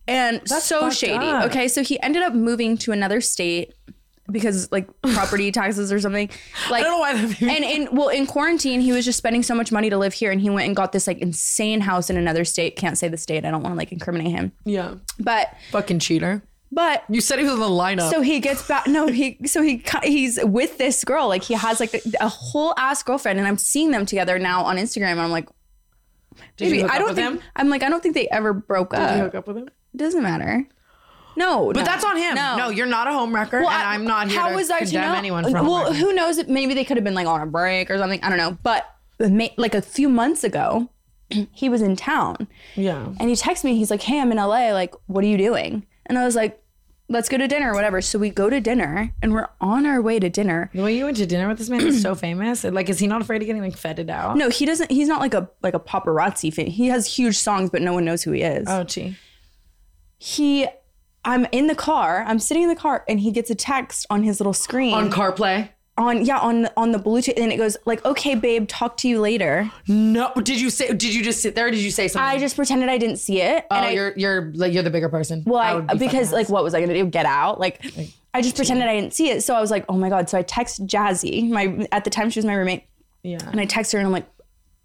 And 0.07 0.41
so 0.47 0.89
shady. 0.91 1.25
up. 1.25 1.45
Okay, 1.45 1.67
so 1.67 1.83
he 1.83 1.99
ended 2.01 2.21
up 2.23 2.33
moving 2.33 2.77
to 2.79 2.91
another 2.91 3.21
state 3.21 3.73
because 4.31 4.71
like 4.71 4.87
property 5.13 5.51
taxes 5.51 5.91
or 5.91 5.99
something. 5.99 6.29
Like 6.69 6.81
I 6.81 6.87
don't 6.87 6.91
know 6.91 6.99
why 6.99 7.13
that 7.13 7.41
And 7.41 7.63
in 7.63 7.95
well, 7.95 8.09
in 8.09 8.25
quarantine, 8.27 8.81
he 8.81 8.91
was 8.91 9.05
just 9.05 9.17
spending 9.17 9.41
so 9.43 9.55
much 9.55 9.71
money 9.71 9.89
to 9.89 9.97
live 9.97 10.13
here, 10.13 10.31
and 10.31 10.39
he 10.41 10.49
went 10.49 10.67
and 10.67 10.75
got 10.75 10.91
this 10.91 11.07
like 11.07 11.17
insane 11.19 11.81
house 11.81 12.09
in 12.09 12.17
another 12.17 12.45
state. 12.45 12.75
Can't 12.75 12.97
say 12.97 13.07
the 13.07 13.17
state. 13.17 13.45
I 13.45 13.51
don't 13.51 13.63
want 13.63 13.73
to 13.73 13.77
like 13.77 13.91
incriminate 13.91 14.31
him. 14.31 14.51
Yeah. 14.63 14.95
But 15.19 15.55
Fucking 15.71 15.99
cheater. 15.99 16.43
but 16.71 17.03
You 17.09 17.21
said 17.21 17.39
he 17.39 17.45
was 17.45 17.53
in 17.53 17.59
the 17.59 17.65
lineup. 17.65 18.09
so 18.11 18.21
he 18.21 18.39
gets 18.39 18.67
back. 18.67 18.85
No, 18.87 19.07
he 19.07 19.39
so 19.45 19.61
he 19.63 19.83
he's 20.03 20.39
with 20.43 20.77
this 20.77 21.03
girl. 21.03 21.27
Like 21.27 21.43
he 21.43 21.55
has 21.55 21.79
like 21.79 21.93
a, 21.95 22.01
a 22.21 22.27
whole 22.27 22.73
ass 22.77 23.01
girlfriend, 23.03 23.39
and 23.39 23.47
I'm 23.47 23.57
seeing 23.57 23.89
them 23.91 24.05
together 24.05 24.37
now 24.37 24.63
on 24.65 24.77
Instagram. 24.77 25.11
And 25.13 25.21
I'm 25.21 25.31
like, 25.31 25.47
Did 26.57 26.69
you 26.71 26.77
maybe 26.83 26.89
I 26.89 26.99
don't 26.99 27.15
think 27.15 27.39
him? 27.39 27.41
I'm 27.55 27.69
like 27.69 27.81
I 27.83 27.89
don't 27.89 28.01
think 28.03 28.15
they 28.15 28.27
ever 28.29 28.53
broke 28.53 28.91
Did 28.91 28.99
you 28.99 29.03
up. 29.05 29.19
hook 29.19 29.35
up 29.35 29.47
with 29.47 29.57
him? 29.57 29.69
It 29.95 29.99
doesn't 29.99 30.21
matter. 30.23 30.67
No, 31.37 31.71
But 31.73 31.85
that's 31.85 32.03
on 32.03 32.17
him. 32.17 32.35
No, 32.35 32.67
you're 32.69 32.85
not 32.85 33.07
a 33.07 33.11
homewrecker, 33.11 33.59
and 33.59 33.65
I- 33.67 33.93
I'm 33.93 34.03
not 34.05 34.29
here 34.29 34.39
how 34.39 34.49
to 34.49 34.55
was 34.55 34.69
I 34.69 34.79
to 34.79 34.85
condemn 34.85 35.11
know? 35.13 35.17
anyone 35.17 35.43
for 35.45 35.63
well, 35.63 35.93
who 35.93 36.13
knows? 36.13 36.45
Maybe 36.47 36.73
they 36.73 36.83
could 36.83 36.97
have 36.97 37.03
been 37.05 37.13
like 37.13 37.27
on 37.27 37.41
a 37.41 37.45
break 37.45 37.89
or 37.89 37.97
something. 37.97 38.19
I 38.23 38.27
don't 38.29 38.37
know. 38.37 38.57
But 38.61 38.85
like 39.57 39.73
a 39.73 39.81
few 39.81 40.09
months 40.09 40.43
ago, 40.43 40.89
he 41.29 41.69
was 41.69 41.81
in 41.81 41.95
town. 41.95 42.49
Yeah. 42.75 43.07
And 43.19 43.29
he 43.29 43.35
texted 43.35 43.63
me. 43.65 43.77
He's 43.77 43.89
like, 43.89 44.01
"Hey, 44.01 44.19
I'm 44.19 44.31
in 44.33 44.37
LA. 44.37 44.71
Like, 44.73 44.93
what 45.07 45.23
are 45.23 45.27
you 45.27 45.37
doing?" 45.37 45.85
And 46.05 46.17
I 46.17 46.23
was 46.25 46.35
like, 46.35 46.61
"Let's 47.09 47.27
go 47.29 47.37
to 47.37 47.47
dinner, 47.47 47.71
or 47.71 47.73
whatever." 47.73 48.01
So 48.01 48.19
we 48.19 48.29
go 48.29 48.49
to 48.49 48.59
dinner, 48.61 49.13
and 49.21 49.33
we're 49.33 49.47
on 49.59 49.85
our 49.85 50.01
way 50.01 50.19
to 50.19 50.29
dinner. 50.29 50.69
The 50.73 50.83
way 50.83 50.95
you 50.97 51.03
went 51.05 51.17
to 51.17 51.25
dinner 51.25 51.47
with 51.49 51.57
this 51.57 51.69
man 51.69 51.81
is 51.85 52.01
so 52.01 52.15
famous. 52.27 52.63
Like, 52.65 52.89
is 52.89 52.99
he 52.99 53.07
not 53.07 53.21
afraid 53.21 53.41
of 53.41 53.45
getting 53.47 53.61
like 53.61 53.75
feted 53.77 54.09
out? 54.09 54.37
No, 54.37 54.49
he 54.49 54.65
doesn't. 54.65 54.89
He's 54.91 55.07
not 55.09 55.19
like 55.19 55.33
a 55.33 55.49
like 55.61 55.73
a 55.73 55.79
paparazzi 55.79 56.53
fan. 56.53 56.67
He 56.67 56.87
has 56.87 57.07
huge 57.17 57.37
songs, 57.37 57.69
but 57.71 57.81
no 57.81 57.91
one 57.93 58.05
knows 58.05 58.23
who 58.23 58.31
he 58.31 58.41
is. 58.41 58.67
Oh, 58.69 58.83
gee. 58.85 59.17
He, 60.17 60.67
I'm 61.23 61.45
in 61.51 61.67
the 61.67 61.75
car. 61.75 62.23
I'm 62.27 62.39
sitting 62.39 62.63
in 62.63 62.69
the 62.69 62.75
car, 62.75 63.03
and 63.07 63.19
he 63.19 63.31
gets 63.31 63.49
a 63.49 63.55
text 63.55 64.05
on 64.09 64.23
his 64.23 64.39
little 64.39 64.53
screen 64.53 64.93
On 64.93 65.09
CarPlay. 65.09 65.69
on 65.97 66.25
yeah 66.25 66.37
on 66.39 66.67
on 66.77 66.91
the 66.91 66.99
Bluetooth, 66.99 67.39
and 67.41 67.51
it 67.51 67.57
goes 67.57 67.77
like, 67.85 68.03
"Okay, 68.05 68.35
babe, 68.35 68.67
talk 68.67 68.97
to 68.97 69.07
you 69.07 69.19
later." 69.21 69.69
No. 69.87 70.31
Did 70.35 70.59
you 70.59 70.69
say? 70.69 70.87
Did 70.93 71.13
you 71.15 71.23
just 71.23 71.41
sit 71.41 71.55
there? 71.55 71.67
Or 71.67 71.71
did 71.71 71.79
you 71.79 71.91
say 71.91 72.07
something? 72.07 72.27
I 72.27 72.37
just 72.37 72.55
pretended 72.55 72.89
I 72.89 72.97
didn't 72.97 73.17
see 73.17 73.41
it. 73.41 73.65
Oh, 73.71 73.75
and 73.75 73.85
I, 73.85 73.91
you're 73.91 74.13
you're 74.17 74.51
like 74.55 74.73
you're 74.73 74.83
the 74.83 74.89
bigger 74.89 75.09
person. 75.09 75.43
well, 75.45 75.85
I, 75.87 75.93
be 75.93 75.99
because 75.99 76.31
like 76.31 76.49
what 76.49 76.63
was 76.63 76.73
I 76.73 76.81
gonna 76.81 76.93
do? 76.93 77.05
Get 77.05 77.25
out? 77.25 77.59
Like, 77.59 77.83
I 78.33 78.41
just 78.41 78.55
pretended 78.55 78.87
I 78.87 78.95
didn't 78.99 79.13
see 79.13 79.29
it. 79.29 79.41
So 79.41 79.55
I 79.55 79.61
was 79.61 79.71
like, 79.71 79.85
"Oh 79.89 79.97
my 79.97 80.09
god!" 80.09 80.29
So 80.29 80.37
I 80.37 80.41
text 80.43 80.85
Jazzy. 80.85 81.49
My 81.49 81.87
at 81.91 82.03
the 82.03 82.09
time 82.09 82.29
she 82.29 82.39
was 82.39 82.45
my 82.45 82.53
roommate. 82.55 82.83
Yeah. 83.23 83.39
And 83.51 83.59
I 83.59 83.65
text 83.65 83.91
her 83.93 83.97
and 83.97 84.05
I'm 84.05 84.13
like, 84.13 84.27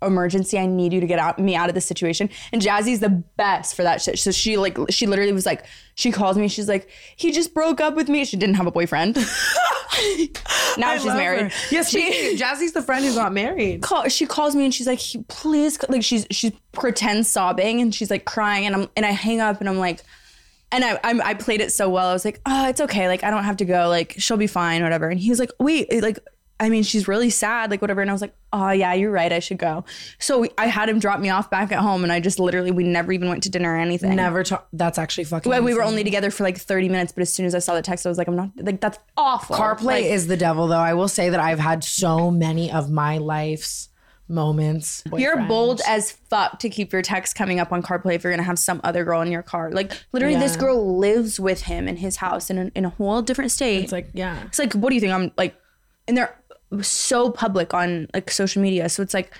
emergency, 0.02 0.58
I 0.58 0.66
need 0.66 0.92
you 0.92 1.00
to 1.00 1.06
get 1.06 1.18
out 1.18 1.38
me 1.38 1.54
out 1.56 1.68
of 1.68 1.74
this 1.74 1.86
situation. 1.86 2.30
And 2.52 2.62
Jazzy's 2.62 3.00
the 3.00 3.10
best 3.10 3.74
for 3.74 3.82
that 3.82 4.00
shit. 4.00 4.18
So 4.18 4.30
she 4.30 4.56
like 4.56 4.78
she 4.90 5.06
literally 5.06 5.32
was 5.32 5.46
like, 5.46 5.64
she 5.94 6.10
calls 6.10 6.36
me, 6.36 6.48
she's 6.48 6.68
like, 6.68 6.88
he 7.16 7.32
just 7.32 7.54
broke 7.54 7.80
up 7.80 7.94
with 7.94 8.08
me. 8.08 8.24
She 8.24 8.36
didn't 8.36 8.56
have 8.56 8.66
a 8.66 8.70
boyfriend. 8.72 9.16
now 10.78 10.90
I 10.90 10.98
she's 10.98 11.06
married. 11.06 11.52
her. 11.52 11.68
Yeah, 11.70 11.82
she, 11.82 12.36
Jazzy's 12.36 12.72
the 12.72 12.82
friend 12.82 13.04
who's 13.04 13.16
not 13.16 13.32
married. 13.32 13.82
call, 13.82 14.08
she 14.08 14.26
calls 14.26 14.54
me 14.54 14.64
and 14.64 14.74
she's 14.74 14.86
like, 14.86 15.00
please, 15.28 15.78
like 15.88 16.02
she's 16.02 16.26
she 16.30 16.58
pretends 16.72 17.28
sobbing 17.28 17.80
and 17.80 17.94
she's 17.94 18.10
like 18.10 18.24
crying 18.24 18.66
and 18.66 18.74
I'm 18.74 18.88
and 18.96 19.04
I 19.04 19.10
hang 19.10 19.40
up 19.40 19.60
and 19.60 19.68
I'm 19.68 19.78
like, 19.78 20.00
and 20.72 20.84
I 20.84 20.98
I'm, 21.04 21.20
I 21.20 21.34
played 21.34 21.60
it 21.60 21.72
so 21.72 21.88
well. 21.88 22.08
I 22.08 22.12
was 22.12 22.24
like, 22.24 22.40
oh, 22.46 22.68
it's 22.68 22.80
okay. 22.80 23.08
Like 23.08 23.24
I 23.24 23.30
don't 23.30 23.44
have 23.44 23.58
to 23.58 23.64
go. 23.64 23.88
Like 23.88 24.14
she'll 24.18 24.36
be 24.36 24.46
fine, 24.46 24.82
whatever. 24.82 25.08
And 25.08 25.20
he 25.20 25.30
was 25.30 25.38
like, 25.38 25.52
wait, 25.58 26.02
like 26.02 26.18
I 26.60 26.68
mean, 26.68 26.82
she's 26.82 27.08
really 27.08 27.30
sad, 27.30 27.70
like 27.70 27.80
whatever. 27.80 28.02
And 28.02 28.10
I 28.10 28.12
was 28.12 28.20
like, 28.20 28.34
oh 28.52 28.70
yeah, 28.70 28.92
you're 28.92 29.10
right. 29.10 29.32
I 29.32 29.38
should 29.38 29.56
go. 29.56 29.86
So 30.18 30.40
we, 30.40 30.50
I 30.58 30.66
had 30.66 30.90
him 30.90 30.98
drop 30.98 31.18
me 31.18 31.30
off 31.30 31.50
back 31.50 31.72
at 31.72 31.78
home, 31.78 32.02
and 32.04 32.12
I 32.12 32.20
just 32.20 32.38
literally 32.38 32.70
we 32.70 32.84
never 32.84 33.12
even 33.12 33.30
went 33.30 33.42
to 33.44 33.50
dinner 33.50 33.72
or 33.72 33.78
anything. 33.78 34.14
Never 34.14 34.44
talk. 34.44 34.68
That's 34.74 34.98
actually 34.98 35.24
fucking. 35.24 35.48
Well, 35.48 35.62
we 35.62 35.72
were 35.72 35.82
only 35.82 36.04
together 36.04 36.30
for 36.30 36.44
like 36.44 36.58
30 36.58 36.90
minutes, 36.90 37.12
but 37.12 37.22
as 37.22 37.32
soon 37.32 37.46
as 37.46 37.54
I 37.54 37.60
saw 37.60 37.74
the 37.74 37.82
text, 37.82 38.04
I 38.04 38.10
was 38.10 38.18
like, 38.18 38.28
I'm 38.28 38.36
not 38.36 38.50
like 38.56 38.80
that's 38.80 38.98
awful. 39.16 39.56
CarPlay 39.56 39.84
Like, 39.84 40.04
is 40.04 40.26
the 40.26 40.36
devil, 40.36 40.68
though. 40.68 40.76
I 40.76 40.92
will 40.92 41.08
say 41.08 41.30
that 41.30 41.40
I've 41.40 41.58
had 41.58 41.82
so 41.82 42.30
many 42.30 42.70
of 42.70 42.90
my 42.90 43.16
life's 43.16 43.88
moments. 44.28 45.02
You're 45.16 45.42
bold 45.46 45.80
as 45.86 46.12
fuck 46.12 46.58
to 46.60 46.68
keep 46.68 46.92
your 46.92 47.02
text 47.02 47.34
coming 47.36 47.58
up 47.58 47.72
on 47.72 47.82
CarPlay 47.82 48.14
if 48.14 48.22
you're 48.22 48.32
gonna 48.32 48.42
have 48.42 48.58
some 48.58 48.82
other 48.84 49.02
girl 49.04 49.22
in 49.22 49.32
your 49.32 49.42
car. 49.42 49.70
Like 49.70 49.92
literally, 50.12 50.36
this 50.36 50.56
girl 50.56 50.98
lives 50.98 51.40
with 51.40 51.62
him 51.62 51.88
in 51.88 51.96
his 51.96 52.16
house 52.16 52.50
in 52.50 52.58
a, 52.58 52.70
in 52.74 52.84
a 52.84 52.90
whole 52.90 53.22
different 53.22 53.50
state. 53.50 53.82
It's 53.82 53.92
like, 53.92 54.10
yeah. 54.12 54.44
it's 54.44 54.58
like, 54.58 54.74
what 54.74 54.90
do 54.90 54.94
you 54.94 55.00
think? 55.00 55.12
I'm 55.14 55.32
like, 55.38 55.56
and 56.06 56.16
they're 56.16 56.39
so 56.82 57.30
public 57.30 57.74
on 57.74 58.08
like 58.14 58.30
social 58.30 58.62
media, 58.62 58.88
so 58.88 59.02
it's 59.02 59.14
like. 59.14 59.32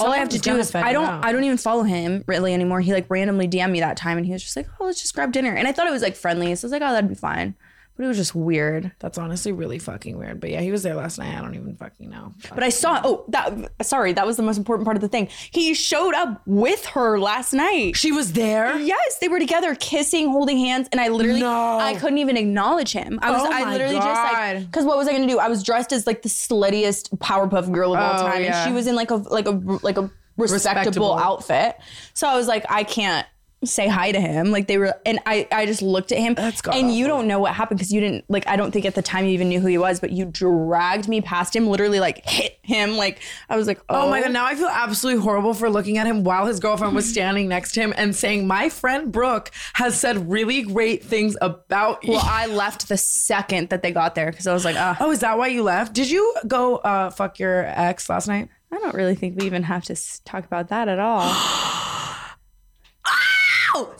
all 0.00 0.12
I 0.12 0.18
have 0.18 0.28
to 0.30 0.38
do 0.38 0.56
is 0.56 0.74
I 0.74 0.92
don't 0.92 1.04
out. 1.04 1.24
I 1.24 1.32
don't 1.32 1.44
even 1.44 1.58
follow 1.58 1.82
him 1.82 2.24
really 2.26 2.54
anymore. 2.54 2.80
He 2.80 2.92
like 2.92 3.06
randomly 3.08 3.48
DM'd 3.48 3.72
me 3.72 3.80
that 3.80 3.96
time 3.96 4.16
and 4.16 4.26
he 4.26 4.32
was 4.32 4.42
just 4.42 4.56
like, 4.56 4.68
Oh, 4.78 4.86
let's 4.86 5.02
just 5.02 5.14
grab 5.14 5.32
dinner. 5.32 5.52
And 5.52 5.66
I 5.66 5.72
thought 5.72 5.86
it 5.86 5.90
was 5.92 6.02
like 6.02 6.16
friendly. 6.16 6.54
So 6.54 6.64
I 6.64 6.66
was 6.66 6.72
like, 6.72 6.82
Oh, 6.82 6.92
that'd 6.92 7.08
be 7.08 7.16
fine. 7.16 7.54
But 7.96 8.04
it 8.04 8.08
was 8.08 8.16
just 8.16 8.34
weird. 8.34 8.90
That's 8.98 9.18
honestly 9.18 9.52
really 9.52 9.78
fucking 9.78 10.18
weird. 10.18 10.40
But 10.40 10.50
yeah, 10.50 10.60
he 10.60 10.72
was 10.72 10.82
there 10.82 10.94
last 10.96 11.16
night. 11.18 11.38
I 11.38 11.40
don't 11.40 11.54
even 11.54 11.76
fucking 11.76 12.10
know. 12.10 12.32
But 12.52 12.64
I 12.64 12.70
saw 12.70 13.00
oh 13.04 13.24
that 13.28 13.70
sorry, 13.82 14.12
that 14.14 14.26
was 14.26 14.36
the 14.36 14.42
most 14.42 14.56
important 14.58 14.84
part 14.84 14.96
of 14.96 15.00
the 15.00 15.06
thing. 15.08 15.28
He 15.52 15.74
showed 15.74 16.12
up 16.14 16.42
with 16.44 16.84
her 16.86 17.20
last 17.20 17.52
night. 17.52 17.96
She 17.96 18.10
was 18.10 18.32
there. 18.32 18.76
Yes, 18.80 19.18
they 19.18 19.28
were 19.28 19.38
together, 19.38 19.76
kissing, 19.76 20.28
holding 20.28 20.58
hands, 20.58 20.88
and 20.90 21.00
I 21.00 21.06
literally, 21.08 21.38
No. 21.40 21.78
I 21.78 21.94
couldn't 21.94 22.18
even 22.18 22.36
acknowledge 22.36 22.92
him. 22.92 23.20
I 23.22 23.30
was, 23.30 23.42
Oh 23.44 23.52
I 23.52 23.64
my 23.64 23.72
literally 23.72 23.94
just 23.94 24.06
like, 24.06 24.32
God. 24.32 24.66
because 24.66 24.84
what 24.84 24.98
was 24.98 25.06
I 25.06 25.12
gonna 25.12 25.28
do? 25.28 25.38
I 25.38 25.48
was 25.48 25.62
dressed 25.62 25.92
as 25.92 26.04
like 26.06 26.22
the 26.22 26.28
sluttiest 26.28 27.16
Powerpuff 27.18 27.70
Girl 27.72 27.94
of 27.94 28.00
all 28.00 28.20
Oh, 28.20 28.28
time, 28.28 28.42
yeah. 28.42 28.60
and 28.64 28.68
she 28.68 28.74
was 28.74 28.88
in 28.88 28.96
like 28.96 29.12
a 29.12 29.16
like 29.16 29.46
a 29.46 29.50
like 29.82 29.98
a 29.98 30.10
respectable, 30.36 31.12
Respectable. 31.12 31.14
outfit. 31.14 31.76
So 32.12 32.26
I 32.26 32.36
was 32.36 32.48
like, 32.48 32.66
I 32.68 32.82
can't 32.82 33.24
say 33.66 33.88
hi 33.88 34.12
to 34.12 34.20
him. 34.20 34.50
Like 34.50 34.66
they 34.66 34.78
were, 34.78 34.94
and 35.04 35.18
I 35.26 35.46
I 35.50 35.66
just 35.66 35.82
looked 35.82 36.12
at 36.12 36.18
him, 36.18 36.34
That's 36.34 36.62
and 36.72 36.94
you 36.94 37.06
don't 37.06 37.26
know 37.26 37.38
what 37.38 37.54
happened 37.54 37.78
because 37.78 37.92
you 37.92 38.00
didn't 38.00 38.24
like. 38.28 38.46
I 38.46 38.56
don't 38.56 38.70
think 38.70 38.84
at 38.84 38.94
the 38.94 39.02
time 39.02 39.24
you 39.24 39.32
even 39.32 39.48
knew 39.48 39.60
who 39.60 39.66
he 39.66 39.78
was, 39.78 40.00
but 40.00 40.12
you 40.12 40.24
dragged 40.24 41.08
me 41.08 41.20
past 41.20 41.54
him, 41.54 41.66
literally 41.66 42.00
like 42.00 42.24
hit 42.28 42.58
him. 42.62 42.96
Like 42.96 43.20
I 43.48 43.56
was 43.56 43.66
like, 43.66 43.80
oh, 43.88 44.06
Oh 44.06 44.10
my 44.10 44.20
god! 44.22 44.32
Now 44.32 44.44
I 44.44 44.54
feel 44.54 44.68
absolutely 44.68 45.22
horrible 45.22 45.54
for 45.54 45.70
looking 45.70 45.98
at 45.98 46.06
him 46.06 46.24
while 46.24 46.46
his 46.46 46.60
girlfriend 46.60 46.94
was 46.94 47.08
standing 47.10 47.48
next 47.48 47.72
to 47.72 47.80
him 47.80 47.94
and 47.96 48.14
saying, 48.14 48.46
"My 48.46 48.68
friend 48.68 49.10
Brooke 49.10 49.50
has 49.74 49.98
said 49.98 50.30
really 50.30 50.62
great 50.62 51.04
things 51.04 51.36
about 51.40 52.04
you." 52.04 52.12
Well, 52.12 52.24
I 52.24 52.46
left 52.46 52.88
the 52.88 52.96
second 52.96 53.70
that 53.70 53.82
they 53.82 53.92
got 53.92 54.14
there 54.14 54.30
because 54.30 54.46
I 54.46 54.52
was 54.52 54.64
like, 54.64 54.76
oh, 54.76 54.96
oh, 55.00 55.10
is 55.12 55.20
that 55.20 55.38
why 55.38 55.48
you 55.48 55.62
left? 55.62 55.94
Did 55.94 56.10
you 56.10 56.34
go 56.46 56.76
uh, 56.76 57.10
fuck 57.10 57.38
your 57.38 57.64
ex 57.64 58.08
last 58.08 58.28
night? 58.28 58.48
I 58.72 58.78
don't 58.78 58.94
really 58.94 59.14
think 59.14 59.38
we 59.38 59.46
even 59.46 59.62
have 59.62 59.84
to 59.84 60.24
talk 60.24 60.44
about 60.44 60.68
that 60.68 60.88
at 60.88 60.98
all. 60.98 61.22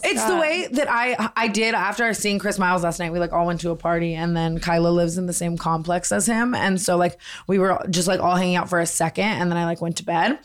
It's 0.03 0.23
the 0.25 0.37
way 0.37 0.67
that 0.71 0.87
I 0.89 1.31
I 1.35 1.47
did 1.47 1.75
after 1.75 2.13
seeing 2.13 2.39
Chris 2.39 2.57
Miles 2.59 2.83
last 2.83 2.99
night. 2.99 3.11
We 3.11 3.19
like 3.19 3.33
all 3.33 3.45
went 3.45 3.61
to 3.61 3.71
a 3.71 3.75
party, 3.75 4.13
and 4.15 4.35
then 4.35 4.59
Kyla 4.59 4.89
lives 4.89 5.17
in 5.17 5.25
the 5.25 5.33
same 5.33 5.57
complex 5.57 6.11
as 6.11 6.25
him, 6.25 6.53
and 6.55 6.79
so 6.81 6.97
like 6.97 7.19
we 7.47 7.59
were 7.59 7.83
just 7.89 8.07
like 8.07 8.19
all 8.19 8.35
hanging 8.35 8.55
out 8.55 8.69
for 8.69 8.79
a 8.79 8.85
second, 8.85 9.25
and 9.25 9.51
then 9.51 9.57
I 9.57 9.65
like 9.65 9.81
went 9.81 9.97
to 9.97 10.03
bed. 10.05 10.39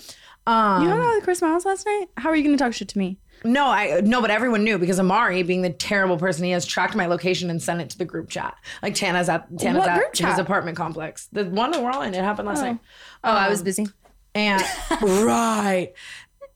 Um, 0.46 0.82
You 0.82 0.88
hung 0.88 1.00
out 1.00 1.14
with 1.16 1.24
Chris 1.24 1.42
Miles 1.42 1.64
last 1.64 1.86
night? 1.86 2.06
How 2.16 2.30
are 2.30 2.34
you 2.36 2.42
going 2.42 2.56
to 2.56 2.62
talk 2.62 2.72
shit 2.72 2.88
to 2.88 2.98
me? 2.98 3.18
No, 3.44 3.66
I 3.66 4.00
no, 4.02 4.20
but 4.20 4.30
everyone 4.30 4.64
knew 4.64 4.78
because 4.78 4.98
Amari, 5.00 5.42
being 5.42 5.62
the 5.62 5.70
terrible 5.70 6.18
person 6.18 6.44
he 6.44 6.52
is, 6.52 6.66
tracked 6.66 6.94
my 6.94 7.06
location 7.06 7.48
and 7.50 7.62
sent 7.62 7.80
it 7.80 7.88
to 7.90 7.98
the 7.98 8.04
group 8.04 8.28
chat. 8.28 8.54
Like 8.82 8.94
Tana's 8.94 9.28
at 9.28 9.46
Tana's 9.58 9.80
What 9.80 9.88
at 9.88 9.96
group 9.98 10.10
his 10.10 10.18
chat? 10.20 10.38
apartment 10.38 10.76
complex. 10.76 11.28
The 11.32 11.44
one 11.46 11.70
that 11.70 11.82
we're 11.82 11.90
all 11.90 12.02
in. 12.02 12.12
It 12.14 12.22
happened 12.24 12.48
last 12.48 12.62
night. 12.62 12.78
Oh, 13.24 13.30
I 13.30 13.48
was 13.48 13.62
busy. 13.62 13.86
And 14.34 14.62
right. 15.02 15.92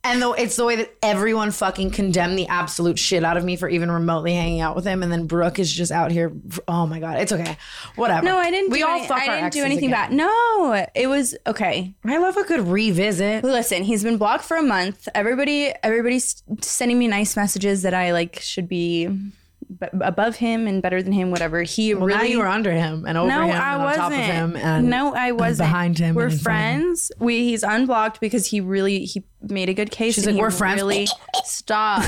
And 0.06 0.20
though 0.20 0.34
it's 0.34 0.56
the 0.56 0.66
way 0.66 0.76
that 0.76 0.94
everyone 1.02 1.50
fucking 1.50 1.90
condemned 1.90 2.38
the 2.38 2.46
absolute 2.48 2.98
shit 2.98 3.24
out 3.24 3.38
of 3.38 3.44
me 3.44 3.56
for 3.56 3.68
even 3.70 3.90
remotely 3.90 4.34
hanging 4.34 4.60
out 4.60 4.76
with 4.76 4.84
him, 4.84 5.02
and 5.02 5.10
then 5.10 5.26
Brooke 5.26 5.58
is 5.58 5.72
just 5.72 5.90
out 5.90 6.12
here. 6.12 6.30
Oh 6.68 6.86
my 6.86 7.00
god, 7.00 7.18
it's 7.20 7.32
okay, 7.32 7.56
whatever. 7.96 8.24
No, 8.26 8.36
I 8.36 8.50
didn't. 8.50 8.70
We 8.70 8.80
do 8.80 8.86
all 8.86 8.98
any- 8.98 9.06
fuck 9.08 9.16
I 9.18 9.40
didn't 9.40 9.52
do 9.54 9.64
anything 9.64 9.88
again. 9.88 10.10
bad. 10.10 10.12
No, 10.12 10.86
it 10.94 11.06
was 11.06 11.34
okay. 11.46 11.94
I 12.04 12.18
love 12.18 12.36
a 12.36 12.44
good 12.44 12.68
revisit. 12.68 13.42
Listen, 13.44 13.82
he's 13.82 14.04
been 14.04 14.18
blocked 14.18 14.44
for 14.44 14.56
a 14.58 14.62
month. 14.62 15.08
Everybody, 15.14 15.72
everybody's 15.82 16.42
sending 16.60 16.98
me 16.98 17.08
nice 17.08 17.34
messages 17.34 17.80
that 17.82 17.94
I 17.94 18.12
like 18.12 18.40
should 18.40 18.68
be 18.68 19.08
b- 19.80 19.86
above 20.00 20.36
him 20.36 20.66
and 20.66 20.80
better 20.82 21.02
than 21.02 21.12
him. 21.12 21.30
Whatever. 21.30 21.62
He 21.62 21.94
Well, 21.94 22.06
really. 22.06 22.18
now 22.18 22.24
you 22.24 22.38
were 22.38 22.46
under 22.46 22.72
him 22.72 23.04
and 23.06 23.16
over 23.18 23.28
no, 23.28 23.42
him 23.44 23.50
I 23.50 23.72
and 23.72 23.80
on 23.80 23.84
wasn't. 23.84 23.96
top 24.02 24.12
of 24.12 24.18
him 24.18 24.56
and 24.56 24.90
no, 24.90 25.14
I 25.14 25.32
wasn't. 25.32 25.68
behind 25.68 25.98
him 25.98 26.14
We're 26.14 26.24
and 26.24 26.32
in 26.32 26.38
front 26.38 26.58
of 26.58 26.64
him. 26.74 26.82
friends. 26.86 27.12
We 27.18 27.44
he's 27.44 27.62
unblocked 27.62 28.20
because 28.20 28.46
he 28.46 28.60
really 28.60 29.04
he 29.04 29.24
made 29.42 29.68
a 29.68 29.74
good 29.74 29.90
case. 29.90 30.14
She's 30.14 30.26
like, 30.26 30.36
"We're 30.36 30.50
friends." 30.50 30.80
Really 30.82 31.06
stop. 31.44 32.04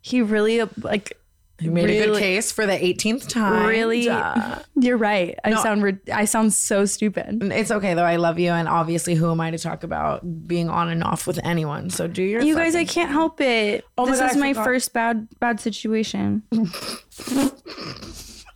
he 0.00 0.22
really 0.22 0.62
like. 0.82 1.16
You 1.64 1.70
made 1.70 1.88
a 1.90 2.06
good 2.06 2.18
case 2.18 2.52
for 2.52 2.66
the 2.66 2.72
18th 2.74 3.28
time. 3.28 3.66
Really, 3.66 4.04
Duh. 4.04 4.58
you're 4.76 4.96
right. 4.96 5.38
I 5.44 5.54
sound 5.62 5.82
rid- 5.82 6.10
I 6.10 6.24
sound 6.26 6.52
so 6.52 6.84
stupid. 6.84 7.42
It's 7.42 7.70
okay 7.70 7.94
though. 7.94 8.04
I 8.04 8.16
love 8.16 8.38
you, 8.38 8.50
and 8.50 8.68
obviously, 8.68 9.14
who 9.14 9.30
am 9.30 9.40
I 9.40 9.50
to 9.50 9.58
talk 9.58 9.82
about 9.82 10.46
being 10.46 10.68
on 10.68 10.88
and 10.90 11.02
off 11.02 11.26
with 11.26 11.40
anyone? 11.44 11.90
So 11.90 12.06
do 12.06 12.22
your. 12.22 12.42
You 12.42 12.54
guys, 12.54 12.74
I 12.74 12.84
can't 12.84 13.10
help 13.10 13.40
it. 13.40 13.84
Oh 13.96 14.04
my 14.04 14.10
this 14.12 14.20
God, 14.20 14.30
is 14.32 14.36
I 14.36 14.40
my 14.40 14.52
forgot. 14.52 14.64
first 14.64 14.92
bad 14.92 15.28
bad 15.40 15.60
situation. 15.60 16.42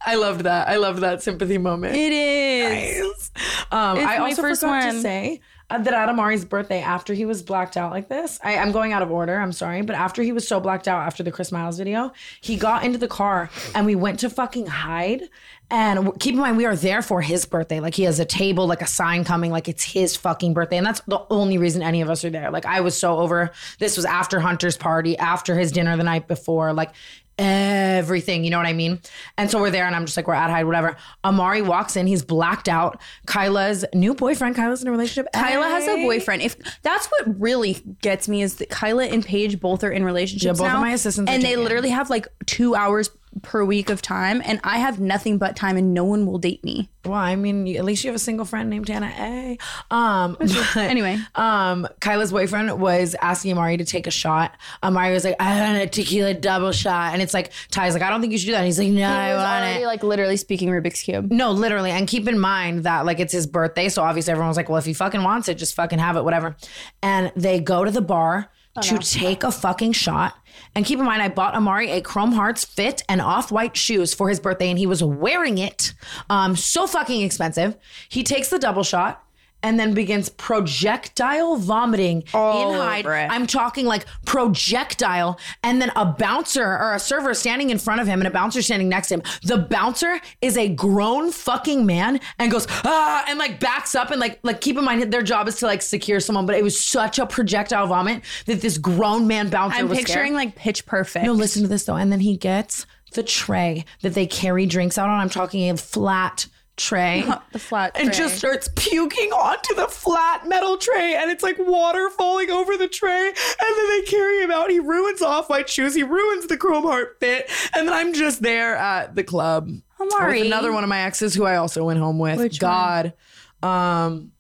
I 0.07 0.15
loved 0.15 0.43
that. 0.43 0.69
I 0.69 0.77
loved 0.77 1.01
that 1.01 1.23
sympathy 1.23 1.59
moment. 1.59 1.95
It 1.97 2.13
is. 2.13 3.31
Um, 3.71 3.99
It's 3.99 4.07
I 4.07 4.19
my 4.19 4.25
also 4.31 4.43
first 4.43 4.61
forgot 4.63 4.93
to 4.93 5.01
say 5.03 5.41
that 5.71 5.87
at 5.87 6.09
Amari's 6.09 6.45
birthday, 6.45 6.81
after 6.81 7.12
he 7.12 7.27
was 7.27 7.43
blacked 7.43 7.77
out 7.77 7.91
like 7.91 8.09
this, 8.09 8.41
I, 8.43 8.57
I'm 8.57 8.73
going 8.73 8.93
out 8.93 9.03
of 9.03 9.11
order. 9.11 9.39
I'm 9.39 9.53
sorry, 9.53 9.83
but 9.83 9.95
after 9.97 10.23
he 10.23 10.33
was 10.33 10.49
so 10.49 10.61
blacked 10.61 10.89
out 10.89 11.07
after 11.07 11.23
the 11.23 11.31
Chris 11.31 11.53
Miles 11.53 11.77
video, 11.77 12.12
he 12.41 12.57
got 12.57 12.85
into 12.85 12.99
the 12.99 13.09
car 13.09 13.51
and 13.75 13.85
we 13.85 13.95
went 13.95 14.21
to 14.21 14.31
fucking 14.31 14.66
Hyde. 14.66 15.25
And 15.71 16.19
keep 16.19 16.33
in 16.33 16.41
mind, 16.41 16.57
we 16.57 16.64
are 16.64 16.75
there 16.75 17.03
for 17.03 17.21
his 17.21 17.45
birthday. 17.45 17.81
Like 17.81 17.95
he 17.95 18.05
has 18.05 18.19
a 18.19 18.25
table, 18.25 18.66
like 18.66 18.81
a 18.81 18.87
sign 18.87 19.25
coming, 19.25 19.51
like 19.51 19.69
it's 19.69 19.85
his 19.85 20.16
fucking 20.16 20.55
birthday, 20.55 20.79
and 20.79 20.87
that's 20.87 21.01
the 21.01 21.21
only 21.29 21.59
reason 21.59 21.83
any 21.83 22.01
of 22.01 22.09
us 22.09 22.25
are 22.25 22.31
there. 22.31 22.51
Like 22.51 22.64
I 22.64 22.81
was 22.81 22.99
so 22.99 23.19
over. 23.19 23.51
This 23.79 23.97
was 23.97 24.07
after 24.07 24.41
Hunter's 24.41 24.79
party, 24.79 25.19
after 25.19 25.59
his 25.59 25.71
dinner 25.71 25.95
the 25.99 26.05
night 26.05 26.27
before. 26.27 26.73
Like 26.73 26.93
everything. 27.39 28.45
You 28.45 28.51
know 28.51 28.59
what 28.59 28.66
I 28.66 28.72
mean? 28.72 29.01
And 29.36 29.51
so 29.51 29.61
we're 29.61 29.70
there 29.70 29.84
and 29.86 29.95
I'm 29.95 30.05
just 30.05 30.16
like, 30.16 30.26
we're 30.26 30.34
at 30.34 30.51
Hyde, 30.51 30.66
whatever. 30.66 30.97
Amari 31.24 31.62
walks 31.62 31.97
in, 31.97 32.07
he's 32.07 32.22
blacked 32.22 32.68
out. 32.68 33.01
Kyla's 33.26 33.84
new 33.95 34.14
boyfriend, 34.14 34.57
Kyla's 34.57 34.82
in 34.82 34.89
a 34.89 34.91
relationship. 34.91 35.26
Kyla 35.32 35.66
has 35.68 35.86
a 35.86 35.97
boyfriend. 36.05 36.43
If 36.43 36.57
that's 36.82 37.07
what 37.07 37.41
really 37.41 37.74
gets 38.03 38.28
me 38.28 38.43
is 38.43 38.57
that 38.57 38.68
Kyla 38.70 39.07
and 39.07 39.24
Paige 39.24 39.61
both 39.61 39.84
are 39.84 39.91
in 39.91 40.05
relationships 40.05 40.59
Yeah, 40.61 40.66
both 40.66 40.74
of 40.74 40.80
my 40.80 40.93
assistants 40.93 41.30
are 41.30 41.34
and 41.34 41.43
they 41.43 41.49
taken. 41.49 41.64
literally 41.64 41.91
have 41.91 42.11
like 42.11 42.26
two 42.47 42.74
hours 42.74 43.11
per 43.41 43.64
week 43.64 43.91
of 43.91 44.03
time, 44.03 44.43
and 44.45 44.61
I 44.64 44.78
have 44.78 45.01
nothing 45.01 45.39
but 45.39 45.57
time, 45.57 45.76
and 45.76 45.95
no 45.95 46.05
one 46.05 46.26
will 46.26 46.39
date 46.39 46.62
me. 46.64 46.89
Well, 47.05 47.14
I 47.14 47.36
mean, 47.36 47.66
you- 47.66 47.78
at 47.78 47.84
least 47.84 48.05
you 48.05 48.09
have 48.09 48.16
a 48.16 48.18
single 48.18 48.45
friend 48.45 48.68
named 48.68 48.86
Tana 48.86 49.11
A. 49.18 49.59
Um, 49.91 50.36
but, 50.39 50.76
Anyway. 50.76 51.18
um, 51.36 51.86
Kyla's 52.01 52.32
boyfriend 52.32 52.78
was 52.80 53.14
asking 53.22 53.53
Amari 53.53 53.78
to 53.78 53.84
take 53.84 54.07
a 54.07 54.11
shot. 54.11 54.53
Amari 54.82 55.14
was 55.14 55.24
like, 55.24 55.36
I 55.41 55.61
want 55.61 55.78
a 55.82 55.86
tequila 55.86 56.34
double 56.34 56.72
shot. 56.72 57.12
And 57.14 57.22
it's 57.22 57.32
like, 57.32 57.53
Ty's 57.70 57.95
like, 57.95 58.03
I 58.03 58.11
don't 58.11 58.20
think 58.20 58.32
you 58.32 58.39
should 58.39 58.47
do 58.47 58.53
that. 58.53 58.59
And 58.59 58.66
he's 58.66 58.78
like, 58.78 58.89
no, 58.89 59.09
I 59.09 59.34
want 59.34 59.76
it. 59.80 59.86
like 59.86 60.03
literally 60.03 60.36
speaking 60.36 60.68
Rubik's 60.68 61.01
cube. 61.01 61.30
No, 61.32 61.53
literally. 61.53 61.91
And 61.91 62.07
keep 62.07 62.28
in 62.28 62.39
mind 62.39 62.84
that 62.84 63.07
like 63.07 63.20
it's 63.20 63.32
his 63.32 63.47
birthday. 63.47 63.89
So 63.89 64.03
obviously 64.03 64.32
everyone 64.32 64.49
was 64.49 64.57
like, 64.59 64.68
well, 64.68 64.78
if 64.78 64.84
he 64.84 64.93
fucking 64.93 65.22
wants 65.22 65.49
it, 65.49 65.55
just 65.55 65.74
fucking 65.74 65.99
have 65.99 66.16
it, 66.16 66.24
whatever. 66.24 66.57
And 67.03 67.32
they 67.36 67.61
go 67.61 67.84
to 67.84 67.91
the 67.91 68.03
bar 68.03 68.51
to 68.83 68.99
take 68.99 69.43
a 69.45 69.51
fucking 69.51 69.93
shot. 69.93 70.35
And 70.74 70.85
keep 70.85 70.99
in 70.99 71.05
mind, 71.05 71.22
I 71.22 71.29
bought 71.29 71.55
Amari 71.55 71.91
a 71.91 72.01
Chrome 72.01 72.33
Hearts 72.33 72.64
fit 72.64 73.03
and 73.09 73.20
off 73.20 73.51
white 73.51 73.76
shoes 73.76 74.14
for 74.14 74.29
his 74.29 74.41
birthday, 74.41 74.70
and 74.70 74.79
he 74.79 74.87
was 74.87 75.03
wearing 75.03 75.59
it. 75.59 75.95
Um, 76.31 76.57
so 76.57 76.87
fucking 76.87 77.22
expensive. 77.22 77.76
He 78.09 78.22
takes 78.22 78.51
the 78.51 78.59
double 78.59 78.83
shot. 78.83 79.22
And 79.63 79.79
then 79.79 79.93
begins 79.93 80.29
projectile 80.29 81.57
vomiting 81.57 82.23
All 82.33 82.73
in 82.73 82.79
Hyde. 82.79 83.05
over 83.07 83.17
it. 83.17 83.29
I'm 83.31 83.47
talking 83.47 83.87
like 83.87 84.07
projectile, 84.25 85.39
and 85.63 85.83
then 85.83 85.91
a 85.97 86.05
bouncer 86.07 86.65
or 86.65 86.95
a 86.95 86.99
server 87.01 87.35
standing 87.35 87.71
in 87.71 87.79
front 87.79 88.01
of 88.01 88.07
him 88.07 88.21
and 88.21 88.29
a 88.29 88.31
bouncer 88.31 88.63
standing 88.63 88.89
next 88.89 89.09
to 89.09 89.15
him. 89.15 89.23
The 89.43 89.59
bouncer 89.59 90.21
is 90.41 90.57
a 90.57 90.69
grown 90.69 91.33
fucking 91.33 91.85
man 91.87 92.21
and 92.39 92.51
goes 92.53 92.67
ah 92.85 93.25
and 93.29 93.39
like 93.39 93.59
backs 93.61 93.95
up 93.95 94.11
and 94.11 94.21
like 94.21 94.39
like 94.43 94.61
keep 94.61 94.79
in 94.79 94.85
mind 94.85 95.13
their 95.13 95.23
job 95.23 95.49
is 95.49 95.57
to 95.57 95.67
like 95.67 95.83
secure 95.83 96.21
someone, 96.21 96.47
but 96.47 96.55
it 96.55 96.63
was 96.63 96.79
such 96.79 97.19
a 97.19 97.27
projectile 97.27 97.87
vomit 97.87 98.23
that 98.47 98.61
this 98.61 98.79
grown 98.79 99.27
man 99.27 99.49
bouncer 99.51 99.77
I'm 99.79 99.89
picturing 99.89 100.33
scared. 100.33 100.35
like 100.35 100.55
pitch 100.57 100.87
perfect. 100.87 101.25
No, 101.25 101.33
listen 101.33 101.63
to 101.63 101.69
this 101.69 101.85
though, 101.85 101.97
and 101.97 102.13
then 102.13 102.21
he 102.21 102.37
gets 102.37 102.87
the 103.13 103.23
tray 103.23 103.85
that 104.03 104.15
they 104.15 104.27
carry 104.27 104.67
drinks 104.67 104.99
out 104.99 105.09
on. 105.09 105.19
I'm 105.21 105.31
talking 105.31 105.69
a 105.71 105.77
flat 105.77 106.47
tray. 106.79 107.22
the 107.53 107.59
flat 107.59 107.93
and 107.97 108.12
tray. 108.12 108.16
just 108.16 108.39
starts 108.39 108.68
puking 108.76 109.31
onto 109.33 109.74
the 109.74 109.89
flat 109.89 110.49
metal 110.49 110.79
tray 110.79 111.16
and 111.16 111.31
it's 111.31 111.43
like 111.43 111.57
water 111.59 112.09
falling 112.11 112.51
over 112.51 112.76
the 112.76 112.89
tray 112.89 113.29
and 113.29 113.76
then 113.76 113.89
they 113.89 114.03
carry 114.03 114.43
him 114.43 114.51
out. 114.51 114.70
He 114.70 114.81
ruins 114.81 115.20
off 115.20 115.51
white 115.51 115.68
shoes. 115.68 115.95
He 115.95 116.03
ruins 116.03 116.47
the 116.47 116.57
chrome 116.57 116.85
heart 116.85 117.16
fit 117.20 117.51
and 117.74 117.87
then 117.87 117.95
i'm 117.95 118.14
just 118.14 118.43
there 118.43 118.76
at 118.76 119.14
the 119.14 119.24
club 119.24 119.68
Amari. 120.01 120.39
with 120.39 120.47
another 120.47 120.72
one 120.72 120.85
of 120.85 120.89
my 120.89 121.01
exes 121.01 121.35
who 121.35 121.45
i 121.45 121.57
also 121.57 121.85
went 121.85 121.99
home 121.99 122.18
with. 122.18 122.39
Which 122.39 122.59
god. 122.59 123.14
Um 123.62 124.33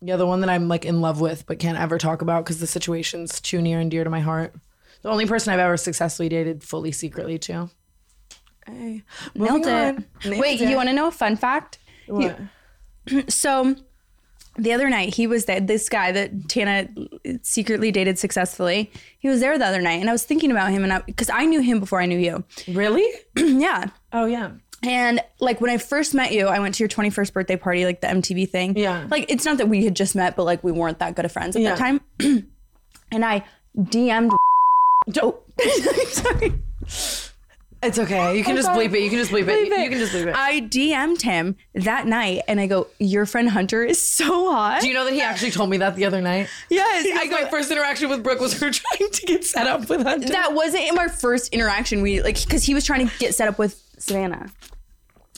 yeah 0.00 0.16
the 0.16 0.26
one 0.26 0.40
that 0.40 0.50
i'm 0.50 0.68
like 0.68 0.84
in 0.84 1.00
love 1.00 1.20
with 1.20 1.44
but 1.46 1.58
can't 1.58 1.78
ever 1.78 1.98
talk 1.98 2.22
about 2.22 2.44
because 2.44 2.60
the 2.60 2.66
situation's 2.66 3.40
too 3.40 3.60
near 3.60 3.80
and 3.80 3.90
dear 3.90 4.04
to 4.04 4.10
my 4.10 4.20
heart. 4.20 4.54
The 5.02 5.10
only 5.10 5.26
person 5.26 5.52
i've 5.52 5.60
ever 5.60 5.76
successfully 5.76 6.28
dated 6.28 6.64
fully 6.64 6.92
secretly 6.92 7.38
too 7.38 7.70
hey, 8.72 9.02
Nailed 9.34 9.66
it. 9.66 10.04
Nailed 10.24 10.40
Wait, 10.40 10.60
it. 10.60 10.68
you 10.68 10.76
want 10.76 10.88
to 10.88 10.92
know 10.94 11.08
a 11.08 11.12
fun 11.12 11.36
fact? 11.36 11.78
What? 12.06 12.38
So 13.28 13.74
the 14.58 14.72
other 14.72 14.90
night 14.90 15.14
he 15.14 15.26
was 15.26 15.44
there 15.46 15.60
this 15.60 15.88
guy 15.88 16.10
that 16.12 16.48
tana 16.48 16.88
secretly 17.42 17.92
dated 17.92 18.18
successfully 18.18 18.90
he 19.20 19.28
was 19.28 19.38
there 19.40 19.56
the 19.56 19.64
other 19.64 19.80
night 19.80 20.00
and 20.00 20.10
i 20.10 20.12
was 20.12 20.24
thinking 20.24 20.50
about 20.50 20.70
him 20.72 20.82
and 20.82 20.92
i 20.92 20.98
because 20.98 21.30
i 21.30 21.44
knew 21.46 21.60
him 21.60 21.78
before 21.78 22.00
i 22.00 22.06
knew 22.06 22.18
you 22.18 22.42
really 22.66 23.06
yeah 23.36 23.84
oh 24.12 24.26
yeah 24.26 24.50
and 24.82 25.20
like 25.38 25.60
when 25.60 25.70
i 25.70 25.78
first 25.78 26.12
met 26.12 26.32
you 26.32 26.48
i 26.48 26.58
went 26.58 26.74
to 26.74 26.82
your 26.82 26.88
21st 26.88 27.32
birthday 27.32 27.56
party 27.56 27.84
like 27.84 28.00
the 28.00 28.08
mtv 28.08 28.50
thing 28.50 28.76
Yeah. 28.76 29.06
like 29.08 29.26
it's 29.30 29.44
not 29.44 29.58
that 29.58 29.68
we 29.68 29.84
had 29.84 29.94
just 29.94 30.16
met 30.16 30.34
but 30.34 30.42
like 30.42 30.64
we 30.64 30.72
weren't 30.72 30.98
that 30.98 31.14
good 31.14 31.24
of 31.24 31.30
friends 31.30 31.54
at 31.54 31.62
Yeah. 31.62 31.76
that 31.76 31.78
time 31.78 32.00
and 33.12 33.24
i 33.24 33.44
dm'd 33.76 34.32
oh 35.22 35.38
sorry 36.08 36.52
It's 37.80 37.98
okay. 37.98 38.36
You 38.36 38.42
can 38.42 38.56
just 38.56 38.68
bleep 38.70 38.92
it. 38.92 39.00
You 39.02 39.08
can 39.08 39.18
just 39.18 39.30
bleep, 39.30 39.46
it. 39.46 39.68
You 39.68 39.88
can 39.88 39.98
just 39.98 40.12
bleep 40.12 40.26
it. 40.26 40.34
I 40.34 40.60
DM'd 40.62 41.22
him 41.22 41.54
that 41.74 42.08
night 42.08 42.42
and 42.48 42.58
I 42.58 42.66
go, 42.66 42.88
Your 42.98 43.24
friend 43.24 43.48
Hunter 43.48 43.84
is 43.84 44.02
so 44.02 44.50
hot. 44.50 44.80
Do 44.80 44.88
you 44.88 44.94
know 44.94 45.04
that 45.04 45.12
he 45.12 45.20
actually 45.20 45.52
told 45.52 45.70
me 45.70 45.76
that 45.76 45.94
the 45.94 46.04
other 46.04 46.20
night? 46.20 46.48
yes. 46.70 47.06
I 47.20 47.26
go, 47.26 47.44
my 47.44 47.48
first 47.50 47.70
interaction 47.70 48.08
with 48.08 48.24
Brooke 48.24 48.40
was 48.40 48.54
her 48.60 48.70
trying 48.72 49.10
to 49.10 49.26
get 49.26 49.44
set 49.44 49.68
up 49.68 49.88
with 49.88 50.02
Hunter. 50.02 50.28
that 50.28 50.54
wasn't 50.54 50.84
in 50.84 50.98
our 50.98 51.08
first 51.08 51.54
interaction. 51.54 52.02
We 52.02 52.20
like 52.20 52.42
because 52.42 52.64
he 52.64 52.74
was 52.74 52.84
trying 52.84 53.08
to 53.08 53.18
get 53.18 53.34
set 53.34 53.46
up 53.46 53.58
with 53.60 53.80
Savannah. 53.98 54.50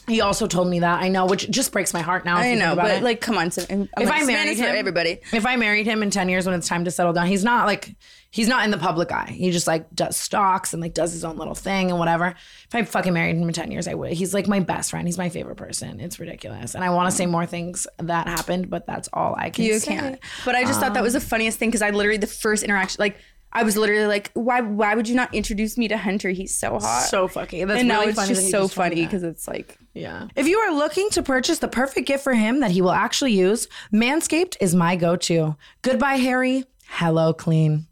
he 0.09 0.23
also 0.23 0.47
told 0.47 0.69
me 0.69 0.81
that. 0.81 1.03
I 1.03 1.09
know, 1.09 1.27
which 1.27 1.51
just 1.51 1.73
breaks 1.73 1.93
my 1.93 2.01
heart 2.01 2.25
now. 2.25 2.37
I 2.39 2.55
know, 2.55 2.75
but 2.75 2.91
it. 2.91 3.03
like, 3.03 3.21
come 3.21 3.37
on. 3.37 3.51
So, 3.51 3.63
I'm 3.69 3.83
if 3.99 4.09
like, 4.09 4.23
I 4.23 4.25
married 4.25 4.57
Savannah's 4.57 4.59
him, 4.61 4.77
everybody. 4.77 5.19
If 5.33 5.45
I 5.45 5.57
married 5.57 5.87
him 5.87 6.03
in 6.03 6.11
ten 6.11 6.31
years 6.31 6.47
when 6.47 6.55
it's 6.55 6.69
time 6.69 6.87
to 6.87 6.91
settle 6.91 7.13
down, 7.13 7.27
he's 7.27 7.45
not 7.45 7.67
like 7.67 7.95
he's 8.31 8.49
not 8.49 8.65
in 8.65 8.71
the 8.71 8.79
public 8.79 9.13
eye. 9.13 9.31
He 9.31 9.51
just 9.51 9.67
like 9.67 9.93
does 9.95 10.17
stocks 10.17 10.73
and 10.73 10.81
like 10.81 10.95
does 10.95 11.13
his 11.13 11.25
own 11.25 11.37
little 11.37 11.55
thing 11.55 11.91
and 11.91 11.99
whatever. 11.99 12.29
If 12.67 12.75
I 12.75 12.83
fucking 12.85 13.13
married 13.13 13.37
him 13.37 13.47
in 13.47 13.53
ten 13.53 13.71
years, 13.71 13.89
I 13.89 13.95
would. 13.95 14.13
He's 14.13 14.33
like 14.33 14.47
my 14.47 14.61
best 14.61 14.91
friend. 14.91 15.07
He's 15.07 15.19
my 15.19 15.29
favorite 15.29 15.57
person. 15.57 16.01
It's 16.01 16.19
ridiculous, 16.19 16.75
and 16.75 16.85
I 16.85 16.91
want 16.91 17.11
to 17.11 17.17
say 17.17 17.27
more 17.27 17.47
things 17.47 17.87
that 17.99 18.29
happened, 18.29 18.71
but 18.71 18.87
that's 18.87 19.09
all 19.13 19.35
I 19.37 19.51
can. 19.51 19.65
You 19.65 19.79
say. 19.79 19.93
can't. 19.93 20.21
But 20.45 20.55
I 20.55 20.65
just 20.65 20.81
thought 20.81 20.95
that 20.95 21.03
was 21.03 21.15
the 21.15 21.21
funniest 21.21 21.59
thing 21.59 21.69
because 21.69 21.83
I 21.83 21.91
literally 21.91 22.19
the 22.19 22.27
first 22.27 22.63
interaction, 22.63 22.97
like 23.01 23.17
I 23.53 23.65
was 23.65 23.77
literally 23.77 24.07
like, 24.07 24.31
why? 24.35 24.61
Why 24.61 24.95
would 24.95 25.09
you 25.09 25.17
not 25.17 25.35
introduce 25.35 25.77
me 25.77 25.89
to 25.89 25.97
Hunter? 25.97 26.31
He's 26.31 26.57
so 26.57 26.79
hot. 26.79 27.09
So 27.11 27.27
fucking. 27.27 27.67
That's 27.67 27.81
and 27.81 27.89
now 27.89 28.03
it's 28.03 28.15
funny 28.15 28.35
just 28.35 28.51
so 28.51 28.65
just 28.65 28.75
funny 28.75 29.05
because 29.05 29.25
it's 29.25 29.49
like 29.49 29.77
Yeah. 29.93 30.29
If 30.37 30.47
you 30.47 30.59
are 30.59 30.73
looking 30.73 31.11
to 31.11 31.23
purchase 31.23 31.59
the 31.59 31.69
perfect 31.69 32.07
gift 32.07 32.23
for 32.23 32.35
him 32.35 32.61
that 32.61 32.71
he 32.71 32.81
will 32.81 32.93
actually 32.93 33.33
use, 33.33 33.67
Manscaped 33.93 34.57
is 34.61 34.75
my 34.75 34.95
go 34.95 35.17
to. 35.17 35.57
Goodbye, 35.83 36.17
hairy. 36.17 36.65
Hello, 36.87 37.33
clean. 37.33 37.87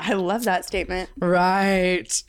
I 0.00 0.12
love 0.12 0.44
that 0.44 0.64
statement. 0.64 1.10
Right. 1.18 2.22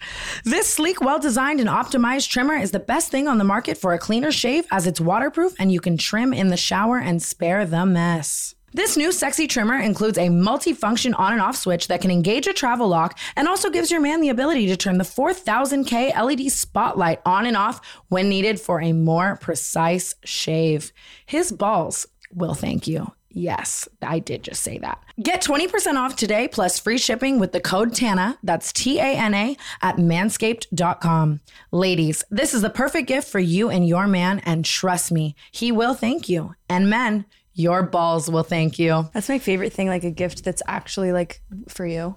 This 0.43 0.73
sleek, 0.73 1.01
well 1.01 1.19
designed, 1.19 1.59
and 1.59 1.69
optimized 1.69 2.29
trimmer 2.29 2.55
is 2.55 2.71
the 2.71 2.79
best 2.79 3.11
thing 3.11 3.27
on 3.27 3.37
the 3.37 3.43
market 3.43 3.77
for 3.77 3.93
a 3.93 3.99
cleaner 3.99 4.31
shave 4.31 4.65
as 4.71 4.87
it's 4.87 4.99
waterproof 4.99 5.53
and 5.59 5.71
you 5.71 5.79
can 5.79 5.97
trim 5.97 6.33
in 6.33 6.47
the 6.47 6.57
shower 6.57 6.97
and 6.97 7.21
spare 7.21 7.65
the 7.65 7.85
mess. 7.85 8.55
This 8.71 8.95
new 8.95 9.11
sexy 9.11 9.47
trimmer 9.47 9.79
includes 9.79 10.19
a 10.19 10.29
multi-function 10.29 11.15
on 11.15 11.33
and 11.33 11.41
off 11.41 11.55
switch 11.55 11.87
that 11.87 12.01
can 12.01 12.11
engage 12.11 12.45
a 12.45 12.53
travel 12.53 12.87
lock 12.87 13.17
and 13.35 13.47
also 13.47 13.71
gives 13.71 13.89
your 13.89 13.99
man 13.99 14.21
the 14.21 14.29
ability 14.29 14.67
to 14.67 14.77
turn 14.77 14.99
the 14.99 15.03
4000K 15.03 16.15
LED 16.15 16.51
spotlight 16.51 17.19
on 17.25 17.47
and 17.47 17.57
off 17.57 17.81
when 18.09 18.29
needed 18.29 18.61
for 18.61 18.79
a 18.79 18.93
more 18.93 19.37
precise 19.37 20.13
shave. 20.23 20.91
His 21.25 21.51
balls 21.51 22.07
will 22.31 22.53
thank 22.53 22.87
you. 22.87 23.11
Yes, 23.31 23.87
I 24.01 24.19
did 24.19 24.43
just 24.43 24.63
say 24.63 24.79
that. 24.79 25.03
Get 25.21 25.43
20% 25.43 25.95
off 25.95 26.15
today 26.15 26.47
plus 26.47 26.79
free 26.79 26.97
shipping 26.97 27.39
with 27.39 27.51
the 27.51 27.61
code 27.61 27.93
TANA, 27.93 28.39
that's 28.41 28.73
T 28.73 28.99
A 28.99 29.03
N 29.03 29.33
A, 29.33 29.57
at 29.81 29.97
manscaped.com. 29.97 31.41
Ladies, 31.71 32.23
this 32.31 32.53
is 32.53 32.61
the 32.61 32.69
perfect 32.69 33.07
gift 33.07 33.27
for 33.27 33.39
you 33.39 33.69
and 33.69 33.87
your 33.87 34.07
man, 34.07 34.39
and 34.39 34.65
trust 34.65 35.11
me, 35.11 35.35
he 35.51 35.71
will 35.71 35.93
thank 35.93 36.27
you. 36.27 36.55
And 36.67 36.89
men, 36.89 37.25
your 37.53 37.83
balls 37.83 38.31
will 38.31 38.43
thank 38.43 38.79
you. 38.79 39.09
That's 39.13 39.29
my 39.29 39.39
favorite 39.39 39.73
thing, 39.73 39.87
like 39.87 40.03
a 40.03 40.11
gift 40.11 40.43
that's 40.43 40.63
actually 40.67 41.11
like 41.11 41.41
for 41.67 41.85
you. 41.85 42.15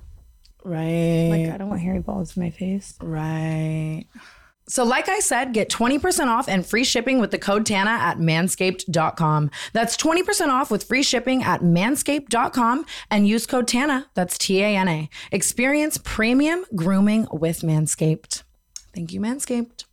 Right. 0.64 1.28
Like 1.30 1.54
I 1.54 1.58
don't 1.58 1.68
want 1.68 1.82
hairy 1.82 2.00
balls 2.00 2.36
in 2.36 2.42
my 2.42 2.50
face. 2.50 2.94
Right. 3.00 4.06
So, 4.68 4.84
like 4.84 5.08
I 5.08 5.18
said, 5.18 5.52
get 5.52 5.68
20% 5.68 6.26
off 6.26 6.48
and 6.48 6.64
free 6.64 6.84
shipping 6.84 7.18
with 7.18 7.30
the 7.30 7.38
code 7.38 7.66
TANA 7.66 7.90
at 7.90 8.18
manscaped.com. 8.18 9.50
That's 9.72 9.96
20% 9.96 10.48
off 10.48 10.70
with 10.70 10.84
free 10.84 11.02
shipping 11.02 11.42
at 11.42 11.62
manscaped.com 11.62 12.86
and 13.10 13.26
use 13.26 13.46
code 13.46 13.68
TANA. 13.68 14.06
That's 14.14 14.38
T 14.38 14.62
A 14.62 14.76
N 14.76 14.88
A. 14.88 15.10
Experience 15.30 15.98
premium 16.02 16.64
grooming 16.74 17.26
with 17.32 17.60
Manscaped. 17.60 18.44
Thank 18.94 19.12
you, 19.12 19.20
Manscaped. 19.20 19.84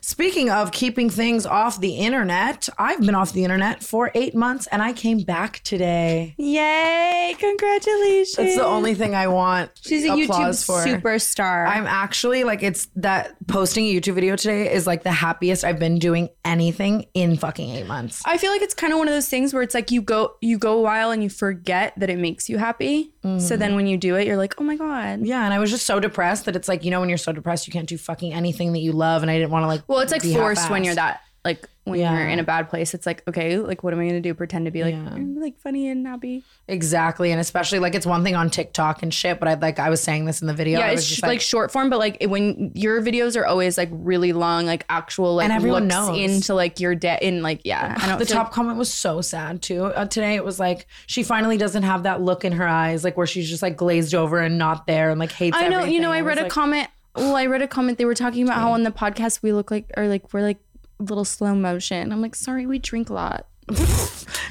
Speaking 0.00 0.50
of 0.50 0.72
keeping 0.72 1.10
things 1.10 1.46
off 1.46 1.80
the 1.80 1.96
internet, 1.96 2.68
I've 2.78 3.00
been 3.00 3.14
off 3.14 3.32
the 3.32 3.44
internet 3.44 3.82
for 3.82 4.10
eight 4.14 4.34
months 4.34 4.66
and 4.68 4.82
I 4.82 4.92
came 4.92 5.20
back 5.20 5.60
today. 5.60 6.34
Yay! 6.38 7.34
Congratulations. 7.38 8.36
That's 8.36 8.56
the 8.56 8.64
only 8.66 8.94
thing 8.94 9.14
I 9.14 9.28
want. 9.28 9.70
She's 9.80 10.04
a 10.04 10.08
YouTube 10.08 10.64
for. 10.64 10.84
superstar. 10.84 11.68
I'm 11.68 11.86
actually 11.86 12.44
like 12.44 12.62
it's 12.62 12.88
that 12.96 13.34
posting 13.46 13.86
a 13.86 13.94
YouTube 13.94 14.14
video 14.14 14.36
today 14.36 14.72
is 14.72 14.86
like 14.86 15.02
the 15.02 15.12
happiest 15.12 15.64
I've 15.64 15.78
been 15.78 15.98
doing 15.98 16.28
anything 16.44 17.06
in 17.14 17.36
fucking 17.36 17.70
eight 17.70 17.86
months. 17.86 18.22
I 18.24 18.38
feel 18.38 18.50
like 18.50 18.62
it's 18.62 18.74
kind 18.74 18.92
of 18.92 18.98
one 18.98 19.08
of 19.08 19.14
those 19.14 19.28
things 19.28 19.54
where 19.54 19.62
it's 19.62 19.74
like 19.74 19.90
you 19.90 20.02
go 20.02 20.34
you 20.40 20.58
go 20.58 20.78
a 20.78 20.82
while 20.82 21.10
and 21.10 21.22
you 21.22 21.30
forget 21.30 21.92
that 21.98 22.10
it 22.10 22.18
makes 22.18 22.48
you 22.48 22.58
happy. 22.58 23.12
So 23.22 23.28
mm-hmm. 23.28 23.56
then 23.58 23.74
when 23.74 23.86
you 23.86 23.98
do 23.98 24.16
it, 24.16 24.26
you're 24.26 24.36
like, 24.36 24.54
oh 24.58 24.64
my 24.64 24.76
god. 24.76 25.26
Yeah, 25.26 25.44
and 25.44 25.52
I 25.52 25.58
was 25.58 25.70
just 25.70 25.86
so 25.86 26.00
depressed 26.00 26.46
that 26.46 26.56
it's 26.56 26.68
like 26.68 26.84
you 26.84 26.90
know 26.90 27.00
when 27.00 27.08
you're 27.08 27.18
so 27.18 27.32
depressed 27.32 27.66
you 27.66 27.72
can't 27.72 27.88
do 27.88 27.98
fucking 27.98 28.32
anything 28.32 28.72
that 28.72 28.80
you 28.80 28.92
love, 28.92 29.22
and 29.22 29.30
I 29.30 29.38
didn't 29.38 29.50
want 29.50 29.64
to 29.64 29.66
like. 29.66 29.79
Well, 29.88 30.00
it's 30.00 30.12
like 30.12 30.22
forced 30.22 30.70
when 30.70 30.84
you're 30.84 30.94
that 30.94 31.20
like 31.42 31.66
when 31.84 31.98
Yeah. 31.98 32.12
you're 32.18 32.28
in 32.28 32.38
a 32.38 32.44
bad 32.44 32.68
place. 32.68 32.92
It's 32.92 33.06
like 33.06 33.26
okay, 33.26 33.56
like 33.56 33.82
what 33.82 33.94
am 33.94 34.00
I 34.00 34.06
gonna 34.06 34.20
do? 34.20 34.34
Pretend 34.34 34.66
to 34.66 34.70
be 34.70 34.84
like 34.84 34.94
Yeah. 34.94 35.16
like 35.40 35.58
funny 35.58 35.88
and 35.88 36.06
happy. 36.06 36.42
exactly, 36.68 37.32
and 37.32 37.40
especially 37.40 37.78
like 37.78 37.94
it's 37.94 38.04
one 38.04 38.22
thing 38.22 38.36
on 38.36 38.50
TikTok 38.50 39.02
and 39.02 39.12
shit, 39.12 39.40
but 39.40 39.48
I 39.48 39.54
like 39.54 39.78
I 39.78 39.88
was 39.88 40.02
saying 40.02 40.26
this 40.26 40.42
in 40.42 40.48
the 40.48 40.52
video. 40.52 40.78
Yeah, 40.80 40.88
I 40.88 40.90
was 40.92 41.00
it's 41.00 41.08
just 41.08 41.22
like, 41.22 41.40
short 41.40 41.72
form, 41.72 41.88
but 41.88 41.98
like 41.98 42.18
when 42.28 42.72
your 42.74 43.00
videos 43.00 43.40
are 43.40 43.46
always 43.46 43.78
like 43.78 43.88
really 43.90 44.34
long, 44.34 44.66
like 44.66 44.84
actual 44.90 45.36
like 45.36 45.44
And 45.44 45.52
everyone 45.54 45.84
looks 45.88 46.08
knows. 46.08 46.18
into 46.18 46.54
like 46.54 46.78
your 46.78 46.94
day 46.94 47.18
in 47.22 47.42
like 47.42 47.62
yeah. 47.64 47.96
I 47.98 48.06
don't 48.06 48.18
the 48.18 48.26
top 48.26 48.52
comment 48.52 48.76
was 48.76 48.92
so 48.92 49.22
sad 49.22 49.62
too. 49.62 49.86
Uh, 49.86 50.04
today 50.04 50.34
it 50.34 50.44
was 50.44 50.60
like 50.60 50.86
she 51.06 51.22
finally 51.22 51.56
doesn't 51.56 51.84
have 51.84 52.02
that 52.02 52.20
look 52.20 52.44
in 52.44 52.52
her 52.52 52.68
eyes, 52.68 53.02
like 53.02 53.16
where 53.16 53.26
she's 53.26 53.48
just 53.48 53.62
like 53.62 53.78
glazed 53.78 54.14
over 54.14 54.40
and 54.40 54.58
not 54.58 54.86
there 54.86 55.08
and 55.08 55.18
like 55.18 55.32
hates. 55.32 55.56
I 55.56 55.68
know. 55.68 55.84
You 55.84 56.00
know, 56.00 56.12
I 56.12 56.20
read 56.20 56.36
a 56.38 56.42
like- 56.42 56.52
comment. 56.52 56.88
Well, 57.16 57.36
I 57.36 57.46
read 57.46 57.62
a 57.62 57.68
comment. 57.68 57.98
They 57.98 58.04
were 58.04 58.14
talking 58.14 58.44
about 58.44 58.56
how 58.56 58.72
on 58.72 58.82
the 58.82 58.90
podcast 58.90 59.42
we 59.42 59.52
look 59.52 59.70
like, 59.70 59.90
or 59.96 60.06
like 60.06 60.32
we're 60.32 60.42
like 60.42 60.58
little 60.98 61.24
slow 61.24 61.54
motion. 61.54 62.12
I'm 62.12 62.22
like, 62.22 62.34
sorry, 62.34 62.66
we 62.66 62.78
drink 62.78 63.10
a 63.10 63.14
lot, 63.14 63.46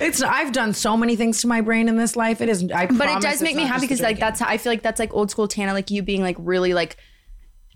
It's 0.02 0.22
I've 0.22 0.52
done 0.52 0.74
so 0.74 0.96
many 0.96 1.16
things 1.16 1.42
to 1.42 1.48
my 1.48 1.62
brain 1.62 1.90
in 1.90 1.98
this 1.98 2.16
life. 2.16 2.42
It 2.42 2.48
is, 2.50 2.70
I 2.72 2.86
but 2.86 3.10
it 3.10 3.22
does 3.22 3.42
make 3.42 3.56
me 3.56 3.64
happy 3.64 3.82
because 3.82 4.02
like 4.02 4.20
that's 4.20 4.40
how 4.40 4.48
I 4.48 4.58
feel 4.58 4.72
like 4.72 4.82
that's 4.82 5.00
like 5.00 5.14
old 5.14 5.30
school 5.30 5.48
Tana, 5.48 5.74
like 5.74 5.92
you 5.92 6.02
being 6.04 6.22
like 6.22 6.38
really 6.40 6.74
like, 6.74 6.98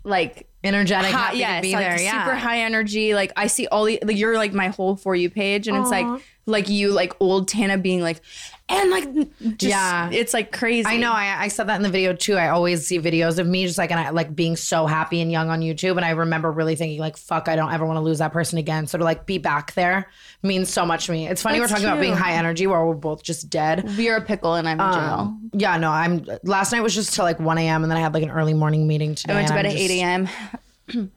like 0.04 0.48
energetic, 0.62 1.10
high, 1.12 1.32
yes, 1.32 1.64
like 1.64 1.72
there. 1.72 2.00
Yeah, 2.00 2.24
super 2.24 2.36
high 2.36 2.60
energy. 2.60 3.14
Like 3.14 3.32
I 3.36 3.48
see 3.48 3.66
all 3.66 3.84
the 3.84 3.98
like, 4.02 4.16
you're 4.16 4.36
like 4.36 4.54
my 4.54 4.68
whole 4.68 4.96
for 4.96 5.14
you 5.14 5.28
page, 5.28 5.68
and 5.68 5.76
it's 5.76 5.90
like 5.90 6.06
like 6.46 6.68
you 6.68 6.92
like 6.92 7.14
old 7.20 7.48
Tana 7.48 7.78
being 7.78 8.00
like, 8.00 8.20
and 8.68 8.90
like 8.90 9.14
just, 9.58 9.62
Yeah. 9.62 10.08
it's 10.10 10.32
like 10.32 10.50
crazy. 10.52 10.86
I 10.88 10.96
know. 10.96 11.12
I, 11.12 11.44
I 11.44 11.48
said 11.48 11.66
that 11.68 11.76
in 11.76 11.82
the 11.82 11.90
video 11.90 12.14
too. 12.14 12.36
I 12.36 12.48
always 12.48 12.86
see 12.86 12.98
videos 12.98 13.38
of 13.38 13.46
me 13.46 13.66
just 13.66 13.76
like 13.76 13.90
and 13.90 14.00
I 14.00 14.10
like 14.10 14.34
being 14.34 14.56
so 14.56 14.86
happy 14.86 15.20
and 15.20 15.30
young 15.30 15.50
on 15.50 15.60
YouTube, 15.60 15.96
and 15.96 16.04
I 16.04 16.10
remember 16.10 16.50
really 16.50 16.74
thinking 16.74 16.98
like, 16.98 17.16
"Fuck, 17.18 17.48
I 17.48 17.56
don't 17.56 17.72
ever 17.72 17.84
want 17.84 17.96
to 17.98 18.00
lose 18.00 18.18
that 18.18 18.32
person 18.32 18.58
again." 18.58 18.86
So 18.86 18.96
to 18.98 19.04
like 19.04 19.26
be 19.26 19.36
back 19.38 19.74
there 19.74 20.08
means 20.42 20.70
so 20.70 20.86
much 20.86 21.06
to 21.06 21.12
me. 21.12 21.28
It's 21.28 21.42
funny 21.42 21.58
That's 21.58 21.70
we're 21.72 21.76
talking 21.76 21.90
about 21.90 22.00
being 22.00 22.14
high 22.16 22.32
energy 22.32 22.66
while 22.66 22.86
we're 22.86 22.94
both 22.94 23.22
just 23.22 23.50
dead. 23.50 23.88
You're 23.96 24.16
a 24.16 24.22
pickle 24.22 24.54
and 24.54 24.66
I'm 24.68 24.80
a 24.80 24.92
jail. 24.92 25.00
Um, 25.02 25.50
yeah, 25.52 25.76
no, 25.76 25.90
I'm. 25.90 26.26
Last 26.42 26.72
night 26.72 26.80
was 26.80 26.94
just 26.94 27.12
till 27.14 27.24
like 27.24 27.38
1 27.38 27.58
a.m. 27.58 27.82
and 27.82 27.90
then 27.90 27.98
I 27.98 28.00
had 28.00 28.14
like 28.14 28.22
an 28.22 28.30
early 28.30 28.54
morning 28.54 28.86
meeting 28.86 29.14
today. 29.14 29.32
I 29.34 29.36
went 29.36 29.48
to 29.48 29.54
bed 29.54 29.66
I'm 29.66 29.72
at 29.72 29.76
just- 29.78 29.90
8 29.90 30.00
a.m. 30.00 31.10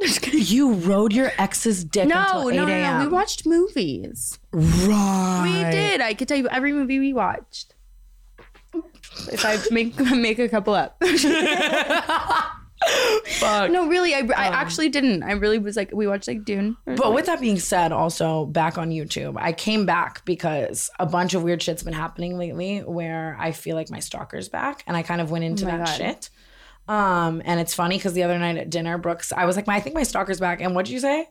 You 0.00 0.74
rode 0.74 1.12
your 1.12 1.32
ex's 1.38 1.82
dick 1.84 2.08
No, 2.08 2.22
until 2.22 2.50
8 2.50 2.56
no, 2.56 2.66
no, 2.66 2.98
no. 2.98 3.04
We 3.04 3.08
watched 3.12 3.44
movies. 3.46 4.38
right. 4.52 5.42
We 5.42 5.70
did. 5.76 6.00
I 6.00 6.14
could 6.14 6.28
tell 6.28 6.36
you 6.36 6.48
every 6.48 6.72
movie 6.72 6.98
we 7.00 7.12
watched. 7.12 7.74
If 9.32 9.44
I 9.44 9.58
make 9.72 9.98
make 10.14 10.38
a 10.38 10.48
couple 10.48 10.74
up. 10.74 11.02
Fuck. 13.26 13.70
No, 13.72 13.88
really, 13.88 14.14
I, 14.14 14.18
I 14.20 14.46
um. 14.48 14.54
actually 14.54 14.88
didn't. 14.88 15.22
I 15.24 15.32
really 15.32 15.58
was 15.58 15.76
like, 15.76 15.90
we 15.92 16.06
watched 16.06 16.28
like 16.28 16.44
Dune. 16.44 16.76
But 16.84 17.12
with 17.12 17.26
that 17.26 17.40
being 17.40 17.58
said, 17.58 17.90
also 17.92 18.46
back 18.46 18.78
on 18.78 18.90
YouTube, 18.90 19.34
I 19.36 19.52
came 19.52 19.84
back 19.84 20.24
because 20.24 20.88
a 21.00 21.06
bunch 21.06 21.34
of 21.34 21.42
weird 21.42 21.60
shit's 21.60 21.82
been 21.82 21.92
happening 21.92 22.38
lately 22.38 22.78
where 22.80 23.36
I 23.38 23.50
feel 23.52 23.74
like 23.74 23.90
my 23.90 23.98
stalker's 23.98 24.48
back 24.48 24.84
and 24.86 24.96
I 24.96 25.02
kind 25.02 25.20
of 25.20 25.30
went 25.30 25.44
into 25.44 25.64
Oh 25.66 25.70
my 25.72 25.76
that 25.78 25.86
God. 25.88 25.96
shit. 25.96 26.30
Um, 26.88 27.42
and 27.44 27.60
it's 27.60 27.74
funny 27.74 27.96
because 27.98 28.14
the 28.14 28.22
other 28.22 28.38
night 28.38 28.56
at 28.56 28.70
dinner, 28.70 28.96
Brooks, 28.98 29.30
I 29.32 29.44
was 29.44 29.56
like, 29.56 29.68
I 29.68 29.80
think 29.80 29.94
my 29.94 30.02
stalker's 30.04 30.40
back. 30.40 30.60
And 30.60 30.74
what 30.74 30.86
did 30.86 30.92
you 30.92 31.00
say? 31.00 31.26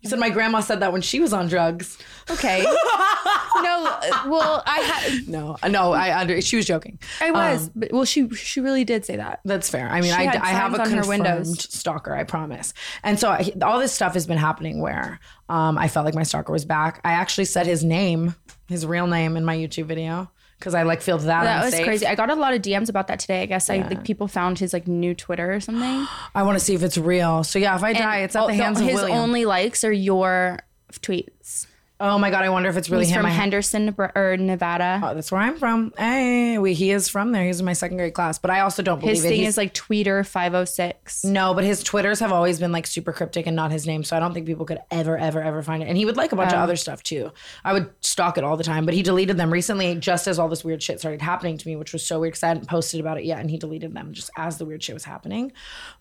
You 0.00 0.10
said 0.10 0.18
my 0.18 0.28
grandma 0.28 0.60
said 0.60 0.80
that 0.80 0.92
when 0.92 1.00
she 1.00 1.18
was 1.20 1.32
on 1.32 1.48
drugs. 1.48 1.96
Okay. 2.30 2.62
no, 2.62 3.86
uh, 3.86 4.24
well, 4.28 4.62
I 4.66 4.80
had, 4.80 5.28
No, 5.28 5.56
no, 5.68 5.92
I 5.92 6.18
under. 6.18 6.40
She 6.42 6.56
was 6.56 6.66
joking. 6.66 6.98
I 7.22 7.30
was, 7.30 7.68
Um, 7.68 7.72
but 7.74 7.92
well, 7.92 8.04
she 8.04 8.28
she 8.30 8.60
really 8.60 8.84
did 8.84 9.06
say 9.06 9.16
that. 9.16 9.40
That's 9.46 9.70
fair. 9.70 9.88
I 9.88 10.02
mean, 10.02 10.12
She 10.12 10.18
I, 10.18 10.42
I 10.42 10.48
have 10.48 10.74
a 10.74 10.76
signs 10.76 10.88
on 10.90 10.96
her 10.98 11.02
confirmed 11.04 11.08
windows. 11.26 11.74
stalker. 11.74 12.14
I 12.14 12.24
promise. 12.24 12.74
And 13.02 13.18
so 13.18 13.30
I, 13.30 13.50
all 13.62 13.78
this 13.78 13.92
stuff 13.92 14.12
has 14.12 14.26
been 14.26 14.36
happening 14.36 14.80
where 14.82 15.20
um, 15.48 15.78
I 15.78 15.88
felt 15.88 16.04
like 16.04 16.14
my 16.14 16.22
stalker 16.22 16.52
was 16.52 16.66
back. 16.66 17.00
I 17.02 17.12
actually 17.12 17.46
said 17.46 17.66
his 17.66 17.82
name, 17.82 18.34
his 18.68 18.84
real 18.84 19.06
name, 19.06 19.38
in 19.38 19.44
my 19.44 19.56
YouTube 19.56 19.86
video 19.86 20.30
because 20.58 20.74
I 20.74 20.82
like 20.82 21.02
feel 21.02 21.18
that. 21.18 21.44
That 21.44 21.64
was 21.64 21.74
crazy. 21.74 22.06
I 22.06 22.14
got 22.14 22.30
a 22.30 22.34
lot 22.34 22.54
of 22.54 22.62
DMs 22.62 22.88
about 22.88 23.08
that 23.08 23.18
today. 23.18 23.42
I 23.42 23.46
guess 23.46 23.68
I 23.70 23.78
like 23.78 24.04
people 24.04 24.28
found 24.28 24.58
his 24.58 24.72
like 24.72 24.88
new 24.88 25.14
Twitter 25.14 25.52
or 25.52 25.60
something. 25.60 26.06
I 26.34 26.42
want 26.42 26.58
to 26.58 26.64
see 26.64 26.74
if 26.74 26.82
it's 26.82 26.98
real. 26.98 27.44
So 27.44 27.58
yeah, 27.58 27.76
if 27.76 27.82
I 27.82 27.92
die, 27.92 28.18
it's 28.18 28.36
at 28.36 28.44
oh, 28.44 28.46
the 28.48 28.54
hands 28.54 28.80
of 28.80 28.86
his 28.86 28.94
William. 28.94 29.18
only 29.18 29.44
likes 29.44 29.84
are 29.84 29.92
your 29.92 30.58
tweets. 30.92 31.66
Oh 32.04 32.18
my 32.18 32.30
god, 32.30 32.44
I 32.44 32.48
wonder 32.50 32.68
if 32.68 32.76
it's 32.76 32.90
really 32.90 33.04
He's 33.04 33.14
him. 33.14 33.22
from 33.22 33.26
I- 33.26 33.34
Henderson 33.34 33.94
or 33.98 34.36
Nevada. 34.36 35.00
Oh, 35.02 35.14
that's 35.14 35.32
where 35.32 35.40
I'm 35.40 35.56
from. 35.56 35.92
Hey, 35.96 36.58
we, 36.58 36.74
he 36.74 36.90
is 36.90 37.08
from 37.08 37.32
there. 37.32 37.44
He's 37.44 37.60
in 37.60 37.66
my 37.66 37.72
second 37.72 37.96
grade 37.96 38.14
class, 38.14 38.38
but 38.38 38.50
I 38.50 38.60
also 38.60 38.82
don't 38.82 39.00
believe 39.00 39.16
his 39.16 39.24
it. 39.24 39.28
thing 39.28 39.38
He's- 39.38 39.50
is 39.50 39.56
like 39.56 39.74
Tweeter 39.74 40.26
five 40.26 40.54
oh 40.54 40.64
six. 40.64 41.24
No, 41.24 41.54
but 41.54 41.64
his 41.64 41.82
Twitters 41.82 42.20
have 42.20 42.32
always 42.32 42.60
been 42.60 42.72
like 42.72 42.86
super 42.86 43.12
cryptic 43.12 43.46
and 43.46 43.56
not 43.56 43.70
his 43.72 43.86
name. 43.86 44.04
So 44.04 44.16
I 44.16 44.20
don't 44.20 44.34
think 44.34 44.46
people 44.46 44.66
could 44.66 44.80
ever, 44.90 45.16
ever, 45.16 45.42
ever 45.42 45.62
find 45.62 45.82
it. 45.82 45.86
And 45.86 45.96
he 45.96 46.04
would 46.04 46.16
like 46.16 46.32
a 46.32 46.36
bunch 46.36 46.52
of 46.52 46.58
oh. 46.58 46.62
other 46.62 46.76
stuff 46.76 47.02
too. 47.02 47.32
I 47.64 47.72
would 47.72 47.90
stalk 48.00 48.38
it 48.38 48.44
all 48.44 48.56
the 48.56 48.64
time, 48.64 48.84
but 48.84 48.94
he 48.94 49.02
deleted 49.02 49.36
them 49.36 49.52
recently 49.52 49.94
just 49.96 50.26
as 50.26 50.38
all 50.38 50.48
this 50.48 50.64
weird 50.64 50.82
shit 50.82 50.98
started 51.00 51.22
happening 51.22 51.58
to 51.58 51.68
me, 51.68 51.76
which 51.76 51.92
was 51.92 52.06
so 52.06 52.20
weird 52.20 52.32
because 52.32 52.42
I 52.42 52.48
hadn't 52.48 52.68
posted 52.68 53.00
about 53.00 53.18
it 53.18 53.24
yet. 53.24 53.40
And 53.40 53.50
he 53.50 53.56
deleted 53.56 53.94
them 53.94 54.12
just 54.12 54.30
as 54.36 54.58
the 54.58 54.64
weird 54.64 54.82
shit 54.82 54.94
was 54.94 55.04
happening. 55.04 55.52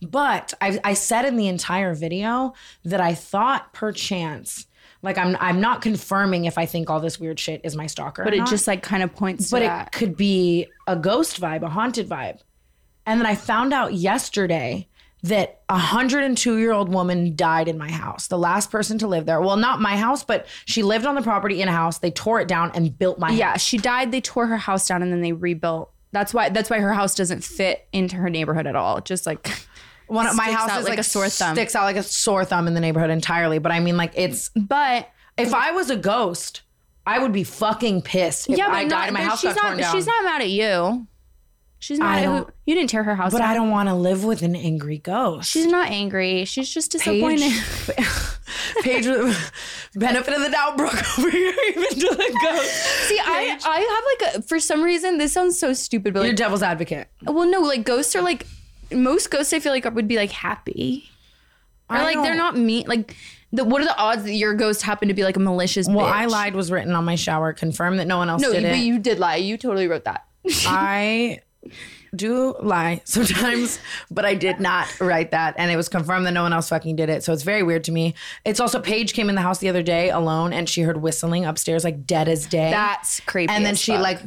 But 0.01 0.53
I, 0.61 0.79
I 0.83 0.93
said 0.93 1.25
in 1.25 1.37
the 1.37 1.47
entire 1.47 1.93
video 1.93 2.53
that 2.83 2.99
I 3.01 3.13
thought 3.13 3.73
perchance. 3.73 4.67
Like 5.03 5.17
I'm, 5.17 5.37
I'm 5.39 5.59
not 5.59 5.81
confirming 5.81 6.45
if 6.45 6.57
I 6.57 6.65
think 6.65 6.89
all 6.89 6.99
this 6.99 7.19
weird 7.19 7.39
shit 7.39 7.61
is 7.63 7.75
my 7.75 7.87
stalker, 7.87 8.23
But 8.23 8.33
it 8.33 8.39
not 8.39 8.49
just 8.49 8.65
like 8.65 8.81
kind 8.81 9.03
of 9.03 9.13
points 9.13 9.51
but 9.51 9.59
to 9.59 9.65
it 9.65 9.67
that. 9.67 9.91
could 9.91 10.15
be 10.17 10.67
a 10.87 10.95
ghost 10.95 11.39
vibe, 11.39 11.61
a 11.61 11.69
haunted 11.69 12.07
vibe. 12.09 12.39
And 13.05 13.19
then 13.19 13.27
I 13.27 13.35
found 13.35 13.73
out 13.73 13.93
yesterday 13.93 14.87
that 15.23 15.61
a 15.69 15.73
102 15.73 16.57
year 16.57 16.71
old 16.71 16.89
woman 16.89 17.35
died 17.35 17.67
in 17.67 17.77
my 17.77 17.91
house. 17.91 18.27
The 18.27 18.37
last 18.37 18.71
person 18.71 18.97
to 18.99 19.07
live 19.07 19.25
there. 19.25 19.41
Well, 19.41 19.57
not 19.57 19.81
my 19.81 19.97
house, 19.97 20.23
but 20.23 20.47
she 20.65 20.83
lived 20.83 21.05
on 21.05 21.15
the 21.15 21.21
property 21.21 21.61
in 21.61 21.67
a 21.67 21.71
house. 21.71 21.99
They 21.99 22.11
tore 22.11 22.41
it 22.41 22.47
down 22.47 22.71
and 22.73 22.97
built 22.97 23.19
my 23.19 23.31
yeah, 23.31 23.51
house. 23.51 23.61
she 23.61 23.77
died. 23.77 24.11
They 24.11 24.21
tore 24.21 24.47
her 24.47 24.57
house 24.57 24.87
down 24.87 25.01
and 25.01 25.11
then 25.11 25.21
they 25.21 25.31
rebuilt. 25.31 25.91
That's 26.11 26.33
why. 26.33 26.49
That's 26.49 26.69
why 26.69 26.79
her 26.79 26.93
house 26.93 27.15
doesn't 27.15 27.43
fit 27.43 27.87
into 27.91 28.17
her 28.17 28.29
neighborhood 28.29 28.67
at 28.67 28.75
all. 28.75 28.97
It's 28.97 29.07
just 29.07 29.25
like 29.25 29.49
One 30.07 30.27
of 30.27 30.35
my 30.35 30.51
house 30.51 30.69
is 30.77 30.83
like 30.83 30.91
like 30.91 30.99
a 30.99 31.03
sore 31.03 31.29
thumb. 31.29 31.55
Sticks 31.55 31.75
out 31.75 31.83
like 31.83 31.95
a 31.95 32.03
sore 32.03 32.45
thumb 32.45 32.67
in 32.67 32.73
the 32.73 32.79
neighborhood 32.79 33.09
entirely. 33.09 33.59
But 33.59 33.71
I 33.71 33.79
mean, 33.79 33.97
like 33.97 34.13
it's 34.15 34.49
But 34.49 35.09
if 35.37 35.53
I 35.53 35.71
was 35.71 35.89
a 35.89 35.95
ghost, 35.95 36.61
I 37.05 37.19
would 37.19 37.31
be 37.31 37.43
fucking 37.43 38.03
pissed 38.03 38.49
if 38.49 38.57
yeah, 38.57 38.67
but 38.67 38.75
I 38.75 38.83
not, 38.83 38.89
died 38.89 39.13
my 39.13 39.21
house 39.21 39.41
she's 39.41 39.55
not. 39.55 39.83
She's 39.91 40.07
not 40.07 40.23
mad 40.23 40.41
at 40.41 40.49
you. 40.49 41.07
She's 41.79 41.99
I 41.99 42.03
mad 42.03 42.19
at 42.19 42.25
who 42.25 42.51
you 42.65 42.75
didn't 42.75 42.91
tear 42.91 43.03
her 43.03 43.15
house 43.15 43.33
but 43.33 43.39
down. 43.39 43.49
I 43.49 43.53
don't 43.53 43.69
want 43.69 43.89
to 43.89 43.95
live 43.95 44.23
with 44.23 44.41
an 44.41 44.55
angry 44.55 44.99
ghost. 44.99 45.51
She's 45.51 45.65
not 45.65 45.89
angry. 45.89 46.45
She's 46.45 46.69
just 46.73 46.91
disappointed. 46.93 47.51
Paige, 48.81 49.05
benefit 49.95 50.33
of 50.33 50.41
the 50.41 50.49
doubt, 50.49 50.77
Brooke 50.77 50.93
over 51.19 51.29
here, 51.29 51.53
even 51.69 51.89
to 51.89 52.15
the 52.15 52.37
ghost. 52.41 52.73
See, 53.07 53.19
I 53.19 53.59
I 53.65 53.79
have 53.79 54.33
like 54.33 54.35
a 54.35 54.47
for 54.47 54.59
some 54.59 54.81
reason 54.81 55.17
this 55.17 55.33
sounds 55.33 55.59
so 55.59 55.73
stupid, 55.73 56.13
but 56.13 56.23
You're 56.23 56.33
devil's 56.33 56.63
advocate. 56.63 57.09
well, 57.23 57.45
no, 57.45 57.59
like 57.59 57.83
ghosts 57.83 58.15
are 58.15 58.21
like 58.21 58.47
most 58.93 59.29
ghosts. 59.31 59.53
I 59.53 59.59
feel 59.59 59.71
like 59.71 59.85
would 59.93 60.07
be 60.07 60.17
like 60.17 60.31
happy, 60.31 61.09
or 61.89 61.97
I 61.97 62.03
like 62.03 62.15
they're 62.23 62.35
not 62.35 62.57
mean. 62.57 62.85
Like 62.87 63.15
the 63.51 63.63
what 63.63 63.81
are 63.81 63.85
the 63.85 63.97
odds 63.97 64.23
that 64.23 64.33
your 64.33 64.53
ghost 64.53 64.81
happened 64.81 65.09
to 65.09 65.15
be 65.15 65.23
like 65.23 65.37
a 65.37 65.39
malicious? 65.39 65.87
Well, 65.87 66.05
bitch? 66.05 66.11
I 66.11 66.25
lied 66.25 66.55
was 66.55 66.71
written 66.71 66.93
on 66.93 67.05
my 67.05 67.15
shower. 67.15 67.53
Confirm 67.53 67.97
that 67.97 68.07
no 68.07 68.17
one 68.17 68.29
else 68.29 68.41
No, 68.41 68.51
did 68.51 68.63
but 68.63 68.73
it. 68.73 68.77
you 68.79 68.99
did 68.99 69.19
lie. 69.19 69.35
You 69.37 69.57
totally 69.57 69.87
wrote 69.87 70.05
that. 70.05 70.25
I 70.65 71.39
do 72.15 72.55
lie 72.61 73.01
sometimes, 73.05 73.79
but 74.11 74.23
I 74.25 74.35
did 74.35 74.59
not 74.59 74.87
write 74.99 75.31
that. 75.31 75.55
And 75.57 75.71
it 75.71 75.75
was 75.77 75.89
confirmed 75.89 76.25
that 76.27 76.31
no 76.31 76.43
one 76.43 76.53
else 76.53 76.69
fucking 76.69 76.95
did 76.95 77.09
it. 77.09 77.23
So 77.23 77.33
it's 77.33 77.41
very 77.43 77.63
weird 77.63 77.83
to 77.85 77.91
me. 77.91 78.13
It's 78.45 78.59
also 78.59 78.79
Paige 78.79 79.13
came 79.13 79.29
in 79.29 79.35
the 79.35 79.41
house 79.41 79.59
the 79.59 79.69
other 79.69 79.81
day 79.81 80.09
alone 80.11 80.53
and 80.53 80.69
she 80.69 80.81
heard 80.81 80.97
whistling 81.01 81.45
upstairs, 81.45 81.83
like 81.83 82.05
dead 82.05 82.27
as 82.27 82.45
day. 82.45 82.69
That's 82.69 83.19
creepy. 83.21 83.51
and 83.51 83.65
then 83.65 83.75
she 83.75 83.93
fuck. 83.93 84.01
like 84.03 84.19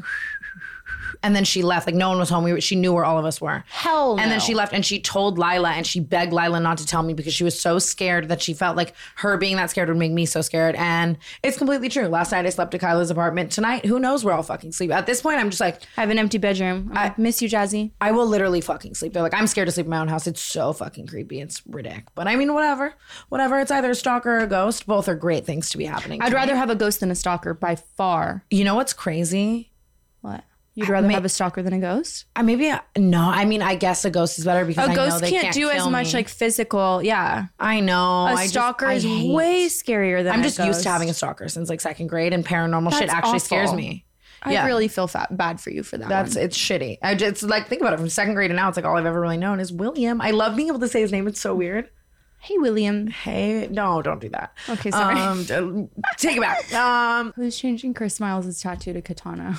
and 1.27 1.37
then 1.37 1.45
she 1.45 1.63
left 1.63 1.87
like 1.87 1.95
no 1.95 2.09
one 2.09 2.19
was 2.19 2.31
home 2.31 2.45
we 2.45 2.53
were, 2.53 2.61
she 2.61 2.77
knew 2.77 2.93
where 2.93 3.05
all 3.05 3.19
of 3.19 3.25
us 3.25 3.41
were 3.41 3.65
Hell 3.69 4.19
and 4.19 4.31
then 4.31 4.41
she 4.41 4.55
left 4.55 4.73
and 4.73 4.85
she 4.85 5.01
told 5.01 5.39
lila 5.39 5.71
and 5.71 5.87
she 5.87 6.01
begged 6.01 6.33
lila 6.33 6.61
not 6.61 6.79
to 6.79 6.87
tell 6.87 7.03
me 7.03 7.15
because 7.15 7.35
she 7.35 7.45
was 7.45 7.59
so 7.59 7.79
scared 7.79 8.29
that 8.29 8.43
she 8.43 8.55
felt 8.55 8.77
like 8.77 8.95
her 9.17 9.37
being 9.37 9.57
that 9.57 9.71
scared 9.71 9.89
would 9.89 9.99
make 9.99 10.13
me 10.13 10.27
so 10.27 10.41
scared 10.41 10.75
and 10.77 11.19
it's 11.43 11.59
completely 11.59 11.89
true 11.89 12.07
last 12.07 12.33
night 12.33 12.47
i 12.47 12.51
slept 12.51 12.75
at 12.75 12.81
kyla's 12.81 13.11
apartment 13.11 13.51
tonight 13.51 13.85
who 13.85 13.99
knows 13.99 14.25
where 14.25 14.35
i'll 14.35 14.43
fucking 14.43 14.73
sleep 14.73 14.91
at 14.91 15.07
this 15.07 15.23
point 15.23 15.39
i'm 15.39 15.51
just 15.51 15.61
like 15.61 15.83
I 15.97 16.03
have 16.03 16.11
an 16.11 16.19
empty 16.19 16.39
bedroom. 16.39 16.91
I 16.95 17.15
miss 17.17 17.41
you, 17.41 17.49
Jazzy. 17.49 17.93
I 18.01 18.13
will 18.13 18.27
literally 18.27 18.61
fucking 18.61 18.95
sleep 18.95 19.13
there. 19.13 19.23
Like 19.23 19.35
I'm 19.35 19.47
scared 19.47 19.67
to 19.67 19.73
sleep 19.73 19.87
in 19.87 19.91
my 19.91 19.99
own 19.99 20.09
house. 20.09 20.27
It's 20.27 20.41
so 20.41 20.73
fucking 20.73 21.07
creepy. 21.07 21.41
It's 21.41 21.63
ridiculous. 21.67 21.87
But 22.15 22.29
I 22.29 22.37
mean, 22.37 22.53
whatever, 22.53 22.95
whatever. 23.29 23.59
It's 23.61 23.71
either 23.71 23.91
a 23.91 23.95
stalker 23.95 24.39
or 24.39 24.41
a 24.41 24.47
ghost. 24.47 24.87
Both 24.87 25.09
are 25.09 25.15
great 25.15 25.47
things 25.47 25.71
to 25.71 25.79
be 25.79 25.85
happening. 25.85 26.21
I'd 26.21 26.27
to 26.27 26.31
me. 26.33 26.37
rather 26.37 26.57
have 26.57 26.71
a 26.71 26.75
ghost 26.75 27.01
than 27.01 27.11
a 27.11 27.15
stalker 27.15 27.55
by 27.55 27.77
far. 27.77 28.45
You 28.51 28.65
know 28.65 28.75
what's 28.75 28.93
crazy? 28.93 29.73
What? 30.21 30.45
You'd 30.77 30.89
rather 30.91 31.09
have 31.11 31.25
a 31.25 31.29
stalker 31.31 31.63
than 31.63 31.73
a 31.73 31.81
ghost? 31.81 32.27
I 32.37 32.43
maybe 32.43 32.71
no. 32.99 33.21
I 33.23 33.47
mean, 33.47 33.63
I 33.63 33.75
guess 33.77 34.05
a 34.05 34.11
ghost 34.11 34.39
is 34.39 34.45
better 34.45 34.65
because 34.67 34.87
A 34.87 34.91
I 34.91 34.95
know 34.95 35.09
ghost 35.09 35.21
they 35.23 35.31
can't, 35.31 35.43
can't 35.45 35.55
do 35.55 35.71
as 35.71 35.89
much 35.89 36.09
me. 36.09 36.19
like 36.19 36.29
physical. 36.29 37.03
Yeah. 37.03 37.47
I 37.59 37.81
know. 37.81 37.97
A 38.03 38.25
I 38.27 38.37
just- 38.45 38.51
stalker 38.51 38.87
I 38.87 38.95
is 38.95 39.05
way 39.07 39.67
scarier 39.69 40.23
than 40.23 40.35
I'm 40.35 40.43
just 40.43 40.59
used 40.59 40.83
to 40.83 40.91
having 40.91 41.09
a 41.11 41.15
stalker 41.15 41.49
since 41.49 41.69
like 41.71 41.81
second 41.81 42.09
grade, 42.09 42.33
and 42.35 42.45
paranormal 42.45 42.93
shit 42.93 43.09
That's 43.09 43.15
actually 43.15 43.39
scares 43.39 43.73
me. 43.73 44.05
I 44.43 44.53
yeah. 44.53 44.67
really 44.67 44.87
feel 44.87 45.09
fat, 45.09 45.35
bad 45.37 45.61
for 45.61 45.71
you 45.71 45.83
for 45.83 45.97
that. 45.97 46.09
That's 46.11 46.37
one. 46.37 46.45
it's 46.45 46.57
shitty. 46.59 46.99
I 47.03 47.15
just 47.15 47.43
like 47.43 47.67
think 47.69 47.81
about 47.81 47.95
it 47.95 47.97
from 47.99 48.09
second 48.11 48.35
grade 48.35 48.51
to 48.51 48.55
now. 48.55 48.69
It's 48.69 48.77
like 48.77 48.85
all 48.85 48.97
I've 48.97 49.07
ever 49.07 49.21
really 49.21 49.39
known 49.39 49.59
is 49.61 49.73
William. 49.73 50.21
I 50.21 50.31
love 50.31 50.57
being 50.57 50.69
able 50.69 50.79
to 50.81 50.89
say 50.89 51.01
his 51.01 51.11
name. 51.11 51.27
It's 51.27 51.41
so 51.41 51.55
weird. 51.55 51.89
Hey, 52.39 52.59
William. 52.59 53.07
Hey, 53.09 53.67
no, 53.73 54.03
don't 54.03 54.21
do 54.21 54.29
that. 54.29 54.53
Okay, 54.69 54.91
sorry. 54.93 55.19
Um, 55.19 55.89
take 56.19 56.37
it 56.37 56.41
back. 56.41 56.71
Um, 56.75 57.33
Who's 57.35 57.59
changing 57.59 57.95
Chris 57.95 58.21
Miles' 58.21 58.61
tattoo 58.61 58.93
to 58.93 59.01
katana? 59.03 59.59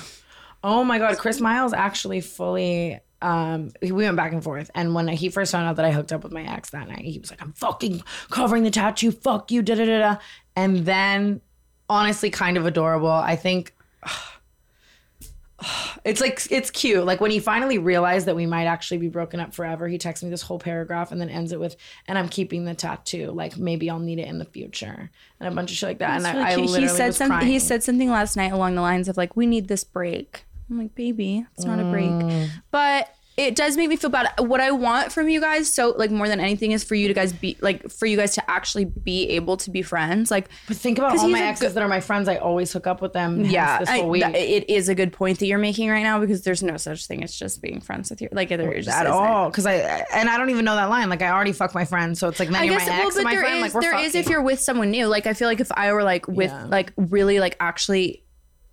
Oh 0.62 0.84
my 0.84 0.98
god, 0.98 1.18
Chris 1.18 1.40
Miles 1.40 1.72
actually 1.72 2.20
fully 2.20 3.00
um 3.20 3.72
we 3.82 3.90
went 3.90 4.16
back 4.16 4.32
and 4.32 4.44
forth 4.44 4.70
and 4.76 4.94
when 4.94 5.08
he 5.08 5.28
first 5.28 5.50
found 5.50 5.66
out 5.66 5.74
that 5.74 5.84
I 5.84 5.90
hooked 5.90 6.12
up 6.12 6.22
with 6.22 6.32
my 6.32 6.44
ex 6.44 6.70
that 6.70 6.88
night, 6.88 7.00
he 7.00 7.18
was 7.18 7.30
like, 7.30 7.42
I'm 7.42 7.52
fucking 7.52 8.02
covering 8.30 8.62
the 8.62 8.70
tattoo, 8.70 9.10
fuck 9.10 9.50
you, 9.50 9.62
da 9.62 9.74
da 9.74 9.86
da 9.86 9.98
da. 9.98 10.16
And 10.54 10.86
then 10.86 11.40
honestly 11.88 12.30
kind 12.30 12.56
of 12.56 12.66
adorable. 12.66 13.10
I 13.10 13.36
think 13.36 13.74
it's 16.04 16.20
like 16.20 16.40
it's 16.50 16.70
cute. 16.70 17.04
Like 17.04 17.20
when 17.20 17.30
he 17.30 17.40
finally 17.40 17.78
realized 17.78 18.26
that 18.26 18.36
we 18.36 18.46
might 18.46 18.66
actually 18.66 18.98
be 18.98 19.08
broken 19.08 19.40
up 19.40 19.54
forever, 19.54 19.88
he 19.88 19.98
texts 19.98 20.22
me 20.22 20.30
this 20.30 20.42
whole 20.42 20.58
paragraph 20.58 21.12
and 21.12 21.20
then 21.20 21.30
ends 21.30 21.52
it 21.52 21.60
with, 21.60 21.76
"And 22.06 22.18
I'm 22.18 22.28
keeping 22.28 22.64
the 22.64 22.74
tattoo. 22.74 23.32
Like 23.32 23.56
maybe 23.56 23.90
I'll 23.90 23.98
need 23.98 24.18
it 24.18 24.28
in 24.28 24.38
the 24.38 24.44
future," 24.44 25.10
and 25.40 25.48
a 25.48 25.54
bunch 25.54 25.70
of 25.70 25.76
shit 25.76 25.88
like 25.88 25.98
that. 25.98 26.22
That's 26.22 26.34
I, 26.34 26.38
really 26.38 26.44
I 26.44 26.54
cute. 26.54 26.70
literally 26.70 26.88
he 26.88 26.96
said 26.96 27.14
something. 27.14 27.48
He 27.48 27.58
said 27.58 27.82
something 27.82 28.10
last 28.10 28.36
night 28.36 28.52
along 28.52 28.74
the 28.74 28.82
lines 28.82 29.08
of 29.08 29.16
like, 29.16 29.36
"We 29.36 29.46
need 29.46 29.68
this 29.68 29.84
break." 29.84 30.44
I'm 30.70 30.78
like, 30.78 30.94
"Baby, 30.94 31.46
it's 31.56 31.64
not 31.64 31.78
a 31.80 31.84
break," 31.84 32.10
Mm. 32.10 32.48
but 32.70 33.08
it 33.36 33.54
does 33.54 33.76
make 33.76 33.88
me 33.88 33.94
feel 33.94 34.10
bad. 34.10 34.28
What 34.40 34.60
I 34.60 34.72
want 34.72 35.12
from 35.12 35.28
you 35.28 35.40
guys, 35.40 35.72
so 35.72 35.90
like 35.96 36.10
more 36.10 36.26
than 36.26 36.40
anything, 36.40 36.72
is 36.72 36.82
for 36.82 36.96
you 36.96 37.06
to 37.06 37.14
guys 37.14 37.32
be 37.32 37.56
like 37.60 37.88
for 37.88 38.06
you 38.06 38.16
guys 38.16 38.34
to 38.34 38.50
actually 38.50 38.84
be 38.84 39.28
able 39.30 39.56
to 39.58 39.70
be 39.70 39.80
friends. 39.80 40.28
Like, 40.28 40.48
But 40.66 40.76
think 40.76 40.98
about 40.98 41.16
all 41.16 41.28
my 41.28 41.40
exes 41.42 41.74
that 41.74 41.82
are 41.84 41.88
my 41.88 42.00
friends. 42.00 42.28
I 42.28 42.34
always 42.38 42.72
hook 42.72 42.88
up 42.88 43.00
with 43.00 43.12
them. 43.12 43.44
yeah, 43.44 43.78
this 43.78 43.88
I- 43.88 44.00
that- 44.18 44.34
it 44.34 44.68
is 44.68 44.88
a 44.88 44.94
good 44.96 45.12
point 45.12 45.38
that 45.38 45.46
you're 45.46 45.56
making 45.60 45.88
right 45.88 46.02
now 46.02 46.18
because 46.18 46.42
there's 46.42 46.64
no 46.64 46.76
such 46.76 47.06
thing 47.06 47.22
as 47.22 47.32
just 47.32 47.62
being 47.62 47.80
friends 47.80 48.10
with 48.10 48.20
your 48.20 48.30
like 48.32 48.48
there 48.48 48.74
just 48.82 48.88
at 48.88 49.06
all 49.06 49.48
because 49.50 49.66
I 49.66 49.74
and 50.12 50.28
I 50.28 50.36
don't 50.36 50.50
even 50.50 50.64
know 50.64 50.74
that 50.74 50.90
line. 50.90 51.08
Like 51.08 51.22
I 51.22 51.28
already 51.30 51.52
fucked 51.52 51.76
my 51.76 51.84
friend, 51.84 52.18
so 52.18 52.26
it's 52.28 52.40
like 52.40 52.48
then 52.48 52.60
I 52.62 52.64
you're 52.64 52.74
guess 52.76 52.88
my 52.88 52.98
well, 52.98 53.06
ex 53.06 53.14
but 53.14 53.20
and 53.20 53.24
my 53.24 53.30
there 53.34 53.40
friend. 53.42 53.56
is 53.58 53.62
like 53.62 53.74
we're 53.74 53.80
there 53.82 54.00
is 54.04 54.14
if 54.16 54.28
you're 54.28 54.42
with 54.42 54.58
someone 54.60 54.90
new. 54.90 55.06
Like 55.06 55.28
I 55.28 55.32
feel 55.32 55.46
like 55.46 55.60
if 55.60 55.70
I 55.70 55.92
were 55.92 56.02
like 56.02 56.26
with 56.26 56.50
Yeah. 56.50 56.64
like 56.64 56.92
really 56.96 57.38
like 57.38 57.56
actually 57.60 58.24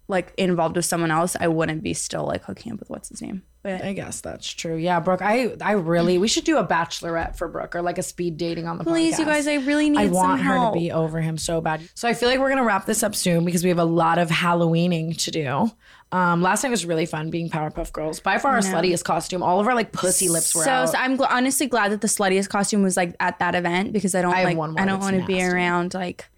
like 0.07 0.33
involved 0.37 0.75
with 0.75 0.85
someone 0.85 1.11
else, 1.11 1.35
I 1.39 1.47
wouldn't 1.47 1.81
be 1.83 1.93
still 1.93 2.25
like 2.25 2.43
hooking 2.43 2.71
up 2.73 2.79
with 2.79 2.89
what's 2.89 3.09
his 3.09 3.21
name. 3.21 3.43
But 3.63 3.83
I 3.83 3.93
guess 3.93 4.21
that's 4.21 4.47
true. 4.53 4.75
Yeah, 4.75 4.99
Brooke. 4.99 5.23
I 5.23 5.55
I 5.59 5.71
really 5.71 6.19
we 6.19 6.27
should 6.27 6.43
do 6.43 6.57
a 6.57 6.67
bachelorette 6.67 7.35
for 7.35 7.47
Brooke 7.47 7.75
or 7.75 7.81
like 7.81 7.97
a 7.97 8.03
speed 8.03 8.37
dating 8.37 8.67
on 8.67 8.77
the 8.77 8.83
please, 8.83 9.15
podcast. 9.15 9.19
you 9.19 9.25
guys, 9.25 9.47
I 9.47 9.55
really 9.55 9.89
need 9.89 9.99
I 9.99 10.05
want 10.07 10.41
her 10.41 10.53
help. 10.53 10.73
to 10.75 10.79
be 10.79 10.91
over 10.91 11.19
him 11.21 11.39
so 11.39 11.61
bad. 11.61 11.81
So 11.95 12.07
I 12.07 12.13
feel 12.13 12.29
like 12.29 12.39
we're 12.39 12.49
gonna 12.49 12.63
wrap 12.63 12.85
this 12.85 13.01
up 13.01 13.15
soon 13.15 13.43
because 13.43 13.63
we 13.63 13.69
have 13.69 13.79
a 13.79 13.83
lot 13.85 14.19
of 14.19 14.29
Halloweening 14.29 15.17
to 15.23 15.31
do. 15.31 15.71
Um, 16.11 16.43
last 16.43 16.63
night 16.63 16.69
was 16.69 16.85
really 16.85 17.07
fun 17.07 17.31
being 17.31 17.49
Powerpuff 17.49 17.91
Girls. 17.91 18.19
By 18.19 18.37
far 18.37 18.51
our 18.53 18.59
sluttiest 18.59 19.03
costume. 19.03 19.41
All 19.41 19.59
of 19.59 19.67
our 19.67 19.73
like 19.73 19.91
pussy 19.91 20.29
lips 20.29 20.53
were 20.53 20.63
so, 20.63 20.69
out. 20.69 20.89
so 20.89 20.97
I'm 20.99 21.17
gl- 21.17 21.27
honestly 21.29 21.65
glad 21.65 21.91
that 21.91 22.01
the 22.01 22.07
sluttiest 22.07 22.47
costume 22.49 22.83
was 22.83 22.95
like 22.95 23.15
at 23.19 23.39
that 23.39 23.55
event 23.55 23.91
because 23.91 24.13
I 24.13 24.21
don't 24.21 24.31
I 24.31 24.37
have 24.41 24.45
like 24.49 24.57
one 24.57 24.73
more 24.73 24.81
I 24.81 24.85
don't 24.85 24.99
that's 24.99 25.11
want 25.11 25.21
to 25.21 25.25
be 25.27 25.39
nasty. 25.39 25.55
around 25.55 25.93
like 25.95 26.29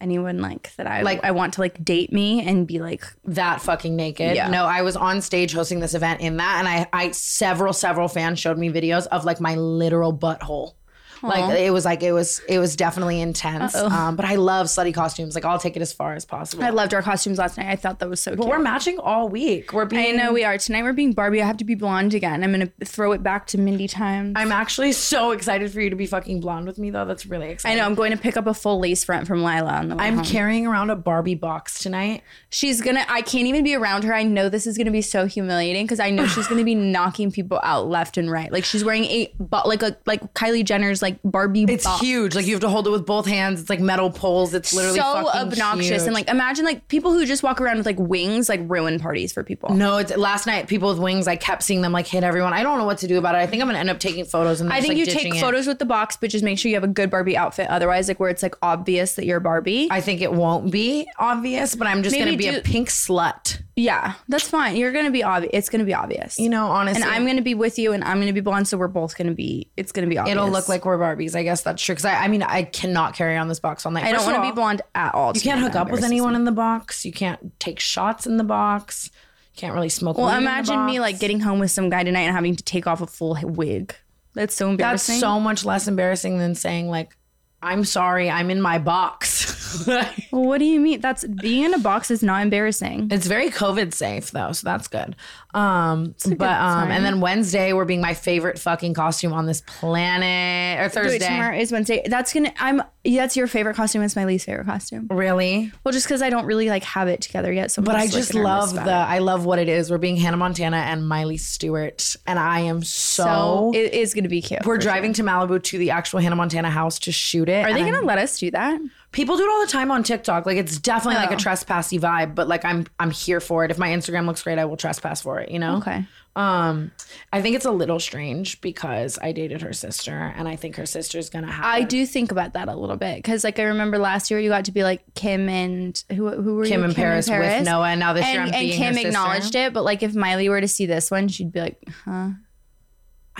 anyone 0.00 0.38
like 0.38 0.74
that 0.76 0.86
I 0.86 1.02
Like- 1.02 1.24
I 1.24 1.30
want 1.30 1.54
to 1.54 1.60
like 1.60 1.84
date 1.84 2.12
me 2.12 2.42
and 2.46 2.66
be 2.66 2.78
like 2.78 3.04
that 3.24 3.60
fucking 3.60 3.94
naked. 3.96 4.34
Yeah. 4.34 4.48
No, 4.48 4.64
I 4.64 4.82
was 4.82 4.96
on 4.96 5.20
stage 5.20 5.52
hosting 5.52 5.80
this 5.80 5.94
event 5.94 6.20
in 6.20 6.36
that, 6.38 6.56
and 6.58 6.68
I, 6.68 6.86
I 6.92 7.10
several 7.12 7.72
several 7.72 8.08
fans 8.08 8.38
showed 8.38 8.58
me 8.58 8.70
videos 8.70 9.06
of 9.08 9.24
like 9.24 9.40
my 9.40 9.54
literal 9.54 10.16
butthole. 10.16 10.74
Like 11.22 11.58
it 11.58 11.70
was 11.72 11.84
like 11.84 12.02
it 12.02 12.12
was 12.12 12.40
it 12.48 12.58
was 12.58 12.76
definitely 12.76 13.20
intense. 13.20 13.74
Um, 13.74 14.16
but 14.16 14.24
I 14.24 14.36
love 14.36 14.66
slutty 14.66 14.94
costumes. 14.94 15.34
Like 15.34 15.44
I'll 15.44 15.58
take 15.58 15.76
it 15.76 15.82
as 15.82 15.92
far 15.92 16.14
as 16.14 16.24
possible. 16.24 16.64
I 16.64 16.70
loved 16.70 16.94
our 16.94 17.02
costumes 17.02 17.38
last 17.38 17.56
night. 17.58 17.68
I 17.68 17.76
thought 17.76 17.98
that 17.98 18.08
was 18.08 18.20
so 18.20 18.32
but 18.32 18.42
cute. 18.42 18.48
we're 18.48 18.58
matching 18.58 18.98
all 18.98 19.28
week. 19.28 19.72
We're 19.72 19.84
being. 19.84 20.14
I 20.14 20.22
know 20.22 20.32
we 20.32 20.44
are. 20.44 20.56
Tonight 20.58 20.82
we're 20.82 20.92
being 20.92 21.12
Barbie. 21.12 21.42
I 21.42 21.46
have 21.46 21.56
to 21.58 21.64
be 21.64 21.74
blonde 21.74 22.14
again. 22.14 22.42
I'm 22.44 22.50
gonna 22.52 22.70
throw 22.84 23.12
it 23.12 23.22
back 23.22 23.46
to 23.48 23.58
Mindy 23.58 23.88
times. 23.88 24.34
I'm 24.36 24.52
actually 24.52 24.92
so 24.92 25.32
excited 25.32 25.70
for 25.72 25.80
you 25.80 25.90
to 25.90 25.96
be 25.96 26.06
fucking 26.06 26.40
blonde 26.40 26.66
with 26.66 26.78
me 26.78 26.90
though. 26.90 27.04
That's 27.04 27.26
really 27.26 27.50
exciting. 27.50 27.78
I 27.78 27.80
know. 27.80 27.86
I'm 27.86 27.94
going 27.94 28.12
to 28.12 28.16
pick 28.16 28.36
up 28.36 28.46
a 28.46 28.54
full 28.54 28.78
lace 28.78 29.04
front 29.04 29.26
from 29.26 29.42
Lila 29.42 29.70
on 29.72 29.88
the 29.88 29.96
way 29.96 30.04
I'm 30.04 30.16
home. 30.16 30.24
carrying 30.24 30.66
around 30.66 30.90
a 30.90 30.96
Barbie 30.96 31.34
box 31.34 31.78
tonight. 31.80 32.22
she's 32.50 32.80
gonna. 32.80 33.04
I 33.08 33.22
can't 33.22 33.46
even 33.46 33.64
be 33.64 33.74
around 33.74 34.04
her. 34.04 34.14
I 34.14 34.22
know 34.22 34.48
this 34.48 34.66
is 34.66 34.78
gonna 34.78 34.90
be 34.90 35.02
so 35.02 35.26
humiliating 35.26 35.84
because 35.84 36.00
I 36.00 36.10
know 36.10 36.26
she's 36.26 36.46
gonna 36.46 36.64
be 36.64 36.74
knocking 36.90 37.30
people 37.30 37.60
out 37.62 37.88
left 37.88 38.16
and 38.16 38.30
right. 38.30 38.52
Like 38.52 38.64
she's 38.64 38.84
wearing 38.84 39.04
a 39.04 39.32
but 39.38 39.66
like 39.66 39.82
a 39.82 39.96
like 40.06 40.34
Kylie 40.34 40.64
Jenner's 40.64 41.02
like 41.02 41.09
Barbie. 41.24 41.64
It's 41.68 41.84
box. 41.84 42.00
huge. 42.00 42.34
Like 42.34 42.46
you 42.46 42.52
have 42.52 42.60
to 42.60 42.68
hold 42.68 42.86
it 42.86 42.90
with 42.90 43.06
both 43.06 43.26
hands. 43.26 43.60
It's 43.60 43.70
like 43.70 43.80
metal 43.80 44.10
poles. 44.10 44.54
It's 44.54 44.72
literally 44.74 44.98
so 44.98 45.24
fucking 45.24 45.52
obnoxious 45.52 45.88
huge. 45.88 46.02
and 46.02 46.14
like 46.14 46.28
imagine 46.28 46.64
like 46.64 46.88
people 46.88 47.12
who 47.12 47.24
just 47.26 47.42
walk 47.42 47.60
around 47.60 47.78
with 47.78 47.86
like 47.86 47.98
wings 47.98 48.48
like 48.48 48.60
ruin 48.64 48.98
parties 48.98 49.32
for 49.32 49.42
people. 49.42 49.74
No, 49.74 49.98
it's 49.98 50.16
last 50.16 50.46
night. 50.46 50.68
People 50.68 50.88
with 50.88 50.98
wings. 50.98 51.28
I 51.28 51.36
kept 51.36 51.62
seeing 51.62 51.82
them 51.82 51.92
like 51.92 52.06
hit 52.06 52.24
everyone. 52.24 52.52
I 52.52 52.62
don't 52.62 52.78
know 52.78 52.84
what 52.84 52.98
to 52.98 53.08
do 53.08 53.18
about 53.18 53.34
it. 53.34 53.38
I 53.38 53.46
think 53.46 53.62
I'm 53.62 53.68
gonna 53.68 53.78
end 53.78 53.90
up 53.90 53.98
taking 53.98 54.24
photos 54.24 54.60
and. 54.60 54.72
I 54.72 54.76
just, 54.76 54.88
think 54.88 54.98
like, 54.98 55.08
you 55.08 55.12
take 55.12 55.34
it. 55.34 55.40
photos 55.40 55.66
with 55.66 55.78
the 55.78 55.84
box, 55.84 56.16
but 56.16 56.30
just 56.30 56.44
make 56.44 56.58
sure 56.58 56.68
you 56.68 56.76
have 56.76 56.84
a 56.84 56.88
good 56.88 57.10
Barbie 57.10 57.36
outfit. 57.36 57.68
Otherwise, 57.68 58.08
like 58.08 58.20
where 58.20 58.30
it's 58.30 58.42
like 58.42 58.54
obvious 58.62 59.14
that 59.14 59.26
you're 59.26 59.40
Barbie. 59.40 59.88
I 59.90 60.00
think 60.00 60.20
it 60.20 60.32
won't 60.32 60.70
be 60.70 61.08
obvious, 61.18 61.74
but 61.74 61.86
I'm 61.86 62.02
just 62.02 62.14
Maybe 62.14 62.44
gonna 62.44 62.54
be 62.54 62.58
a 62.58 62.62
pink 62.62 62.88
slut. 62.88 63.62
Yeah, 63.76 64.14
that's 64.28 64.48
fine. 64.48 64.76
You're 64.76 64.92
gonna 64.92 65.10
be 65.10 65.22
obvious. 65.22 65.50
It's 65.54 65.68
gonna 65.68 65.84
be 65.84 65.94
obvious. 65.94 66.38
You 66.38 66.48
know, 66.48 66.66
honestly, 66.66 67.02
and 67.02 67.10
I'm 67.10 67.26
gonna 67.26 67.42
be 67.42 67.54
with 67.54 67.78
you, 67.78 67.92
and 67.92 68.04
I'm 68.04 68.20
gonna 68.20 68.32
be 68.32 68.40
blonde, 68.40 68.68
so 68.68 68.76
we're 68.76 68.88
both 68.88 69.16
gonna 69.16 69.34
be. 69.34 69.70
It's 69.76 69.92
gonna 69.92 70.06
be 70.06 70.18
obvious. 70.18 70.36
It'll 70.36 70.50
look 70.50 70.68
like 70.68 70.84
we're 70.84 70.98
Barbies. 70.98 71.34
I 71.34 71.42
guess 71.42 71.62
that's 71.62 71.82
true. 71.82 71.94
Because 71.94 72.04
I, 72.04 72.24
I 72.24 72.28
mean, 72.28 72.42
I 72.42 72.64
cannot 72.64 73.14
carry 73.14 73.36
on 73.36 73.48
this 73.48 73.60
box 73.60 73.86
all 73.86 73.92
night. 73.92 74.04
I 74.04 74.12
don't 74.12 74.24
want 74.24 74.36
to 74.36 74.42
be 74.42 74.52
blonde 74.54 74.82
at 74.94 75.14
all. 75.14 75.32
You 75.34 75.40
can't 75.40 75.60
hook 75.60 75.74
up 75.74 75.90
with 75.90 76.04
anyone 76.04 76.34
in 76.34 76.44
the 76.44 76.52
box. 76.52 77.04
You 77.04 77.12
can't 77.12 77.58
take 77.58 77.80
shots 77.80 78.26
in 78.26 78.36
the 78.36 78.44
box. 78.44 79.10
You 79.54 79.60
can't 79.60 79.74
really 79.74 79.88
smoke. 79.88 80.16
Well, 80.18 80.26
weed 80.26 80.38
in 80.38 80.44
the 80.44 80.50
imagine 80.50 80.86
me 80.86 81.00
like 81.00 81.18
getting 81.18 81.40
home 81.40 81.58
with 81.58 81.70
some 81.70 81.90
guy 81.90 82.04
tonight 82.04 82.22
and 82.22 82.34
having 82.34 82.56
to 82.56 82.64
take 82.64 82.86
off 82.86 83.00
a 83.00 83.06
full 83.06 83.38
wig. 83.42 83.94
That's 84.34 84.54
so 84.54 84.70
embarrassing. 84.70 85.14
That's 85.14 85.20
so 85.20 85.40
much 85.40 85.64
less 85.64 85.88
embarrassing 85.88 86.38
than 86.38 86.54
saying 86.54 86.88
like, 86.88 87.16
"I'm 87.62 87.84
sorry, 87.84 88.30
I'm 88.30 88.50
in 88.50 88.60
my 88.60 88.78
box." 88.78 89.48
Well, 89.86 90.04
what 90.30 90.58
do 90.58 90.64
you 90.64 90.80
mean? 90.80 91.00
That's 91.00 91.24
being 91.24 91.64
in 91.64 91.74
a 91.74 91.78
box 91.78 92.10
is 92.10 92.24
not 92.24 92.42
embarrassing. 92.42 93.06
It's 93.10 93.26
very 93.26 93.50
COVID 93.50 93.94
safe 93.94 94.32
though, 94.32 94.50
so 94.50 94.64
that's 94.64 94.88
good. 94.88 95.14
Um, 95.52 96.14
but 96.36 96.40
um, 96.60 96.90
and 96.90 97.04
then 97.04 97.20
Wednesday 97.20 97.72
we're 97.72 97.84
being 97.84 98.00
my 98.00 98.14
favorite 98.14 98.58
fucking 98.58 98.94
costume 98.94 99.32
on 99.32 99.46
this 99.46 99.62
planet, 99.66 100.78
or 100.78 100.82
Wait, 100.84 100.92
Thursday. 100.92 101.18
tomorrow 101.26 101.56
is 101.56 101.72
Wednesday. 101.72 102.02
That's 102.06 102.32
gonna. 102.32 102.52
I'm. 102.58 102.82
That's 103.04 103.36
your 103.36 103.46
favorite 103.46 103.76
costume. 103.76 104.02
It's 104.02 104.14
my 104.14 104.26
least 104.26 104.44
favorite 104.46 104.66
costume. 104.66 105.06
Really? 105.10 105.72
Well, 105.84 105.92
just 105.92 106.06
because 106.06 106.20
I 106.22 106.28
don't 106.30 106.44
really 106.44 106.68
like 106.68 106.84
have 106.84 107.08
it 107.08 107.20
together 107.22 107.50
yet. 107.52 107.70
So, 107.70 107.80
But 107.82 107.96
I 107.96 108.06
just 108.06 108.34
nervous 108.34 108.44
love 108.44 108.74
the. 108.74 108.82
it. 108.82 108.86
I 108.86 109.18
love 109.18 109.44
what 109.46 109.58
it 109.58 109.68
is. 109.68 109.90
We're 109.90 109.98
being 109.98 110.16
Hannah 110.16 110.36
Montana 110.36 110.76
and 110.76 111.08
Miley 111.08 111.38
Stewart, 111.38 112.14
and 112.26 112.38
I 112.38 112.60
am 112.60 112.82
so. 112.82 113.24
So 113.24 113.72
it 113.74 113.94
is 113.94 114.14
gonna 114.14 114.28
be 114.28 114.42
cute. 114.42 114.64
we're 114.66 114.78
driving 114.78 115.12
to 115.14 115.22
Malibu 115.22 115.62
to 115.64 115.78
the 115.78 115.90
actual 115.90 116.20
Hannah 116.20 116.36
Montana 116.36 116.70
house 116.70 116.98
to 117.00 117.12
shoot 117.12 117.48
it. 117.48 117.64
Are 117.64 117.72
they 117.72 117.80
gonna 117.80 117.96
I'm- 117.96 118.06
let 118.06 118.18
us 118.18 118.38
do 118.38 118.50
that? 118.52 118.80
People 119.12 119.36
do 119.36 119.42
it 119.44 119.50
all 119.50 119.60
the 119.60 119.72
time 119.72 119.90
on 119.90 120.02
TikTok. 120.04 120.46
Like 120.46 120.56
it's 120.56 120.78
definitely 120.78 121.16
like 121.20 121.30
a 121.30 121.34
Oh. 121.34 121.38
trespassy 121.38 121.98
vibe, 121.98 122.34
but 122.36 122.46
like 122.48 122.64
I'm 122.64 122.86
I'm 123.00 123.10
here 123.10 123.40
for 123.40 123.64
it. 123.64 123.70
If 123.70 123.78
my 123.78 123.88
Instagram 123.88 124.26
looks 124.26 124.42
great, 124.42 124.58
I 124.58 124.64
will 124.64 124.76
trespass 124.76 125.20
for 125.22 125.40
it. 125.40 125.50
You 125.50 125.58
know. 125.58 125.78
Okay. 125.78 126.04
Um, 126.36 126.92
I 127.32 127.42
think 127.42 127.56
it's 127.56 127.64
a 127.64 127.72
little 127.72 127.98
strange 127.98 128.60
because 128.60 129.18
I 129.20 129.32
dated 129.32 129.62
her 129.62 129.72
sister, 129.72 130.32
and 130.36 130.46
I 130.46 130.54
think 130.54 130.76
her 130.76 130.86
sister's 130.86 131.28
gonna 131.28 131.50
have. 131.50 131.64
I 131.64 131.82
do 131.82 132.06
think 132.06 132.30
about 132.30 132.52
that 132.52 132.68
a 132.68 132.74
little 132.76 132.96
bit 132.96 133.16
because, 133.16 133.42
like, 133.42 133.58
I 133.58 133.64
remember 133.64 133.98
last 133.98 134.30
year 134.30 134.38
you 134.38 134.48
got 134.48 134.66
to 134.66 134.72
be 134.72 134.84
like 134.84 135.02
Kim 135.16 135.48
and 135.48 136.02
who 136.12 136.30
who 136.30 136.54
were 136.54 136.64
Kim 136.66 136.80
you? 136.80 136.84
and 136.86 136.94
Paris 136.94 137.28
with 137.28 137.64
Noah, 137.64 137.88
and 137.88 137.98
now 138.00 138.12
this 138.12 138.24
and, 138.24 138.32
year 138.32 138.42
I'm 138.42 138.54
and 138.54 138.60
being 138.68 138.78
Kim 138.78 138.86
her 138.88 138.92
sister. 138.94 139.08
acknowledged 139.08 139.54
it, 139.56 139.72
but 139.72 139.82
like 139.82 140.04
if 140.04 140.14
Miley 140.14 140.48
were 140.48 140.60
to 140.60 140.68
see 140.68 140.86
this 140.86 141.10
one, 141.10 141.26
she'd 141.26 141.50
be 141.50 141.60
like, 141.60 141.82
"Huh, 142.04 142.28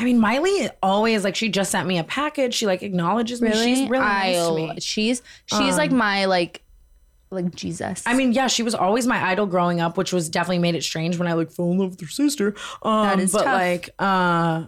I 0.01 0.05
mean, 0.05 0.19
Miley 0.19 0.71
always 0.83 1.25
like 1.25 1.37
she 1.37 1.51
just 1.51 1.71
sent 1.71 1.87
me 1.87 1.99
a 1.99 2.05
package. 2.05 2.55
She 2.55 2.65
like 2.67 2.83
acknowledges 2.83 3.43
me. 3.43 3.51
really? 3.51 3.75
She's 3.75 3.89
really 3.91 4.05
nice 4.05 4.47
to 4.47 4.55
me. 4.55 4.71
Um, 4.71 4.77
She's 4.81 5.23
she's 5.45 5.77
like 5.77 5.93
my 5.93 6.25
like 6.25 6.63
like 7.31 7.55
Jesus. 7.55 8.03
I 8.07 8.15
mean, 8.15 8.33
yeah, 8.33 8.47
she 8.47 8.63
was 8.63 8.75
always 8.75 9.07
my 9.07 9.23
idol 9.31 9.45
growing 9.47 9.81
up, 9.81 9.97
which 9.99 10.13
was 10.13 10.29
definitely 10.31 10.59
made 10.61 10.75
it 10.75 10.83
strange 10.83 11.19
when 11.19 11.29
I 11.29 11.35
like 11.35 11.53
fell 11.53 11.71
in 11.71 11.79
love 11.79 11.91
with 11.91 12.01
her 12.01 12.07
sister. 12.09 12.55
Um, 12.83 13.05
That 13.07 13.21
is 13.21 13.33
but 13.33 13.45
tough. 13.45 13.55
like, 13.55 13.91
uh, 13.99 14.65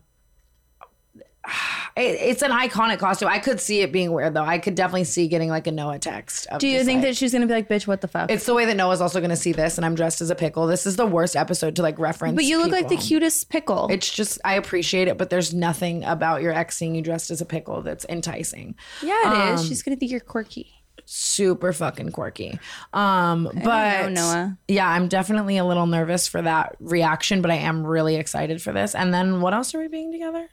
it's 1.97 2.43
an 2.43 2.51
iconic 2.51 2.99
costume. 2.99 3.29
I 3.29 3.39
could 3.39 3.61
see 3.61 3.81
it 3.81 3.93
being 3.93 4.13
weird 4.13 4.35
though. 4.35 4.45
I 4.45 4.59
could 4.59 4.75
definitely 4.75 5.05
see 5.05 5.29
getting 5.29 5.49
like 5.51 5.67
a 5.67 5.73
Noah 5.73 5.99
text. 5.99 6.47
of 6.47 6.61
do 6.61 6.69
you 6.69 6.85
think 6.85 6.99
like- 7.03 7.11
that 7.11 7.17
she's 7.17 7.33
gonna 7.33 7.47
be 7.47 7.53
like, 7.55 7.69
bitch, 7.69 7.87
what 7.87 8.01
the 8.01 8.09
fuck? 8.09 8.31
It's 8.31 8.47
the 8.47 8.55
way 8.55 8.65
that 8.65 8.77
Noah's 8.77 9.01
also 9.01 9.21
to 9.21 9.37
see 9.37 9.53
this, 9.53 9.77
and 9.79 9.85
I'm 9.85 9.95
dressed 9.95 10.21
as 10.21 10.31
a 10.31 10.35
pickle. 10.35 10.67
This 10.67 10.87
is 10.87 10.97
the 10.97 11.07
worst 11.07 11.37
episode 11.37 11.77
to 11.77 11.83
like 11.83 11.99
reference. 11.99 12.37
but 12.37 12.45
you 12.45 12.59
look 12.59 12.71
like 12.73 12.89
the 12.89 12.97
cutest 12.97 13.49
pickle. 13.49 13.89
It's 13.91 14.11
just 14.11 14.39
I 14.45 14.55
appreciate 14.55 15.09
it, 15.09 15.19
but 15.19 15.31
there's 15.31 15.53
nothing 15.53 16.05
about 16.05 16.43
your 16.43 16.53
ex 16.53 16.77
seeing 16.77 16.95
you 16.95 17.03
dressed 17.03 17.31
as 17.31 17.41
a 17.41 17.47
pickle 17.47 17.83
that's 17.83 18.07
enticing. 18.09 18.75
yeah, 19.03 19.51
it 19.51 19.55
is. 19.55 19.61
Um, 19.61 19.67
She's 19.67 19.83
gonna 19.83 19.97
think 19.97 20.11
you're 20.11 20.21
quirky. 20.21 20.73
Super 21.05 21.73
fucking 21.73 22.13
quirky. 22.13 22.59
Um, 22.93 23.51
but 23.65 24.11
know, 24.13 24.23
Noah. 24.23 24.59
yeah, 24.69 24.89
I'm 24.89 25.09
definitely 25.09 25.57
a 25.57 25.65
little 25.65 25.87
nervous 25.87 26.29
for 26.29 26.41
that 26.41 26.77
reaction, 26.79 27.43
but 27.43 27.51
I 27.51 27.57
am 27.57 27.85
really 27.85 28.17
excited 28.17 28.63
for 28.63 28.73
this. 28.73 28.95
And 28.95 29.13
then 29.13 29.41
what 29.41 29.53
else 29.53 29.75
are 29.75 29.81
we 29.81 29.89
being 29.89 30.13
together? 30.13 30.49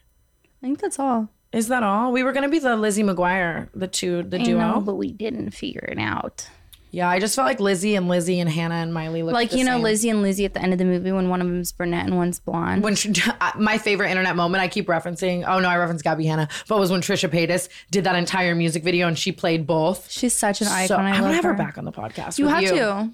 I 0.62 0.66
think 0.66 0.80
that's 0.80 1.00
all. 1.00 1.30
Is 1.52 1.68
that 1.70 1.82
all? 1.84 2.12
We 2.12 2.24
were 2.24 2.32
gonna 2.32 2.50
be 2.50 2.60
the 2.60 2.76
Lizzie 2.76 3.04
McGuire, 3.04 3.70
the 3.74 3.88
two, 3.88 4.24
the 4.24 4.40
I 4.40 4.44
duo. 4.44 4.60
know, 4.60 4.82
but 4.82 4.96
we 4.96 5.12
didn't 5.12 5.52
figure 5.52 5.86
it 5.90 5.98
out. 5.98 6.48
yeah, 6.92 7.10
I 7.10 7.20
just 7.20 7.36
felt 7.36 7.48
like 7.48 7.60
Lizzie 7.60 7.96
and 7.96 8.08
Lizzie 8.08 8.40
and 8.40 8.50
Hannah 8.50 8.76
and 8.76 8.94
Miley 8.94 9.24
looked 9.24 9.34
Like 9.34 9.54
you 9.54 9.64
know, 9.64 9.76
same. 9.76 9.82
Lizzie 9.82 10.10
and 10.10 10.22
Lizzie 10.22 10.46
at 10.46 10.54
the 10.54 10.62
end 10.62 10.74
of 10.74 10.80
the 10.80 10.86
movie 10.86 11.12
when 11.12 11.30
one 11.30 11.42
of 11.42 11.48
them's 11.48 11.72
brunette 11.72 12.06
and 12.06 12.18
one's 12.18 12.40
blonde. 12.40 12.84
when 12.84 12.96
she, 12.96 13.14
my 13.56 13.78
favorite 13.80 14.10
internet 14.10 14.36
moment 14.36 14.62
I 14.62 14.68
keep 14.68 14.88
referencing. 14.88 15.44
Oh 15.48 15.60
no, 15.60 15.70
I 15.70 15.78
reference 15.78 16.04
Gabby 16.04 16.26
Hanna, 16.26 16.48
but 16.68 16.78
was 16.78 16.92
when 16.92 17.02
Trisha 17.02 17.30
Paytas 17.30 17.70
did 17.90 18.04
that 18.04 18.16
entire 18.16 18.54
music 18.54 18.84
video 18.84 19.08
and 19.08 19.18
she 19.18 19.32
played 19.32 19.66
both. 19.66 20.12
She's 20.12 20.34
such 20.36 20.62
an 20.62 20.68
icon. 20.68 20.88
So 20.88 20.96
I, 20.98 21.10
I, 21.10 21.12
love 21.14 21.22
want 21.22 21.32
to 21.32 21.36
have 21.36 21.44
her 21.46 21.54
back 21.56 21.78
on 21.80 21.86
the 21.86 21.92
podcast. 21.92 22.38
You 22.38 22.48
have 22.48 22.64
to. 22.66 23.10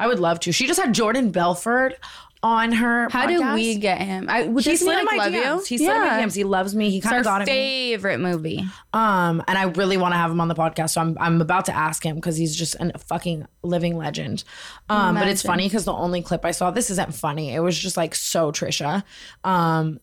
I 0.00 0.06
would 0.06 0.20
love 0.20 0.40
to. 0.40 0.52
She 0.52 0.66
just 0.66 0.80
had 0.80 0.94
Jordan 0.94 1.30
Belfort 1.30 1.98
on 2.42 2.72
her. 2.72 3.08
How 3.10 3.26
podcast. 3.26 3.54
we 3.54 3.76
get 3.76 4.00
him? 4.00 4.28
I, 4.28 4.44
He 4.44 4.52
doesn't 4.52 4.76
slid 4.78 5.04
like, 5.04 5.04
my 5.04 5.16
love 5.16 5.32
DMs. 5.32 5.70
you? 5.70 5.76
He 5.76 5.78
slid 5.78 5.96
in 5.96 6.02
my 6.02 6.20
DMs. 6.20 6.34
He 6.34 6.44
loves 6.44 6.74
me. 6.74 6.90
He 6.90 7.00
kind 7.00 7.16
of 7.18 7.24
got 7.24 7.42
it. 7.42 7.46
favorite 7.46 8.18
movie. 8.18 8.64
Um, 8.92 9.42
and 9.48 9.58
I 9.58 9.64
really 9.64 9.96
want 9.96 10.12
to 10.12 10.18
have 10.18 10.30
him 10.30 10.40
on 10.40 10.48
the 10.48 10.54
podcast. 10.54 10.90
So 10.90 11.00
I'm 11.00 11.16
I'm 11.20 11.40
about 11.40 11.66
to 11.66 11.74
ask 11.74 12.04
him 12.04 12.16
because 12.16 12.36
he's 12.36 12.54
just 12.54 12.76
a 12.80 12.98
fucking 12.98 13.46
living 13.62 13.96
legend. 13.96 14.44
Um, 14.88 15.14
but 15.14 15.28
it's 15.28 15.42
funny 15.42 15.64
because 15.64 15.84
the 15.84 15.92
only 15.92 16.22
clip 16.22 16.44
I 16.44 16.52
saw, 16.52 16.70
this 16.70 16.90
isn't 16.90 17.14
funny. 17.14 17.54
It 17.54 17.60
was 17.60 17.78
just 17.78 17.96
like 17.96 18.14
so 18.14 18.52
Trisha. 18.52 19.02
Um, 19.44 20.00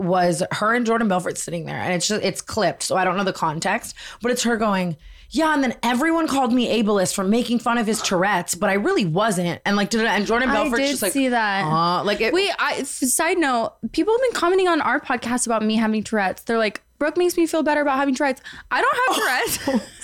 was 0.00 0.42
her 0.52 0.74
and 0.74 0.86
Jordan 0.86 1.08
Belfort 1.08 1.36
sitting 1.38 1.64
there, 1.64 1.76
and 1.76 1.92
it's 1.92 2.06
just 2.06 2.22
it's 2.22 2.40
clipped, 2.40 2.84
so 2.84 2.96
I 2.96 3.04
don't 3.04 3.16
know 3.16 3.24
the 3.24 3.32
context, 3.32 3.96
but 4.22 4.30
it's 4.30 4.44
her 4.44 4.56
going, 4.56 4.96
yeah, 5.30 5.52
and 5.54 5.62
then 5.62 5.76
everyone 5.82 6.26
called 6.26 6.52
me 6.52 6.82
ableist 6.82 7.14
for 7.14 7.24
making 7.24 7.58
fun 7.58 7.76
of 7.78 7.86
his 7.86 8.00
Tourette's, 8.00 8.54
but 8.54 8.70
I 8.70 8.74
really 8.74 9.04
wasn't, 9.04 9.60
and 9.66 9.76
like, 9.76 9.90
did 9.90 10.04
and 10.06 10.26
Jordan 10.26 10.48
Belfort 10.50 10.80
just 10.80 11.02
like, 11.02 11.12
see 11.12 11.28
that. 11.28 11.64
uh, 11.64 12.02
like 12.04 12.20
it, 12.20 12.32
Wait, 12.32 12.50
I, 12.58 12.82
side 12.84 13.38
note, 13.38 13.74
people 13.92 14.14
have 14.14 14.20
been 14.22 14.32
commenting 14.32 14.68
on 14.68 14.80
our 14.80 15.00
podcast 15.00 15.46
about 15.46 15.62
me 15.62 15.76
having 15.76 16.02
Tourette's. 16.02 16.42
They're 16.44 16.58
like, 16.58 16.82
Brooke 16.98 17.16
makes 17.16 17.36
me 17.36 17.46
feel 17.46 17.62
better 17.62 17.80
about 17.82 17.96
having 17.98 18.14
Tourette's. 18.14 18.40
I 18.70 18.80
don't 18.80 18.96
have 19.06 19.16
Tourette's. 19.68 19.82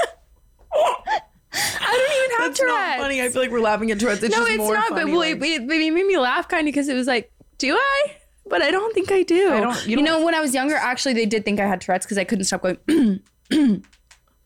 I 1.57 1.97
don't 1.97 2.17
even 2.19 2.31
have 2.39 2.49
That's 2.49 2.59
Tourette's. 2.59 2.77
not 2.77 2.99
funny. 2.99 3.23
I 3.23 3.29
feel 3.29 3.43
like 3.43 3.51
we're 3.51 3.61
laughing 3.61 3.91
at 3.93 4.01
Tourette's. 4.01 4.23
It's 4.25 4.37
no, 4.37 4.45
it's 4.45 4.59
not. 4.59 4.89
funny, 4.89 5.05
but 5.05 5.07
well, 5.11 5.19
like- 5.21 5.37
it, 5.37 5.43
it, 5.43 5.63
it 5.71 5.93
made 5.95 6.07
me 6.07 6.19
laugh 6.19 6.49
kind 6.49 6.67
of 6.69 6.73
because 6.73 6.89
it 6.89 6.95
was 6.95 7.07
like, 7.07 7.31
do 7.59 7.75
I? 7.77 8.17
But 8.47 8.61
I 8.61 8.71
don't 8.71 8.93
think 8.93 9.11
I 9.13 9.23
do. 9.23 9.53
I 9.53 9.61
don't- 9.61 9.85
you 9.87 9.91
you, 9.91 9.97
don't- 9.97 10.05
know, 10.05 10.25
when 10.25 10.35
I 10.35 10.41
was 10.41 10.53
younger, 10.53 10.75
actually, 10.75 11.15
they 11.15 11.27
did 11.27 11.45
think 11.45 11.61
I 11.61 11.67
had 11.67 11.81
Tourette's 11.81 12.05
because 12.07 12.19
I 12.19 12.25
couldn't 12.25 12.45
stop 12.45 12.63
going 12.63 12.79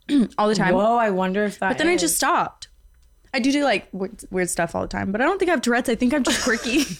all 0.38 0.48
the 0.48 0.54
time. 0.54 0.74
Whoa, 0.74 0.96
I 0.96 1.10
wonder 1.10 1.44
if 1.44 1.58
that. 1.58 1.68
But 1.68 1.78
then 1.78 1.88
I 1.88 1.96
just 1.96 2.16
stopped. 2.16 2.68
I 3.34 3.40
do 3.40 3.52
do 3.52 3.62
like 3.64 3.88
weird, 3.92 4.22
weird 4.30 4.50
stuff 4.50 4.74
all 4.74 4.82
the 4.82 4.88
time, 4.88 5.12
but 5.12 5.20
I 5.20 5.24
don't 5.24 5.38
think 5.38 5.50
I 5.50 5.52
have 5.52 5.60
Tourette's. 5.62 5.88
I 5.88 5.94
think 5.94 6.14
I'm 6.14 6.22
just 6.24 6.42
quirky. 6.42 6.84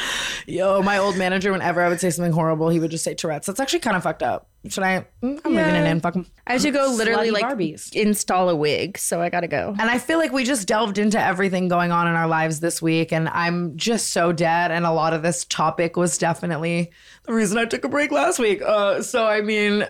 Yo, 0.46 0.82
my 0.82 0.98
old 0.98 1.16
manager, 1.16 1.52
whenever 1.52 1.82
I 1.82 1.88
would 1.88 2.00
say 2.00 2.10
something 2.10 2.32
horrible, 2.32 2.68
he 2.68 2.80
would 2.80 2.90
just 2.90 3.04
say 3.04 3.14
Tourette's. 3.14 3.46
That's 3.46 3.60
actually 3.60 3.80
kind 3.80 3.96
of 3.96 4.02
fucked 4.02 4.22
up. 4.22 4.48
Should 4.68 4.82
I? 4.84 5.06
mm, 5.22 5.40
I'm 5.44 5.54
leaving 5.54 5.74
it 5.74 5.86
in. 5.86 6.00
Fuck 6.00 6.16
'em. 6.16 6.26
I 6.46 6.58
should 6.58 6.72
go 6.72 6.86
literally 6.88 7.28
Slutty 7.28 7.32
like 7.32 7.44
Barbies. 7.44 7.92
install 7.94 8.48
a 8.48 8.56
wig, 8.56 8.96
so 8.96 9.20
I 9.20 9.28
gotta 9.28 9.48
go. 9.48 9.74
And 9.78 9.90
I 9.90 9.98
feel 9.98 10.18
like 10.18 10.32
we 10.32 10.44
just 10.44 10.66
delved 10.66 10.98
into 10.98 11.20
everything 11.20 11.68
going 11.68 11.92
on 11.92 12.06
in 12.08 12.14
our 12.14 12.26
lives 12.26 12.60
this 12.60 12.80
week, 12.80 13.12
and 13.12 13.28
I'm 13.28 13.76
just 13.76 14.10
so 14.10 14.32
dead. 14.32 14.70
And 14.70 14.86
a 14.86 14.92
lot 14.92 15.12
of 15.12 15.22
this 15.22 15.44
topic 15.44 15.96
was 15.96 16.16
definitely 16.16 16.92
the 17.24 17.34
reason 17.34 17.58
I 17.58 17.64
took 17.64 17.84
a 17.84 17.88
break 17.88 18.10
last 18.12 18.38
week. 18.38 18.62
Uh, 18.62 19.02
so 19.02 19.26
I 19.26 19.40
mean, 19.42 19.86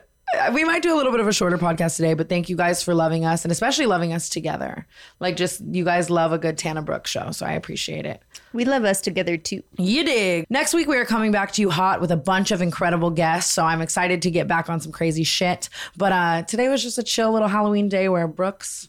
we 0.53 0.65
might 0.65 0.83
do 0.83 0.95
a 0.95 0.97
little 0.97 1.13
bit 1.13 1.21
of 1.21 1.29
a 1.29 1.33
shorter 1.33 1.59
podcast 1.59 1.97
today, 1.97 2.15
but 2.15 2.29
thank 2.29 2.49
you 2.49 2.57
guys 2.57 2.83
for 2.83 2.95
loving 2.95 3.25
us 3.25 3.45
and 3.45 3.53
especially 3.53 3.87
loving 3.87 4.13
us 4.13 4.29
together. 4.29 4.87
Like, 5.21 5.37
just 5.37 5.61
you 5.61 5.85
guys 5.85 6.11
love 6.11 6.33
a 6.33 6.39
good 6.39 6.59
Tana 6.59 6.83
Brooks 6.83 7.11
show, 7.11 7.31
so 7.31 7.45
I 7.47 7.53
appreciate 7.53 8.07
it. 8.07 8.23
We 8.53 8.65
love 8.65 8.85
us 8.85 9.01
together 9.01 9.37
too. 9.37 9.63
You 9.79 10.05
dig. 10.05 10.47
Next 10.49 10.75
week, 10.75 10.89
we 10.89 10.97
are 10.97 11.05
coming 11.05 11.33
back 11.33 11.53
to 11.53 11.63
you 11.63 11.71
hot 11.71 12.01
with 12.01 12.11
a 12.11 12.17
bunch 12.17 12.51
of 12.51 12.63
incredible 12.63 13.11
guests. 13.11 13.53
So 13.53 13.65
I'm 13.65 13.83
excited 13.83 14.23
to 14.23 14.31
get 14.31 14.49
back 14.49 14.71
on 14.71 14.81
some 14.81 14.93
crazy 14.93 15.25
shit. 15.25 15.69
But 15.97 16.13
uh, 16.13 16.43
today 16.43 16.69
was 16.69 16.83
just 16.83 16.99
a 16.99 17.03
chill 17.03 17.33
little 17.33 17.49
Halloween 17.49 17.89
day 17.89 18.09
where 18.09 18.27
Brooks 18.29 18.89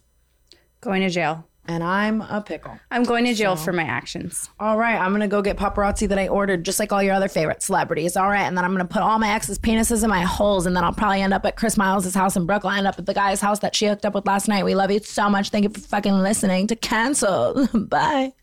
Going 0.84 1.02
to 1.02 1.10
jail. 1.10 1.48
And 1.66 1.82
I'm 1.82 2.20
a 2.22 2.42
pickle. 2.42 2.78
I'm 2.92 3.04
going 3.04 3.24
to 3.26 3.34
jail 3.34 3.56
for 3.56 3.72
my 3.72 3.84
actions. 3.84 4.50
All 4.60 4.78
right, 4.78 5.00
I'm 5.00 5.14
gonna 5.14 5.30
go 5.30 5.42
get 5.42 5.56
paparazzi 5.56 6.10
that 6.10 6.20
I 6.20 6.28
ordered, 6.28 6.66
just 6.66 6.78
like 6.78 6.92
all 6.92 7.02
your 7.02 7.14
other 7.14 7.30
favorite 7.30 7.64
celebrities. 7.64 8.18
All 8.18 8.28
right, 8.28 8.44
and 8.44 8.58
then 8.58 8.66
I'm 8.66 8.74
gonna 8.74 8.84
put 8.86 9.02
all 9.02 9.18
my 9.18 9.34
ex's 9.34 9.58
penises 9.58 10.04
in 10.04 10.10
my 10.10 10.24
holes, 10.24 10.66
and 10.66 10.76
then 10.76 10.84
I'll 10.84 10.94
probably 10.94 11.22
end 11.22 11.34
up 11.34 11.46
at 11.46 11.56
Chris 11.56 11.78
Miles' 11.78 12.14
house 12.14 12.36
in 12.36 12.46
Brooklyn, 12.46 12.80
end 12.80 12.88
up 12.88 13.00
at 13.00 13.06
the 13.06 13.14
guy's 13.14 13.40
house 13.40 13.60
that 13.60 13.76
she 13.76 13.86
hooked 13.88 14.06
up 14.06 14.14
with 14.14 14.26
last 14.26 14.50
night. 14.50 14.66
We 14.66 14.76
love 14.76 14.92
you 14.92 15.00
so 15.00 15.30
much. 15.30 15.50
Thank 15.50 15.64
you 15.64 15.70
for 15.70 15.80
fucking 15.80 16.20
listening 16.20 16.68
to 16.68 16.76
Cancel. 16.76 17.68
Bye. 17.74 18.34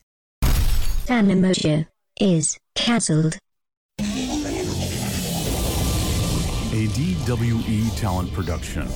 Tana 1.07 1.35
Mongeau 1.35 1.87
is 2.21 2.59
cancelled. 2.75 3.37
A 6.73 6.87
DWE 6.87 7.99
talent 7.99 8.33
production. 8.33 8.89